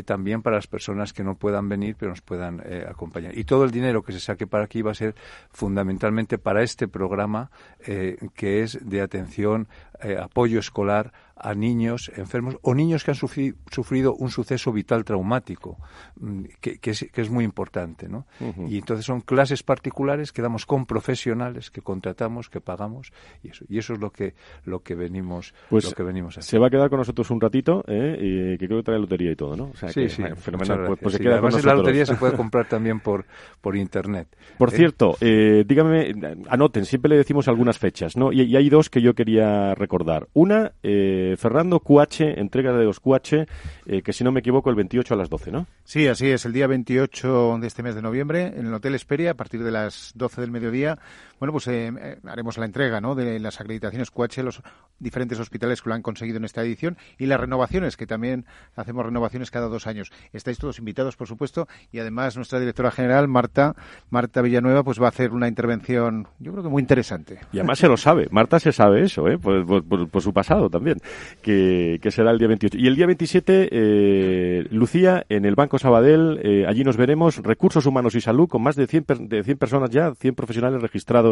también 0.04 0.42
para 0.42 0.56
las 0.56 0.66
personas 0.66 1.12
que 1.12 1.24
no 1.24 1.36
puedan 1.36 1.68
venir 1.68 1.96
pero 1.98 2.10
nos 2.10 2.20
puedan 2.20 2.62
acompañar. 2.88 3.36
Y 3.36 3.44
todo 3.44 3.64
el 3.64 3.70
dinero 3.70 4.02
que 4.02 4.12
se 4.12 4.20
saque 4.20 4.46
para 4.46 4.64
aquí 4.64 4.82
va 4.82 4.92
a 4.92 4.94
ser 4.94 5.14
fundamentalmente 5.50 6.38
para 6.38 6.62
este 6.62 6.88
programa 6.88 7.50
eh, 7.86 8.16
que 8.34 8.62
es 8.62 8.78
de 8.82 9.00
atención, 9.00 9.68
eh, 10.00 10.16
apoyo 10.20 10.58
escolar 10.58 11.12
a 11.40 11.54
niños 11.54 12.10
enfermos 12.16 12.56
o 12.62 12.74
niños 12.74 13.04
que 13.04 13.12
han 13.12 13.16
sufrido 13.16 14.14
un 14.14 14.30
suceso 14.30 14.72
vital 14.72 15.04
traumático, 15.04 15.78
mm, 16.16 16.44
que, 16.60 16.78
que, 16.78 16.90
es, 16.90 17.30
muy 17.30 17.44
importante. 17.44 18.08
¿no? 18.08 18.26
Y 18.68 18.78
entonces 18.78 19.04
son 19.06 19.20
clases 19.20 19.62
particulares 19.62 20.32
que 20.32 20.42
damos 20.42 20.66
con 20.66 20.86
profesionales 20.86 21.70
que 21.70 21.82
contratamos, 21.82 22.48
que 22.48 22.60
pagamos, 22.60 23.12
y 23.42 23.50
eso, 23.50 23.64
y 23.68 23.78
eso 23.78 23.92
es 23.94 24.00
lo 24.00 24.10
que, 24.10 24.34
lo 24.64 24.80
que 24.80 24.94
venimos 24.94 25.54
pues 25.68 25.84
lo 25.84 25.92
que 25.92 26.02
venimos 26.02 26.36
a 26.36 26.40
hacer. 26.40 26.50
Se 26.50 26.58
va 26.58 26.68
a 26.68 26.70
quedar 26.70 26.88
con 26.88 26.98
nosotros 26.98 27.30
un 27.30 27.40
ratito, 27.40 27.84
¿eh? 27.86 28.16
y 28.20 28.58
que 28.58 28.66
creo 28.66 28.78
que 28.78 28.84
trae 28.84 28.98
lotería 28.98 29.32
y 29.32 29.36
todo, 29.36 29.56
¿no? 29.56 29.72
sí, 29.74 30.08
sí, 30.08 30.22
fenomenal. 30.36 30.86
Pues, 30.86 30.98
pues 31.00 31.14
se 31.14 31.20
queda 31.20 31.34
además 31.34 31.64
la 31.64 31.74
lotería 31.74 32.06
se 32.06 32.16
puede 32.16 32.32
comprar 32.36 32.68
también 32.68 33.00
por, 33.00 33.26
por 33.60 33.76
internet. 33.76 34.28
Por 34.56 34.70
¿eh? 34.70 34.76
cierto, 34.76 35.16
eh, 35.20 35.64
dígame, 35.66 36.14
anoten, 36.48 36.84
siempre 36.84 37.10
le 37.10 37.16
decimos 37.16 37.48
algunas 37.48 37.78
fechas, 37.78 38.16
¿no? 38.16 38.32
Y, 38.32 38.42
y 38.42 38.56
hay 38.56 38.68
dos 38.68 38.90
que 38.90 39.00
yo 39.00 39.14
quería 39.14 39.74
recordar. 39.74 40.28
Una, 40.32 40.72
eh, 40.82 41.27
Fernando 41.36 41.80
QH, 41.80 42.38
entrega 42.38 42.72
de 42.72 42.84
los 42.84 43.00
QH, 43.00 43.46
eh, 43.86 44.02
que 44.02 44.12
si 44.12 44.24
no 44.24 44.32
me 44.32 44.40
equivoco, 44.40 44.70
el 44.70 44.76
28 44.76 45.14
a 45.14 45.16
las 45.16 45.28
12, 45.28 45.50
¿no? 45.50 45.66
Sí, 45.84 46.06
así 46.06 46.28
es, 46.28 46.44
el 46.44 46.52
día 46.52 46.66
28 46.66 47.58
de 47.60 47.66
este 47.66 47.82
mes 47.82 47.94
de 47.94 48.02
noviembre, 48.02 48.52
en 48.56 48.66
el 48.66 48.74
Hotel 48.74 48.94
Esperia, 48.94 49.32
a 49.32 49.34
partir 49.34 49.62
de 49.62 49.70
las 49.70 50.12
12 50.14 50.40
del 50.40 50.50
mediodía, 50.50 50.98
bueno, 51.38 51.52
pues 51.52 51.66
eh, 51.68 51.92
eh, 51.98 52.18
haremos 52.24 52.58
la 52.58 52.66
entrega 52.66 53.00
de 53.14 53.38
las 53.38 53.60
acreditaciones 53.60 54.10
QH, 54.10 54.42
los 54.42 54.62
diferentes 54.98 55.38
hospitales 55.38 55.82
que 55.82 55.88
lo 55.88 55.94
han 55.94 56.02
conseguido 56.02 56.38
en 56.38 56.44
esta 56.44 56.62
edición, 56.62 56.96
y 57.18 57.26
las 57.26 57.40
renovaciones, 57.40 57.96
que 57.96 58.06
también 58.06 58.44
hacemos 58.76 59.04
renovaciones 59.06 59.50
cada 59.50 59.68
dos 59.68 59.86
años. 59.86 60.10
Estáis 60.32 60.58
todos 60.58 60.78
invitados, 60.78 61.16
por 61.16 61.28
supuesto, 61.28 61.68
y 61.92 62.00
además 62.00 62.36
nuestra 62.36 62.58
directora 62.58 62.90
general, 62.90 63.28
Marta, 63.28 63.74
Marta 64.10 64.42
Villanueva, 64.42 64.82
pues 64.82 65.00
va 65.00 65.06
a 65.06 65.08
hacer 65.10 65.32
una 65.32 65.48
intervención, 65.48 66.26
yo 66.38 66.52
creo 66.52 66.64
que 66.64 66.70
muy 66.70 66.80
interesante. 66.80 67.38
Y 67.52 67.58
además 67.58 67.78
se 67.78 67.88
lo 67.88 67.96
sabe, 67.96 68.28
Marta 68.30 68.58
se 68.58 68.72
sabe 68.72 69.02
eso, 69.02 69.28
¿eh? 69.28 69.38
por, 69.38 70.22
su 70.22 70.32
pasado 70.32 70.68
también, 70.68 70.98
que, 71.42 72.00
será 72.10 72.30
el 72.30 72.38
día 72.38 72.48
28. 72.48 72.78
Y 72.78 72.86
el 72.86 72.96
día 72.96 73.06
27, 73.06 73.68
eh, 73.70 74.66
Lucía, 74.70 75.24
en 75.28 75.44
el 75.44 75.54
Banco 75.54 75.78
Sabadell, 75.78 76.40
eh, 76.42 76.64
allí 76.66 76.82
nos 76.82 76.96
veremos, 76.96 77.36
Recursos 77.36 77.86
Humanos 77.86 78.14
y 78.14 78.20
Salud, 78.20 78.48
con 78.48 78.62
más 78.62 78.76
de 78.76 78.86
100, 78.86 79.28
de 79.28 79.44
100 79.44 79.58
personas 79.58 79.90
ya, 79.90 80.14
100 80.14 80.34
profesionales 80.34 80.82
registrados 80.82 81.27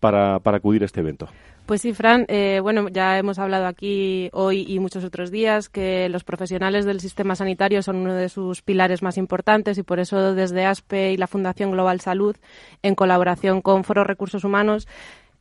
para, 0.00 0.36
acudir 0.36 0.82
a 0.82 0.86
este 0.86 1.00
evento. 1.00 1.28
Pues 1.66 1.80
sí, 1.80 1.94
Fran, 1.94 2.26
eh, 2.28 2.60
bueno, 2.62 2.88
ya 2.90 3.18
hemos 3.18 3.38
hablado 3.38 3.66
aquí 3.66 4.28
hoy 4.34 4.66
y 4.68 4.78
muchos 4.80 5.02
otros 5.02 5.30
días 5.30 5.70
que 5.70 6.10
los 6.10 6.22
profesionales 6.22 6.84
del 6.84 7.00
sistema 7.00 7.36
sanitario 7.36 7.82
son 7.82 7.96
uno 7.96 8.12
de 8.12 8.28
sus 8.28 8.60
pilares 8.60 9.02
más 9.02 9.16
importantes 9.16 9.78
y 9.78 9.82
por 9.82 9.98
eso 9.98 10.34
desde 10.34 10.66
ASPE 10.66 11.12
y 11.12 11.16
la 11.16 11.26
Fundación 11.26 11.70
Global 11.70 12.00
Salud, 12.00 12.36
en 12.82 12.94
colaboración 12.94 13.62
con 13.62 13.82
Foro 13.82 14.04
Recursos 14.04 14.44
Humanos, 14.44 14.86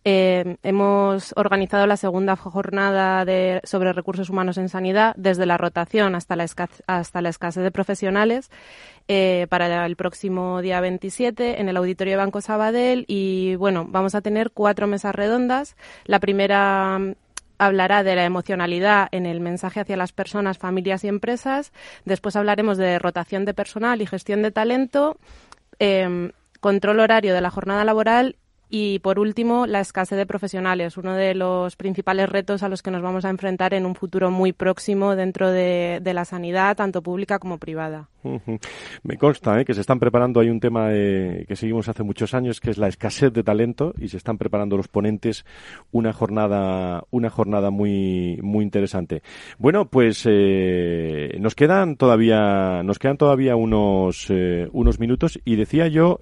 Eh, 0.05 0.57
hemos 0.63 1.33
organizado 1.37 1.87
la 1.87 1.95
segunda 1.95 2.35
jornada 2.35 3.23
de, 3.23 3.61
sobre 3.63 3.93
recursos 3.93 4.29
humanos 4.29 4.57
en 4.57 4.67
sanidad 4.67 5.13
desde 5.15 5.45
la 5.45 5.57
rotación 5.57 6.15
hasta 6.15 6.35
la, 6.35 6.45
hasta 6.87 7.21
la 7.21 7.29
escasez 7.29 7.63
de 7.63 7.71
profesionales 7.71 8.51
eh, 9.07 9.47
para 9.49 9.85
el 9.85 9.95
próximo 9.95 10.61
día 10.61 10.81
27 10.81 11.61
en 11.61 11.69
el 11.69 11.77
Auditorio 11.77 12.17
Banco 12.17 12.41
Sabadell 12.41 13.05
y 13.07 13.55
bueno, 13.55 13.85
vamos 13.89 14.13
a 14.13 14.21
tener 14.21 14.51
cuatro 14.51 14.87
mesas 14.87 15.15
redondas. 15.15 15.77
La 16.05 16.19
primera 16.19 16.99
mm, 16.99 17.13
hablará 17.57 18.03
de 18.03 18.15
la 18.15 18.25
emocionalidad 18.25 19.07
en 19.11 19.25
el 19.25 19.39
mensaje 19.39 19.79
hacia 19.79 19.95
las 19.95 20.11
personas, 20.11 20.57
familias 20.57 21.05
y 21.05 21.07
empresas. 21.07 21.71
Después 22.03 22.35
hablaremos 22.35 22.77
de 22.77 22.99
rotación 22.99 23.45
de 23.45 23.53
personal 23.53 24.01
y 24.01 24.05
gestión 24.05 24.41
de 24.41 24.51
talento. 24.51 25.17
Em, 25.79 26.31
control 26.59 26.99
horario 26.99 27.33
de 27.33 27.41
la 27.41 27.51
jornada 27.51 27.83
laboral 27.83 28.37
y 28.69 28.99
por 28.99 29.19
último, 29.19 29.67
la 29.67 29.81
escasez 29.81 30.17
de 30.17 30.25
profesionales, 30.25 30.97
uno 30.97 31.13
de 31.13 31.35
los 31.35 31.75
principales 31.75 32.29
retos 32.29 32.63
a 32.63 32.69
los 32.69 32.81
que 32.81 32.91
nos 32.91 33.01
vamos 33.01 33.25
a 33.25 33.29
enfrentar 33.29 33.73
en 33.73 33.85
un 33.85 33.95
futuro 33.95 34.31
muy 34.31 34.51
próximo 34.51 35.15
dentro 35.15 35.51
de, 35.51 36.01
la 36.03 36.25
sanidad, 36.25 36.75
tanto 36.75 37.01
pública 37.01 37.39
como 37.39 37.57
privada. 37.57 38.09
Me 39.03 39.17
consta 39.17 39.59
¿eh? 39.59 39.65
que 39.65 39.73
se 39.73 39.81
están 39.81 39.99
preparando, 39.99 40.39
hay 40.39 40.49
un 40.49 40.59
tema 40.59 40.87
eh, 40.91 41.45
que 41.47 41.55
seguimos 41.55 41.89
hace 41.89 42.03
muchos 42.03 42.33
años, 42.33 42.59
que 42.61 42.69
es 42.69 42.77
la 42.77 42.87
escasez 42.87 43.33
de 43.33 43.43
talento, 43.43 43.93
y 43.99 44.07
se 44.07 44.17
están 44.17 44.37
preparando 44.37 44.77
los 44.77 44.87
ponentes 44.87 45.45
una 45.91 46.13
jornada, 46.13 47.03
una 47.11 47.29
jornada 47.29 47.69
muy, 47.69 48.39
muy 48.41 48.63
interesante. 48.63 49.23
Bueno, 49.57 49.89
pues 49.89 50.23
eh, 50.25 51.35
nos 51.39 51.55
quedan 51.55 51.95
todavía, 51.95 52.81
nos 52.83 52.97
quedan 52.97 53.17
todavía 53.17 53.55
unos, 53.55 54.31
unos 54.71 54.99
minutos, 54.99 55.39
y 55.43 55.55
decía 55.57 55.87
yo, 55.87 56.19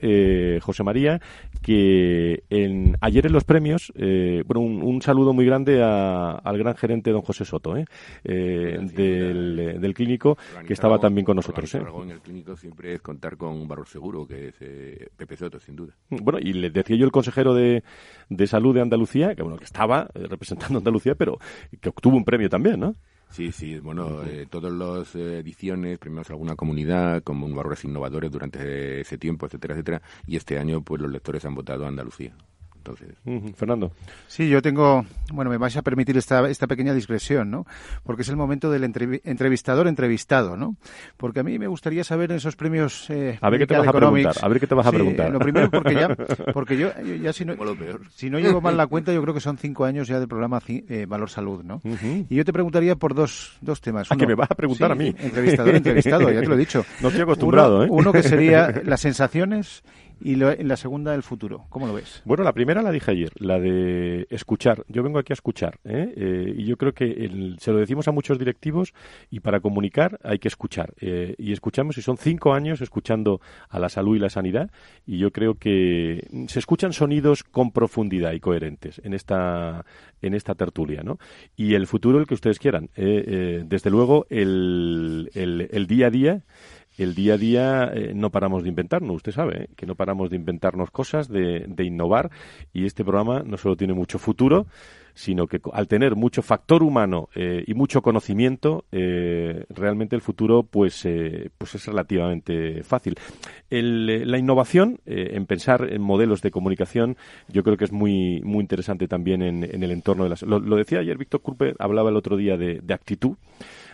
José 0.62 0.84
María, 0.84 1.22
que 1.62 2.31
en, 2.50 2.98
ayer 3.02 3.26
en 3.26 3.34
los 3.34 3.44
premios, 3.44 3.92
eh, 3.96 4.44
bueno, 4.46 4.62
un, 4.62 5.02
saludo 5.02 5.34
muy 5.34 5.46
grande 5.46 5.82
al 5.84 6.58
gran 6.58 6.76
gerente 6.76 7.12
don 7.12 7.22
José 7.22 7.46
Soto, 7.46 7.76
eh, 7.78 7.86
eh 8.24 8.78
del, 8.82 9.80
del, 9.80 9.94
clínico, 9.94 10.38
que 10.66 10.74
estaba 10.74 11.00
también 11.00 11.26
con 11.26 11.36
nosotros. 11.36 11.74
¿eh? 11.76 11.82
En 12.04 12.12
el 12.12 12.22
clínico 12.22 12.56
siempre 12.56 12.94
es 12.94 13.02
contar 13.02 13.38
con 13.38 13.54
un 13.54 13.68
valor 13.68 13.88
seguro, 13.88 14.28
que 14.28 14.50
es 14.50 14.56
eh, 14.62 15.10
Pepe 15.16 15.38
Soto, 15.38 15.60
sin 15.60 15.76
duda. 15.76 15.94
Bueno, 16.10 16.40
y 16.40 16.54
le 16.54 16.70
decía 16.70 16.96
yo 16.96 17.06
el 17.06 17.12
consejero 17.12 17.54
de, 17.54 17.84
de 18.30 18.48
salud 18.48 18.74
de 18.76 18.82
Andalucía, 18.82 19.36
que 19.36 19.44
bueno, 19.44 19.58
que 19.58 19.66
estaba 19.66 20.10
representando 20.14 20.78
a 20.78 20.80
Andalucía, 20.80 21.16
pero 21.16 21.38
que 21.80 21.90
obtuvo 21.90 22.18
un 22.18 22.26
premio 22.26 22.50
también, 22.50 22.80
¿no? 22.80 22.96
Sí, 23.32 23.54
sí, 23.54 23.80
bueno, 23.80 24.24
eh, 24.24 24.46
todas 24.50 24.74
las 24.74 25.16
ediciones 25.16 25.98
premiamos 25.98 26.30
alguna 26.30 26.58
comunidad 26.58 27.24
como 27.24 27.46
un 27.46 27.56
valores 27.56 27.86
innovadores 27.86 28.30
durante 28.30 29.00
ese 29.00 29.18
tiempo, 29.18 29.46
etcétera, 29.46 29.74
etcétera, 29.74 30.02
y 30.28 30.36
este 30.36 30.60
año 30.60 30.82
pues 30.82 31.02
los 31.02 31.10
lectores 31.10 31.46
han 31.46 31.56
votado 31.56 31.86
a 31.86 31.88
Andalucía. 31.88 32.36
Entonces, 32.84 33.16
Fernando. 33.56 33.92
Sí, 34.28 34.50
yo 34.50 34.60
tengo, 34.62 35.06
bueno, 35.32 35.52
me 35.52 35.58
vais 35.58 35.78
a 35.78 35.84
permitir 35.84 36.18
esta, 36.18 36.50
esta 36.50 36.66
pequeña 36.66 36.96
discreción, 36.96 37.52
¿no? 37.52 37.68
Porque 38.04 38.24
es 38.24 38.30
el 38.30 38.38
momento 38.38 38.72
del 38.72 38.84
entrevistador 38.84 39.88
entrevistado, 39.88 40.58
¿no? 40.58 40.76
Porque 41.16 41.42
a 41.42 41.44
mí 41.44 41.60
me 41.60 41.68
gustaría 41.68 42.04
saber 42.04 42.32
en 42.32 42.38
esos 42.38 42.56
premios 42.56 43.08
eh, 43.12 43.38
a 43.40 43.50
ver 43.52 43.60
qué 43.60 43.68
te 43.68 43.78
vas 43.78 43.88
a 43.88 43.94
preguntar, 43.94 44.36
a 44.42 44.48
ver 44.48 44.60
qué 44.60 44.66
te 44.66 44.74
vas 44.74 44.88
a 44.88 44.92
preguntar. 44.92 45.32
Lo 45.32 45.38
primero 45.38 45.70
porque 45.70 45.94
ya, 45.94 46.10
porque 46.54 46.76
yo, 46.76 46.90
ya 47.22 47.32
si 47.34 47.46
no, 47.46 47.54
si 48.16 48.32
no 48.32 48.40
llevo 48.40 48.62
mal 48.62 48.76
la 48.76 48.88
cuenta, 48.88 49.14
yo 49.14 49.22
creo 49.22 49.36
que 49.36 49.42
son 49.42 49.60
cinco 49.60 49.86
años 49.86 50.08
ya 50.08 50.20
del 50.20 50.28
programa 50.28 50.60
eh, 50.68 51.06
Valor 51.08 51.30
Salud, 51.30 51.64
¿no? 51.64 51.82
Y 52.30 52.36
yo 52.36 52.44
te 52.44 52.52
preguntaría 52.52 52.96
por 52.96 53.14
dos, 53.14 53.58
dos 53.62 53.80
temas. 53.80 54.12
¿A 54.12 54.16
ah, 54.16 54.18
que 54.18 54.26
me 54.26 54.34
vas 54.34 54.50
a 54.50 54.56
preguntar 54.56 54.92
a 54.92 54.96
mí? 54.96 55.14
Entrevistador 55.20 55.76
entrevistado, 55.76 56.32
ya 56.32 56.42
te 56.42 56.48
lo 56.48 56.56
he 56.56 56.58
dicho. 56.58 56.84
No 57.02 57.08
estoy 57.08 57.24
acostumbrado, 57.24 57.84
¿eh? 57.84 57.88
Uno 57.90 58.12
que 58.12 58.22
sería 58.22 58.82
las 58.86 59.02
sensaciones 59.02 59.84
y 60.24 60.36
la 60.36 60.78
segunda, 60.78 61.16
el 61.16 61.24
futuro. 61.24 61.66
¿Cómo 61.70 61.88
lo 61.88 61.94
ves? 61.94 62.22
Bueno, 62.26 62.44
la 62.44 62.54
primera 62.54 62.82
la 62.82 62.92
dije 62.92 63.12
ayer, 63.12 63.32
la 63.36 63.60
de 63.60 64.28
escuchar. 64.30 64.84
Yo 64.88 65.04
vengo 65.04 65.20
aquí 65.20 65.34
a 65.34 65.36
escuchar. 65.36 65.80
¿eh? 65.84 66.14
Eh, 66.16 66.54
y 66.58 66.66
yo 66.66 66.78
creo 66.78 66.94
que 66.94 67.56
se 67.60 67.72
lo 67.72 67.78
decimos 67.80 68.08
a 68.08 68.12
muchos 68.12 68.38
directivos 68.38 68.94
y 69.30 69.40
para 69.40 69.60
comunicar 69.60 70.20
hay 70.24 70.40
que 70.40 70.48
escuchar. 70.48 70.94
Eh, 71.02 71.36
y 71.38 71.52
escuchamos, 71.54 71.98
y 71.98 72.02
son 72.02 72.18
cinco 72.18 72.54
años 72.54 72.82
escuchando 72.82 73.42
a 73.70 73.80
la 73.80 73.90
salud 73.90 74.16
y 74.16 74.20
la 74.20 74.30
sanidad. 74.30 74.72
Y 75.06 75.18
yo 75.18 75.32
creo 75.32 75.56
que 75.56 76.28
se 76.48 76.60
escuchan 76.60 76.94
sonidos 76.94 77.44
con 77.44 77.72
profundidad 77.72 78.34
y 78.34 78.40
coherentes 78.40 79.02
en 79.04 79.14
esta, 79.14 79.86
en 80.22 80.34
esta 80.34 80.56
tertulia. 80.56 81.02
¿no? 81.04 81.18
Y 81.56 81.74
el 81.74 81.88
futuro, 81.88 82.20
el 82.20 82.28
que 82.28 82.36
ustedes 82.36 82.60
quieran. 82.60 82.90
desde 82.96 83.90
luego, 83.90 84.26
el, 84.30 85.30
el, 85.34 85.68
el 85.72 85.88
día 85.88 86.08
a 86.08 86.10
día 86.12 86.44
el 86.98 87.16
día 87.16 87.36
a 87.36 87.38
día 87.38 87.92
eh, 87.94 88.14
no 88.14 88.30
paramos 88.30 88.64
de 88.64 88.70
inventarnos, 88.70 89.18
usted 89.18 89.32
sabe, 89.32 89.64
¿eh? 89.64 89.68
que 89.76 89.86
no 89.86 89.96
paramos 89.96 90.30
de 90.30 90.36
inventarnos 90.36 90.92
cosas, 90.92 91.28
de, 91.30 91.66
innovar, 91.84 92.30
y 92.74 92.86
este 92.86 93.04
programa 93.04 93.44
no 93.46 93.58
solo 93.58 93.76
tiene 93.76 93.94
mucho 93.94 94.20
futuro, 94.20 94.68
sino 95.14 95.48
que 95.48 95.60
al 95.74 95.88
tener 95.88 96.16
mucho 96.16 96.42
factor 96.42 96.84
humano 96.84 97.28
eh, 97.36 97.64
y 97.68 97.74
mucho 97.74 98.02
conocimiento, 98.02 98.86
realmente 98.92 100.16
el 100.16 100.22
futuro 100.22 100.64
pues, 100.64 101.06
pues 101.58 101.76
es 101.76 101.86
relativamente 101.86 102.82
fácil. 102.84 103.16
la 103.70 104.38
innovación, 104.38 105.00
en 105.06 105.46
pensar 105.46 105.92
en 105.92 106.02
modelos 106.02 106.42
de 106.42 106.52
comunicación, 106.52 107.18
yo 107.50 107.64
creo 107.64 107.76
que 107.76 107.86
es 107.86 107.92
muy, 107.92 108.42
muy 108.42 108.62
interesante 108.62 109.08
también 109.10 109.42
en, 109.42 109.84
el 109.84 109.92
entorno 109.92 110.24
de 110.24 110.30
las... 110.30 110.44
Lo, 110.44 110.60
decía 110.78 111.00
ayer 111.00 111.18
Víctor 111.18 111.42
Culpe, 111.42 111.74
hablaba 111.78 112.10
el 112.10 112.16
otro 112.16 112.38
día 112.38 112.56
de 112.56 112.94
actitud 112.94 113.36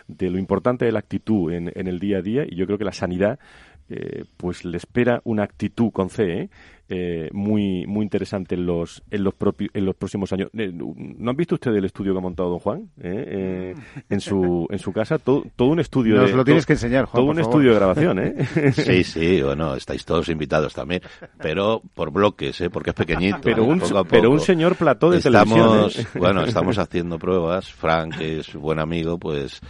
de 0.08 0.30
lo 0.30 0.38
importante 0.38 0.84
de 0.84 0.92
la 0.92 0.98
actitud 0.98 1.52
en, 1.52 1.70
en 1.74 1.86
el 1.86 2.00
día 2.00 2.18
a 2.18 2.22
día 2.22 2.44
y 2.48 2.56
yo 2.56 2.66
creo 2.66 2.78
que 2.78 2.84
la 2.84 2.92
sanidad 2.92 3.38
eh, 3.90 4.24
pues 4.36 4.66
le 4.66 4.76
espera 4.76 5.22
una 5.24 5.44
actitud 5.44 5.90
con 5.90 6.10
C, 6.10 6.42
¿eh? 6.42 6.50
Eh, 6.90 7.28
muy 7.32 7.86
muy 7.86 8.02
interesante 8.02 8.54
en 8.54 8.64
los 8.64 9.02
en 9.10 9.22
los 9.22 9.34
en 9.74 9.84
los 9.84 9.94
próximos 9.94 10.32
años. 10.32 10.48
Eh, 10.56 10.72
¿No 10.72 11.30
han 11.30 11.36
visto 11.36 11.56
ustedes 11.56 11.76
el 11.76 11.84
estudio 11.84 12.14
que 12.14 12.18
ha 12.18 12.22
montado 12.22 12.48
don 12.48 12.60
Juan 12.60 12.88
eh, 13.02 13.74
en 14.08 14.20
su 14.22 14.66
en 14.70 14.78
su 14.78 14.90
casa? 14.90 15.18
Todo, 15.18 15.44
todo 15.54 15.68
un 15.68 15.80
estudio. 15.80 16.16
Nos 16.16 16.32
lo 16.32 16.46
tienes 16.46 16.64
que 16.64 16.72
enseñar, 16.72 17.04
Juan. 17.04 17.22
Todo 17.22 17.30
un 17.30 17.40
estudio 17.40 17.70
de 17.72 17.76
grabación, 17.76 18.18
¿eh? 18.20 18.72
Sí, 18.72 19.04
sí, 19.04 19.42
bueno, 19.42 19.74
estáis 19.74 20.06
todos 20.06 20.30
invitados 20.30 20.72
también, 20.72 21.02
pero 21.36 21.82
por 21.92 22.10
bloques, 22.10 22.58
¿eh? 22.62 22.70
Porque 22.70 22.90
es 22.90 22.96
pequeñito. 22.96 23.38
Pero 23.42 23.64
un 23.64 23.82
pero 24.08 24.30
un 24.30 24.40
señor 24.40 24.74
plató 24.76 25.10
de 25.10 25.18
estamos, 25.18 26.06
Bueno, 26.14 26.42
estamos 26.44 26.78
haciendo 26.78 27.18
pruebas. 27.18 27.70
Frank, 27.70 28.16
que 28.16 28.38
es 28.38 28.54
buen 28.54 28.78
amigo, 28.78 29.18
pues 29.18 29.60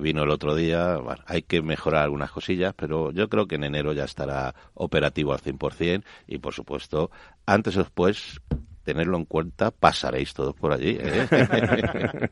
vino 0.00 0.24
el 0.24 0.30
otro 0.30 0.54
día. 0.54 0.96
Bueno, 0.96 1.22
hay 1.24 1.42
que 1.42 1.62
mejorar 1.62 2.02
algunas 2.02 2.30
cosillas, 2.30 2.74
pero 2.76 3.10
yo 3.10 3.28
creo 3.30 3.46
que 3.46 3.54
en 3.54 3.64
enero 3.64 3.94
ya 3.94 4.04
estará 4.04 4.54
operativo 4.74 5.32
al 5.32 5.40
100% 5.40 6.02
y 6.26 6.38
por 6.38 6.54
supuesto, 6.54 7.10
antes 7.46 7.76
o 7.76 7.80
después 7.80 8.40
tenerlo 8.82 9.18
en 9.18 9.24
cuenta, 9.24 9.70
pasaréis 9.70 10.34
todos 10.34 10.54
por 10.54 10.72
allí. 10.72 10.98
¿eh? 11.00 11.26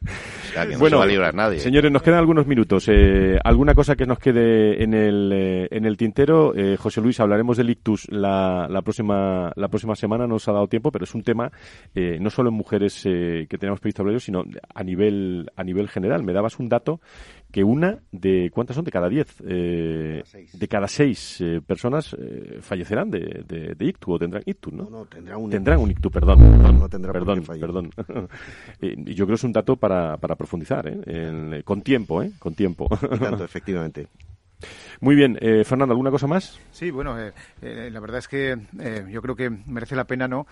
bueno, 0.79 0.97
no 0.97 0.99
va 0.99 1.05
a 1.05 1.07
librar 1.07 1.35
nadie. 1.35 1.61
Señores, 1.61 1.93
nos 1.93 2.03
quedan 2.03 2.19
algunos 2.19 2.47
minutos. 2.47 2.89
Eh, 2.89 3.39
¿Alguna 3.45 3.75
cosa 3.75 3.97
que 3.97 4.07
nos 4.07 4.19
quede 4.19 4.83
en 4.83 4.95
el, 4.95 5.31
eh, 5.33 5.69
en 5.71 5.85
el 5.85 5.97
tintero? 5.97 6.55
Eh, 6.57 6.77
José 6.77 7.01
Luis, 7.01 7.21
hablaremos 7.21 7.57
del 7.57 7.71
ictus 7.71 8.09
la, 8.11 8.67
la, 8.69 8.83
próxima, 8.83 9.53
la 9.55 9.69
próxima 9.69 9.95
semana, 9.95 10.27
no 10.27 10.35
nos 10.35 10.49
ha 10.49 10.53
dado 10.53 10.67
tiempo, 10.69 10.91
pero 10.91 11.05
es 11.05 11.15
un 11.15 11.23
tema 11.23 11.51
no 11.95 12.31
solo 12.31 12.51
en 12.51 12.55
mujeres 12.55 13.03
que 13.03 13.59
tenemos 13.59 13.81
previsto 13.81 14.03
hablar, 14.03 14.21
sino 14.21 14.45
a 14.75 14.83
nivel, 14.83 15.51
a 15.57 15.65
nivel 15.65 15.89
general. 15.89 16.23
Me 16.23 16.33
dabas 16.33 16.59
un 16.59 16.69
dato 16.69 17.01
que 17.51 17.65
una 17.65 17.99
de, 18.13 18.51
¿cuántas 18.53 18.77
son? 18.77 18.85
De 18.85 18.91
cada 18.91 19.09
diez, 19.09 19.27
eh, 19.47 20.23
de 20.53 20.69
cada 20.69 20.87
seis 20.87 21.41
eh, 21.41 21.61
personas 21.67 22.15
eh, 22.19 22.59
fallecerán 22.61 23.11
de, 23.11 23.45
de, 23.77 23.87
ictu 23.87 24.13
o 24.13 24.19
tendrán 24.19 24.43
ictu, 24.45 24.71
¿no? 24.71 24.89
No, 24.91 25.07
tendrán 25.07 25.39
un, 25.39 25.51
tendrán 25.51 25.81
un 25.81 25.91
ictu, 25.91 26.11
perdón. 26.11 26.39
perdón 26.39 26.79
no 26.79 26.89
tendrá 26.89 27.13
perdón, 27.13 27.43
perdón. 27.45 27.91
y 28.81 29.15
yo 29.15 29.25
creo 29.25 29.29
que 29.29 29.41
es 29.41 29.45
un 29.45 29.53
dato 29.53 29.77
para, 29.77 30.17
para 30.19 30.37
profundizar, 30.37 30.87
¿eh? 30.89 31.63
con 31.65 31.83
tiempo, 31.83 32.23
¿eh? 32.23 32.33
Con 32.39 32.55
tiempo. 32.55 32.87
Y 32.91 33.19
tanto, 33.19 33.45
efectivamente. 33.45 34.09
Muy 35.01 35.15
bien, 35.15 35.39
eh, 35.41 35.63
Fernando, 35.63 35.93
¿alguna 35.93 36.11
cosa 36.11 36.27
más? 36.27 36.59
Sí, 36.73 36.91
bueno, 36.91 37.17
eh, 37.21 37.33
eh, 37.63 37.89
la 37.93 38.01
verdad 38.01 38.19
es 38.19 38.27
que 38.27 38.57
eh, 38.81 39.07
yo 39.09 39.23
creo 39.23 39.37
que 39.37 39.49
merece 39.49 39.95
la 39.95 40.07
pena 40.07 40.27
no 40.27 40.47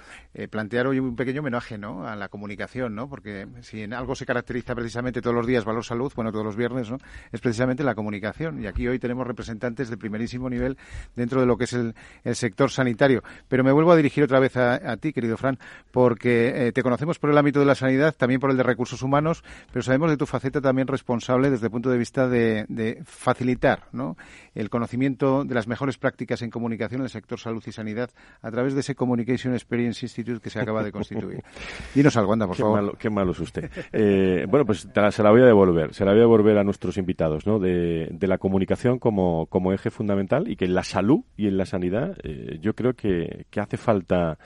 plantear 0.51 0.87
hoy 0.87 0.99
un 0.99 1.17
pequeño 1.17 1.41
homenaje 1.41 1.79
¿no? 1.79 2.07
a 2.07 2.15
la 2.15 2.29
comunicación, 2.29 2.95
¿no? 2.95 3.09
porque 3.09 3.47
si 3.63 3.83
en 3.83 3.95
algo 3.95 4.15
se 4.15 4.27
caracteriza 4.27 4.75
precisamente 4.75 5.23
todos 5.23 5.35
los 5.35 5.47
días 5.47 5.65
Valor 5.65 5.85
Salud, 5.85 6.13
bueno, 6.15 6.31
todos 6.31 6.45
los 6.45 6.57
viernes, 6.57 6.91
¿no? 6.91 6.99
es 7.33 7.41
precisamente 7.41 7.83
la 7.83 7.95
comunicación. 7.95 8.63
Y 8.63 8.67
aquí 8.67 8.87
hoy 8.87 8.99
tenemos 8.99 9.27
representantes 9.27 9.89
de 9.89 9.97
primerísimo 9.97 10.51
nivel 10.51 10.77
dentro 11.17 11.41
de 11.41 11.47
lo 11.47 11.57
que 11.57 11.65
es 11.65 11.73
el, 11.73 11.95
sector 12.35 12.71
sanitario. 12.71 13.23
Pero 13.49 13.65
me 13.65 13.73
vuelvo 13.73 13.93
a 13.93 13.97
dirigir 13.97 14.25
otra 14.25 14.41
vez 14.41 14.57
a, 14.57 14.97
ti, 14.99 15.13
querido 15.13 15.37
Fran, 15.37 15.59
porque 15.91 16.71
te 16.75 16.83
conocemos 16.83 17.19
por 17.19 17.31
el 17.31 17.39
ámbito 17.39 17.61
de 17.61 17.67
la 17.67 17.75
sanidad, 17.75 18.15
también 18.15 18.41
por 18.41 18.51
el 18.51 18.57
de 18.57 18.63
recursos 18.63 19.03
humanos, 19.03 19.43
pero 19.73 19.83
sabemos 19.83 20.11
de 20.11 20.17
tu 20.17 20.27
faceta 20.27 20.61
también 20.61 20.87
responsable 20.87 21.51
desde 21.51 21.67
el 21.67 21.71
punto 21.71 21.89
de 21.89 21.99
vista 21.99 22.29
de 22.29 23.03
facilitar, 23.07 23.85
¿no? 23.93 24.17
El 24.55 24.71
conocimiento 24.71 25.45
de 25.45 25.55
las 25.55 25.67
mejores 25.67 25.99
prácticas 25.99 26.43
en 26.43 26.51
comunicación 26.51 27.01
en 27.01 27.05
el 27.05 27.11
sector 27.11 27.39
salud 27.39 27.63
y 27.67 27.73
sanidad 27.73 28.11
a 28.43 28.51
través 28.51 28.75
de 28.75 28.81
ese 28.81 28.95
Communication 28.95 29.55
Experience 29.55 30.05
Institute 30.05 30.41
que 30.41 30.51
se 30.51 30.61
acaba 30.61 30.83
de 30.83 30.93
constituir. 30.93 31.43
Dinos 31.95 32.17
algo, 32.17 32.33
anda, 32.33 32.47
por 32.47 32.57
favor. 32.57 32.97
qué 32.99 33.11
malo 33.11 33.33
es 33.33 33.41
usted. 33.41 33.71
Eh, 33.93 34.47
bueno, 34.49 34.67
pues 34.67 34.89
se 35.11 35.23
la 35.23 35.31
voy 35.31 35.43
a 35.43 35.47
devolver. 35.47 35.95
Se 35.95 36.05
la 36.05 36.13
voy 36.13 36.21
a 36.21 36.23
devolver 36.23 36.59
a 36.59 36.65
nuestros 36.65 36.97
invitados, 36.97 37.47
¿no? 37.47 37.59
De, 37.59 38.17
la 38.27 38.39
comunicación 38.39 38.99
como, 38.99 39.47
como 39.47 39.73
eje 39.73 39.89
fundamental 39.89 40.49
y 40.49 40.57
que 40.57 40.65
en 40.65 40.75
la 40.75 40.83
salud 40.83 41.21
y 41.37 41.47
en 41.47 41.57
la 41.57 41.65
sanidad 41.65 42.17
eh, 42.25 42.59
yo 42.61 42.75
creo 42.75 42.95
que, 42.95 43.47
que 43.51 43.61
hace 43.61 43.77
falta 43.77 44.37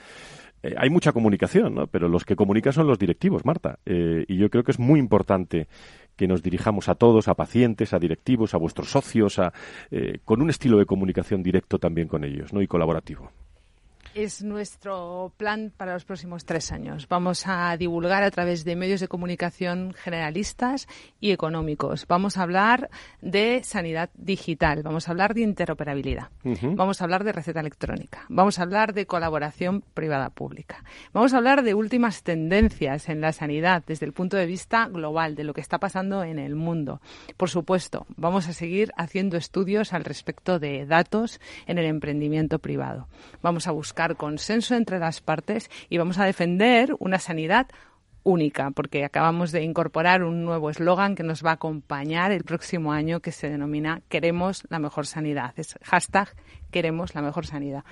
eh, 0.63 0.75
hay 0.77 0.89
mucha 0.89 1.11
comunicación, 1.11 1.73
¿no? 1.73 1.87
pero 1.87 2.07
los 2.07 2.23
que 2.23 2.35
comunican 2.35 2.73
son 2.73 2.87
los 2.87 2.99
directivos, 2.99 3.45
Marta. 3.45 3.79
Eh, 3.85 4.25
y 4.27 4.37
yo 4.37 4.49
creo 4.49 4.63
que 4.63 4.71
es 4.71 4.79
muy 4.79 4.99
importante 4.99 5.67
que 6.21 6.27
nos 6.27 6.43
dirijamos 6.43 6.87
a 6.87 6.93
todos, 6.93 7.27
a 7.27 7.33
pacientes, 7.33 7.93
a 7.93 7.97
directivos, 7.97 8.53
a 8.53 8.57
vuestros 8.57 8.91
socios, 8.91 9.39
a, 9.39 9.53
eh, 9.89 10.19
con 10.23 10.39
un 10.39 10.51
estilo 10.51 10.77
de 10.77 10.85
comunicación 10.85 11.41
directo 11.41 11.79
también 11.79 12.07
con 12.07 12.23
ellos 12.23 12.53
¿no? 12.53 12.61
y 12.61 12.67
colaborativo. 12.67 13.31
Es 14.13 14.43
nuestro 14.43 15.31
plan 15.37 15.71
para 15.75 15.93
los 15.93 16.03
próximos 16.03 16.43
tres 16.43 16.73
años. 16.73 17.07
Vamos 17.07 17.47
a 17.47 17.77
divulgar 17.77 18.23
a 18.23 18.31
través 18.31 18.65
de 18.65 18.75
medios 18.75 18.99
de 18.99 19.07
comunicación 19.07 19.93
generalistas 19.93 20.89
y 21.21 21.31
económicos. 21.31 22.05
Vamos 22.09 22.35
a 22.35 22.43
hablar 22.43 22.89
de 23.21 23.61
sanidad 23.63 24.09
digital. 24.15 24.83
Vamos 24.83 25.07
a 25.07 25.11
hablar 25.11 25.33
de 25.33 25.41
interoperabilidad. 25.41 26.27
Vamos 26.43 26.99
a 26.99 27.05
hablar 27.05 27.23
de 27.23 27.31
receta 27.31 27.61
electrónica. 27.61 28.25
Vamos 28.27 28.59
a 28.59 28.63
hablar 28.63 28.93
de 28.93 29.05
colaboración 29.05 29.81
privada-pública. 29.93 30.83
Vamos 31.13 31.33
a 31.33 31.37
hablar 31.37 31.63
de 31.63 31.73
últimas 31.73 32.21
tendencias 32.23 33.07
en 33.07 33.21
la 33.21 33.31
sanidad 33.31 33.81
desde 33.87 34.05
el 34.05 34.11
punto 34.11 34.35
de 34.35 34.45
vista 34.45 34.89
global, 34.89 35.35
de 35.35 35.45
lo 35.45 35.53
que 35.53 35.61
está 35.61 35.77
pasando 35.77 36.25
en 36.25 36.37
el 36.37 36.55
mundo. 36.55 36.99
Por 37.37 37.49
supuesto, 37.49 38.05
vamos 38.17 38.49
a 38.49 38.53
seguir 38.53 38.91
haciendo 38.97 39.37
estudios 39.37 39.93
al 39.93 40.03
respecto 40.03 40.59
de 40.59 40.85
datos 40.85 41.39
en 41.65 41.77
el 41.77 41.85
emprendimiento 41.85 42.59
privado. 42.59 43.07
Vamos 43.41 43.67
a 43.67 43.71
buscar 43.71 44.00
consenso 44.15 44.75
entre 44.75 44.99
las 44.99 45.21
partes 45.21 45.69
y 45.89 45.97
vamos 45.97 46.17
a 46.19 46.25
defender 46.25 46.95
una 46.99 47.19
sanidad 47.19 47.67
única, 48.23 48.71
porque 48.71 49.03
acabamos 49.03 49.51
de 49.51 49.63
incorporar 49.63 50.23
un 50.23 50.45
nuevo 50.45 50.69
eslogan 50.69 51.15
que 51.15 51.23
nos 51.23 51.43
va 51.43 51.51
a 51.51 51.53
acompañar 51.53 52.31
el 52.31 52.43
próximo 52.43 52.93
año 52.93 53.19
que 53.19 53.31
se 53.31 53.49
denomina 53.49 54.01
Queremos 54.09 54.63
la 54.69 54.79
mejor 54.79 55.07
sanidad. 55.07 55.53
Es 55.57 55.77
hashtag 55.83 56.29
Queremos 56.71 57.15
la 57.15 57.21
mejor 57.21 57.45
sanidad 57.45 57.83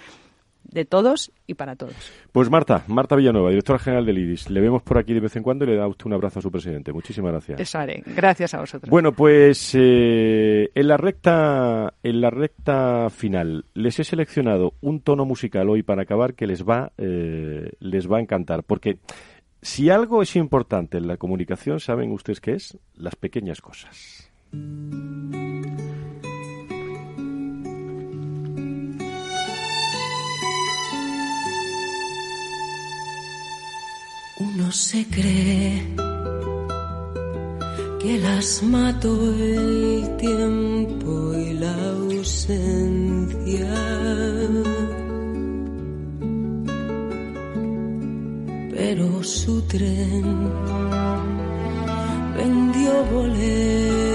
de 0.64 0.86
todos 0.86 1.32
y 1.48 1.56
para 1.56 1.76
todos. 1.76 1.96
Pues 2.32 2.50
Marta, 2.50 2.84
Marta 2.88 3.16
Villanueva, 3.16 3.50
directora 3.50 3.80
general 3.80 4.06
del 4.06 4.18
IRIS. 4.20 4.50
Le 4.50 4.62
vemos 4.62 4.84
por 4.84 4.98
aquí 4.98 5.14
de 5.14 5.20
vez 5.20 5.36
en 5.36 5.44
cuando 5.44 5.66
y 5.66 5.70
le 5.70 5.76
da 5.76 5.88
usted 5.88 6.06
un 6.06 6.14
abrazo 6.14 6.40
a 6.40 6.42
su 6.42 6.52
presidente. 6.52 6.94
Muchísimas 6.94 7.32
gracias. 7.32 7.60
Eso 7.60 7.80
haré. 7.80 8.04
Gracias 8.06 8.54
a 8.54 8.60
vosotros. 8.60 8.90
Bueno, 8.90 9.12
pues 9.14 9.72
eh, 9.74 10.70
en 10.74 10.88
la 10.88 10.98
recta 10.98 11.94
en 12.04 12.22
la 12.22 12.30
recta 12.30 13.10
final 13.10 13.66
les 13.74 14.00
he 14.00 14.04
seleccionado 14.04 14.74
un 14.82 15.02
tono 15.02 15.26
musical 15.26 15.70
hoy 15.70 15.84
para 15.84 16.04
acabar 16.04 16.36
que 16.36 16.48
les 16.48 16.64
va 16.64 16.92
eh, 16.98 17.72
les 17.80 18.12
va 18.12 18.18
a 18.18 18.22
encantar 18.22 18.64
porque 18.64 19.00
si 19.62 19.90
algo 19.90 20.22
es 20.22 20.36
importante 20.36 20.98
en 20.98 21.08
la 21.08 21.18
comunicación, 21.18 21.80
saben 21.80 22.12
ustedes 22.12 22.40
qué 22.40 22.54
es 22.54 22.78
las 22.96 23.16
pequeñas 23.16 23.60
cosas. 23.60 24.30
Se 34.72 35.04
cree 35.08 35.84
que 38.00 38.20
las 38.20 38.62
mató 38.62 39.34
el 39.34 40.16
tiempo 40.18 41.34
y 41.34 41.54
la 41.54 41.74
ausencia. 41.90 43.74
Pero 48.76 49.24
su 49.24 49.62
tren 49.64 50.52
vendió 52.38 53.06
boleto 53.12 54.09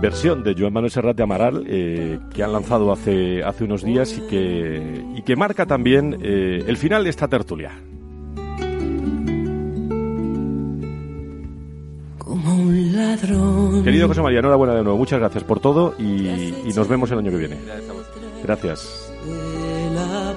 versión 0.00 0.42
de 0.44 0.54
Joan 0.56 0.72
Manuel 0.72 0.90
Serrat 0.92 1.16
de 1.16 1.22
Amaral 1.22 1.64
eh, 1.66 2.18
que 2.32 2.42
han 2.42 2.52
lanzado 2.52 2.92
hace, 2.92 3.42
hace 3.42 3.64
unos 3.64 3.82
días 3.82 4.16
y 4.16 4.20
que, 4.28 5.04
y 5.16 5.22
que 5.22 5.36
marca 5.36 5.66
también 5.66 6.18
eh, 6.22 6.64
el 6.66 6.76
final 6.76 7.04
de 7.04 7.10
esta 7.10 7.28
tertulia. 7.28 7.72
Como 12.18 12.54
un 12.54 12.92
ladrón. 12.96 13.84
Querido 13.84 14.06
José 14.08 14.22
María, 14.22 14.40
enhorabuena 14.40 14.74
de 14.74 14.82
nuevo. 14.82 14.98
Muchas 14.98 15.18
gracias 15.18 15.44
por 15.44 15.60
todo 15.60 15.94
y, 15.98 16.04
y 16.66 16.72
nos 16.76 16.86
vemos 16.88 17.10
el 17.10 17.18
año 17.18 17.30
que 17.30 17.36
viene. 17.38 17.56
Gracias. 18.42 19.12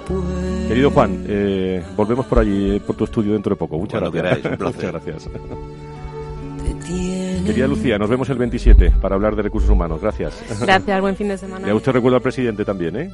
puerta. 0.07 0.67
Querido 0.67 0.89
Juan, 0.91 1.25
eh, 1.27 1.83
volvemos 1.97 2.25
por 2.25 2.39
allí, 2.39 2.79
por 2.79 2.95
tu 2.95 3.03
estudio 3.03 3.33
dentro 3.33 3.55
de 3.55 3.59
poco. 3.59 3.77
Muchas 3.77 3.99
Cuando 3.99 4.17
gracias. 4.17 4.41
queráis, 4.41 4.59
un 4.59 4.65
placer. 4.71 4.93
Muchas 4.93 5.27
gracias. 5.27 5.90
Tiene 6.85 7.43
Querida 7.45 7.67
Lucía, 7.67 7.97
nos 7.97 8.09
vemos 8.09 8.29
el 8.29 8.37
27 8.37 8.91
para 9.01 9.15
hablar 9.15 9.35
de 9.35 9.41
recursos 9.43 9.69
humanos. 9.69 10.01
Gracias. 10.01 10.33
Gracias, 10.59 11.01
buen 11.01 11.15
fin 11.15 11.27
de 11.27 11.37
semana. 11.37 11.67
Y 11.67 11.71
a 11.71 11.75
usted 11.75 11.91
recuerdo 11.91 12.17
al 12.17 12.21
presidente 12.21 12.65
también, 12.65 12.95
¿eh? 12.95 13.09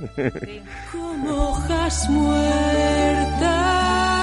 como 0.92 1.50
hojas 1.50 2.10
muertas. 2.10 3.68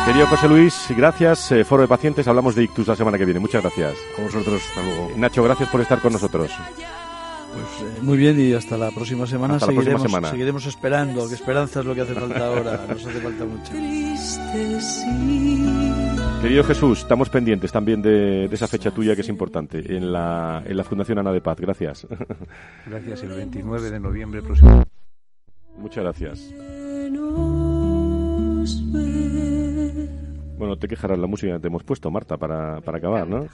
Querido 0.07 0.27
José 0.27 0.49
Luis, 0.49 0.87
gracias. 0.97 1.53
Eh, 1.53 1.65
Foro 1.65 1.83
de 1.83 1.89
Pacientes, 1.89 2.29
hablamos 2.29 2.55
de 2.55 2.65
ictus 2.65 2.87
la 2.87 2.97
semana 2.97 3.17
que 3.17 3.25
viene. 3.25 3.41
Muchas 3.41 3.63
gracias. 3.63 3.95
A 4.19 4.23
vosotros, 4.23 4.63
hasta 4.69 4.83
luego. 4.83 5.11
Nacho, 5.17 5.43
gracias 5.43 5.69
por 5.71 5.81
estar 5.81 6.01
con 6.01 6.13
nosotros. 6.13 6.51
Pues 7.55 7.67
eh, 7.83 7.99
muy 8.03 8.17
bien 8.19 8.39
y 8.41 8.53
hasta 8.53 8.77
la 8.77 8.91
próxima 8.91 9.27
semana. 9.27 9.55
Hasta 9.55 9.67
la 9.67 9.73
próxima 9.73 9.99
seguiremos, 9.99 10.11
semana. 10.11 10.31
seguiremos 10.31 10.67
esperando, 10.67 11.29
que 11.29 11.35
esperanza 11.35 11.81
es 11.81 11.87
lo 11.87 11.95
que 11.95 12.01
hace 12.01 12.15
falta 12.15 12.47
ahora. 12.47 12.85
Nos 12.89 13.07
hace 13.07 13.21
falta 13.21 13.45
mucho. 13.45 13.71
Triste 13.71 14.81
sí. 14.81 15.95
Querido 16.43 16.65
Jesús, 16.65 16.99
estamos 17.01 17.31
pendientes 17.31 17.73
también 17.73 18.03
de, 18.03 18.49
de 18.49 18.55
esa 18.55 18.69
fecha 18.69 18.91
tuya 18.91 19.15
que 19.15 19.23
es 19.23 19.29
importante 19.29 19.79
en 19.97 20.13
la, 20.13 20.63
en 20.67 20.77
la 20.77 20.85
Fundación 20.85 21.19
Ana 21.19 21.33
de 21.33 21.41
Paz. 21.41 21.59
Gracias. 21.59 22.07
Gracias, 22.87 23.23
el 23.23 23.31
29 23.31 23.91
de 23.91 24.01
noviembre 24.01 24.43
próximo. 24.43 24.83
Muchas 25.79 26.05
gracias. 26.05 26.53
Bueno, 30.65 30.79
te 30.79 30.89
quejarás 30.89 31.19
la 31.19 31.27
música 31.27 31.53
que 31.53 31.59
te 31.59 31.67
hemos 31.67 31.85
puesto, 31.85 32.11
Marta, 32.11 32.39
para, 32.39 32.81
para 32.81 32.97
acabar, 32.97 33.29
¿no? 33.29 33.45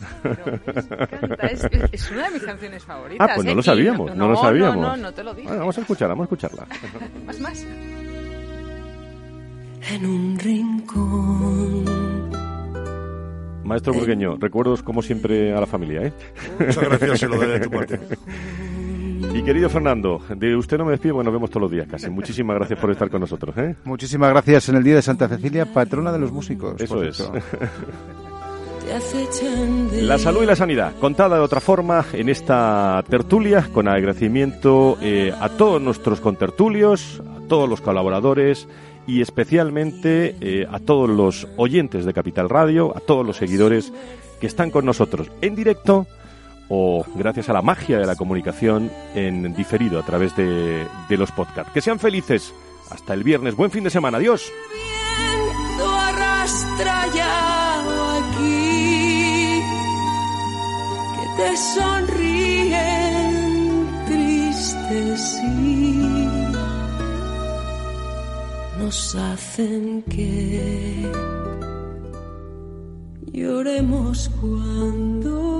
Es, 1.42 1.66
es 1.90 2.10
una 2.12 2.28
de 2.28 2.34
mis 2.34 2.44
canciones 2.44 2.84
favoritas. 2.84 3.28
Ah, 3.28 3.32
pues 3.34 3.44
no 3.46 3.50
¿eh? 3.50 3.54
lo 3.56 3.62
sabíamos, 3.62 4.14
no, 4.14 4.28
lo 4.28 4.36
sabíamos. 4.36 4.76
No, 4.76 4.96
no, 4.96 4.96
no 4.96 5.12
te 5.12 5.24
lo 5.24 5.34
dije. 5.34 5.48
Bueno, 5.48 5.62
vamos 5.62 5.76
a 5.76 5.80
escucharla, 5.80 6.14
vamos 6.14 6.22
a 6.22 6.26
escucharla. 6.26 6.66
Más, 7.26 7.40
más. 7.40 7.66
En 9.92 10.06
un 10.06 10.38
rincón. 10.38 12.30
Maestro 13.64 13.92
Burgueño, 13.92 14.36
recuerdos 14.38 14.84
como 14.84 15.02
siempre 15.02 15.52
a 15.52 15.58
la 15.58 15.66
familia, 15.66 16.02
¿eh? 16.02 16.12
Muchas 16.60 16.84
gracias, 16.84 17.18
se 17.18 17.26
lo 17.26 17.40
daré 17.40 17.58
de 17.58 17.60
tu 17.60 17.70
parte. 17.70 17.98
Y 19.34 19.42
querido 19.42 19.68
Fernando, 19.68 20.20
de 20.34 20.56
usted 20.56 20.78
no 20.78 20.84
me 20.84 20.92
despido 20.92 21.14
porque 21.14 21.24
nos 21.26 21.34
vemos 21.34 21.50
todos 21.50 21.62
los 21.62 21.70
días 21.70 21.86
casi. 21.88 22.10
Muchísimas 22.10 22.56
gracias 22.56 22.78
por 22.78 22.90
estar 22.90 23.10
con 23.10 23.20
nosotros, 23.20 23.56
¿eh? 23.58 23.76
Muchísimas 23.84 24.30
gracias 24.30 24.68
en 24.68 24.76
el 24.76 24.82
Día 24.82 24.96
de 24.96 25.02
Santa 25.02 25.28
Cecilia, 25.28 25.66
patrona 25.66 26.12
de 26.12 26.18
los 26.18 26.32
músicos. 26.32 26.80
Eso 26.80 27.02
es. 27.02 27.30
La 30.02 30.18
salud 30.18 30.42
y 30.42 30.46
la 30.46 30.56
sanidad, 30.56 30.92
contada 30.98 31.36
de 31.36 31.42
otra 31.42 31.60
forma 31.60 32.04
en 32.12 32.28
esta 32.28 33.04
tertulia, 33.08 33.68
con 33.72 33.86
agradecimiento 33.86 34.98
eh, 35.00 35.32
a 35.38 35.48
todos 35.50 35.80
nuestros 35.80 36.20
contertulios, 36.20 37.22
a 37.36 37.46
todos 37.46 37.68
los 37.68 37.80
colaboradores 37.80 38.66
y 39.06 39.20
especialmente 39.20 40.34
eh, 40.40 40.66
a 40.68 40.80
todos 40.80 41.08
los 41.08 41.46
oyentes 41.56 42.04
de 42.04 42.12
Capital 42.12 42.48
Radio, 42.48 42.96
a 42.96 43.00
todos 43.00 43.24
los 43.24 43.36
seguidores 43.36 43.92
que 44.40 44.48
están 44.48 44.72
con 44.72 44.84
nosotros 44.86 45.30
en 45.40 45.54
directo 45.54 46.08
o 46.70 47.04
gracias 47.16 47.48
a 47.48 47.52
la 47.52 47.62
magia 47.62 47.98
de 47.98 48.06
la 48.06 48.14
comunicación 48.14 48.90
en 49.14 49.52
diferido 49.54 49.98
a 49.98 50.02
través 50.04 50.34
de, 50.36 50.86
de 51.08 51.16
los 51.16 51.32
podcasts. 51.32 51.72
Que 51.72 51.80
sean 51.80 51.98
felices. 51.98 52.54
Hasta 52.90 53.12
el 53.14 53.24
viernes. 53.24 53.56
Buen 53.56 53.70
fin 53.70 53.84
de 53.84 53.90
semana. 53.90 54.18
Adiós. 54.18 54.50
Que 61.16 61.26
te 61.36 61.56
sonríen 61.74 62.80
tristes 64.06 65.20
sí. 65.20 66.28
Nos 68.78 69.14
hacen 69.14 70.02
que 70.08 71.12
lloremos 73.32 74.30
cuando 74.40 75.59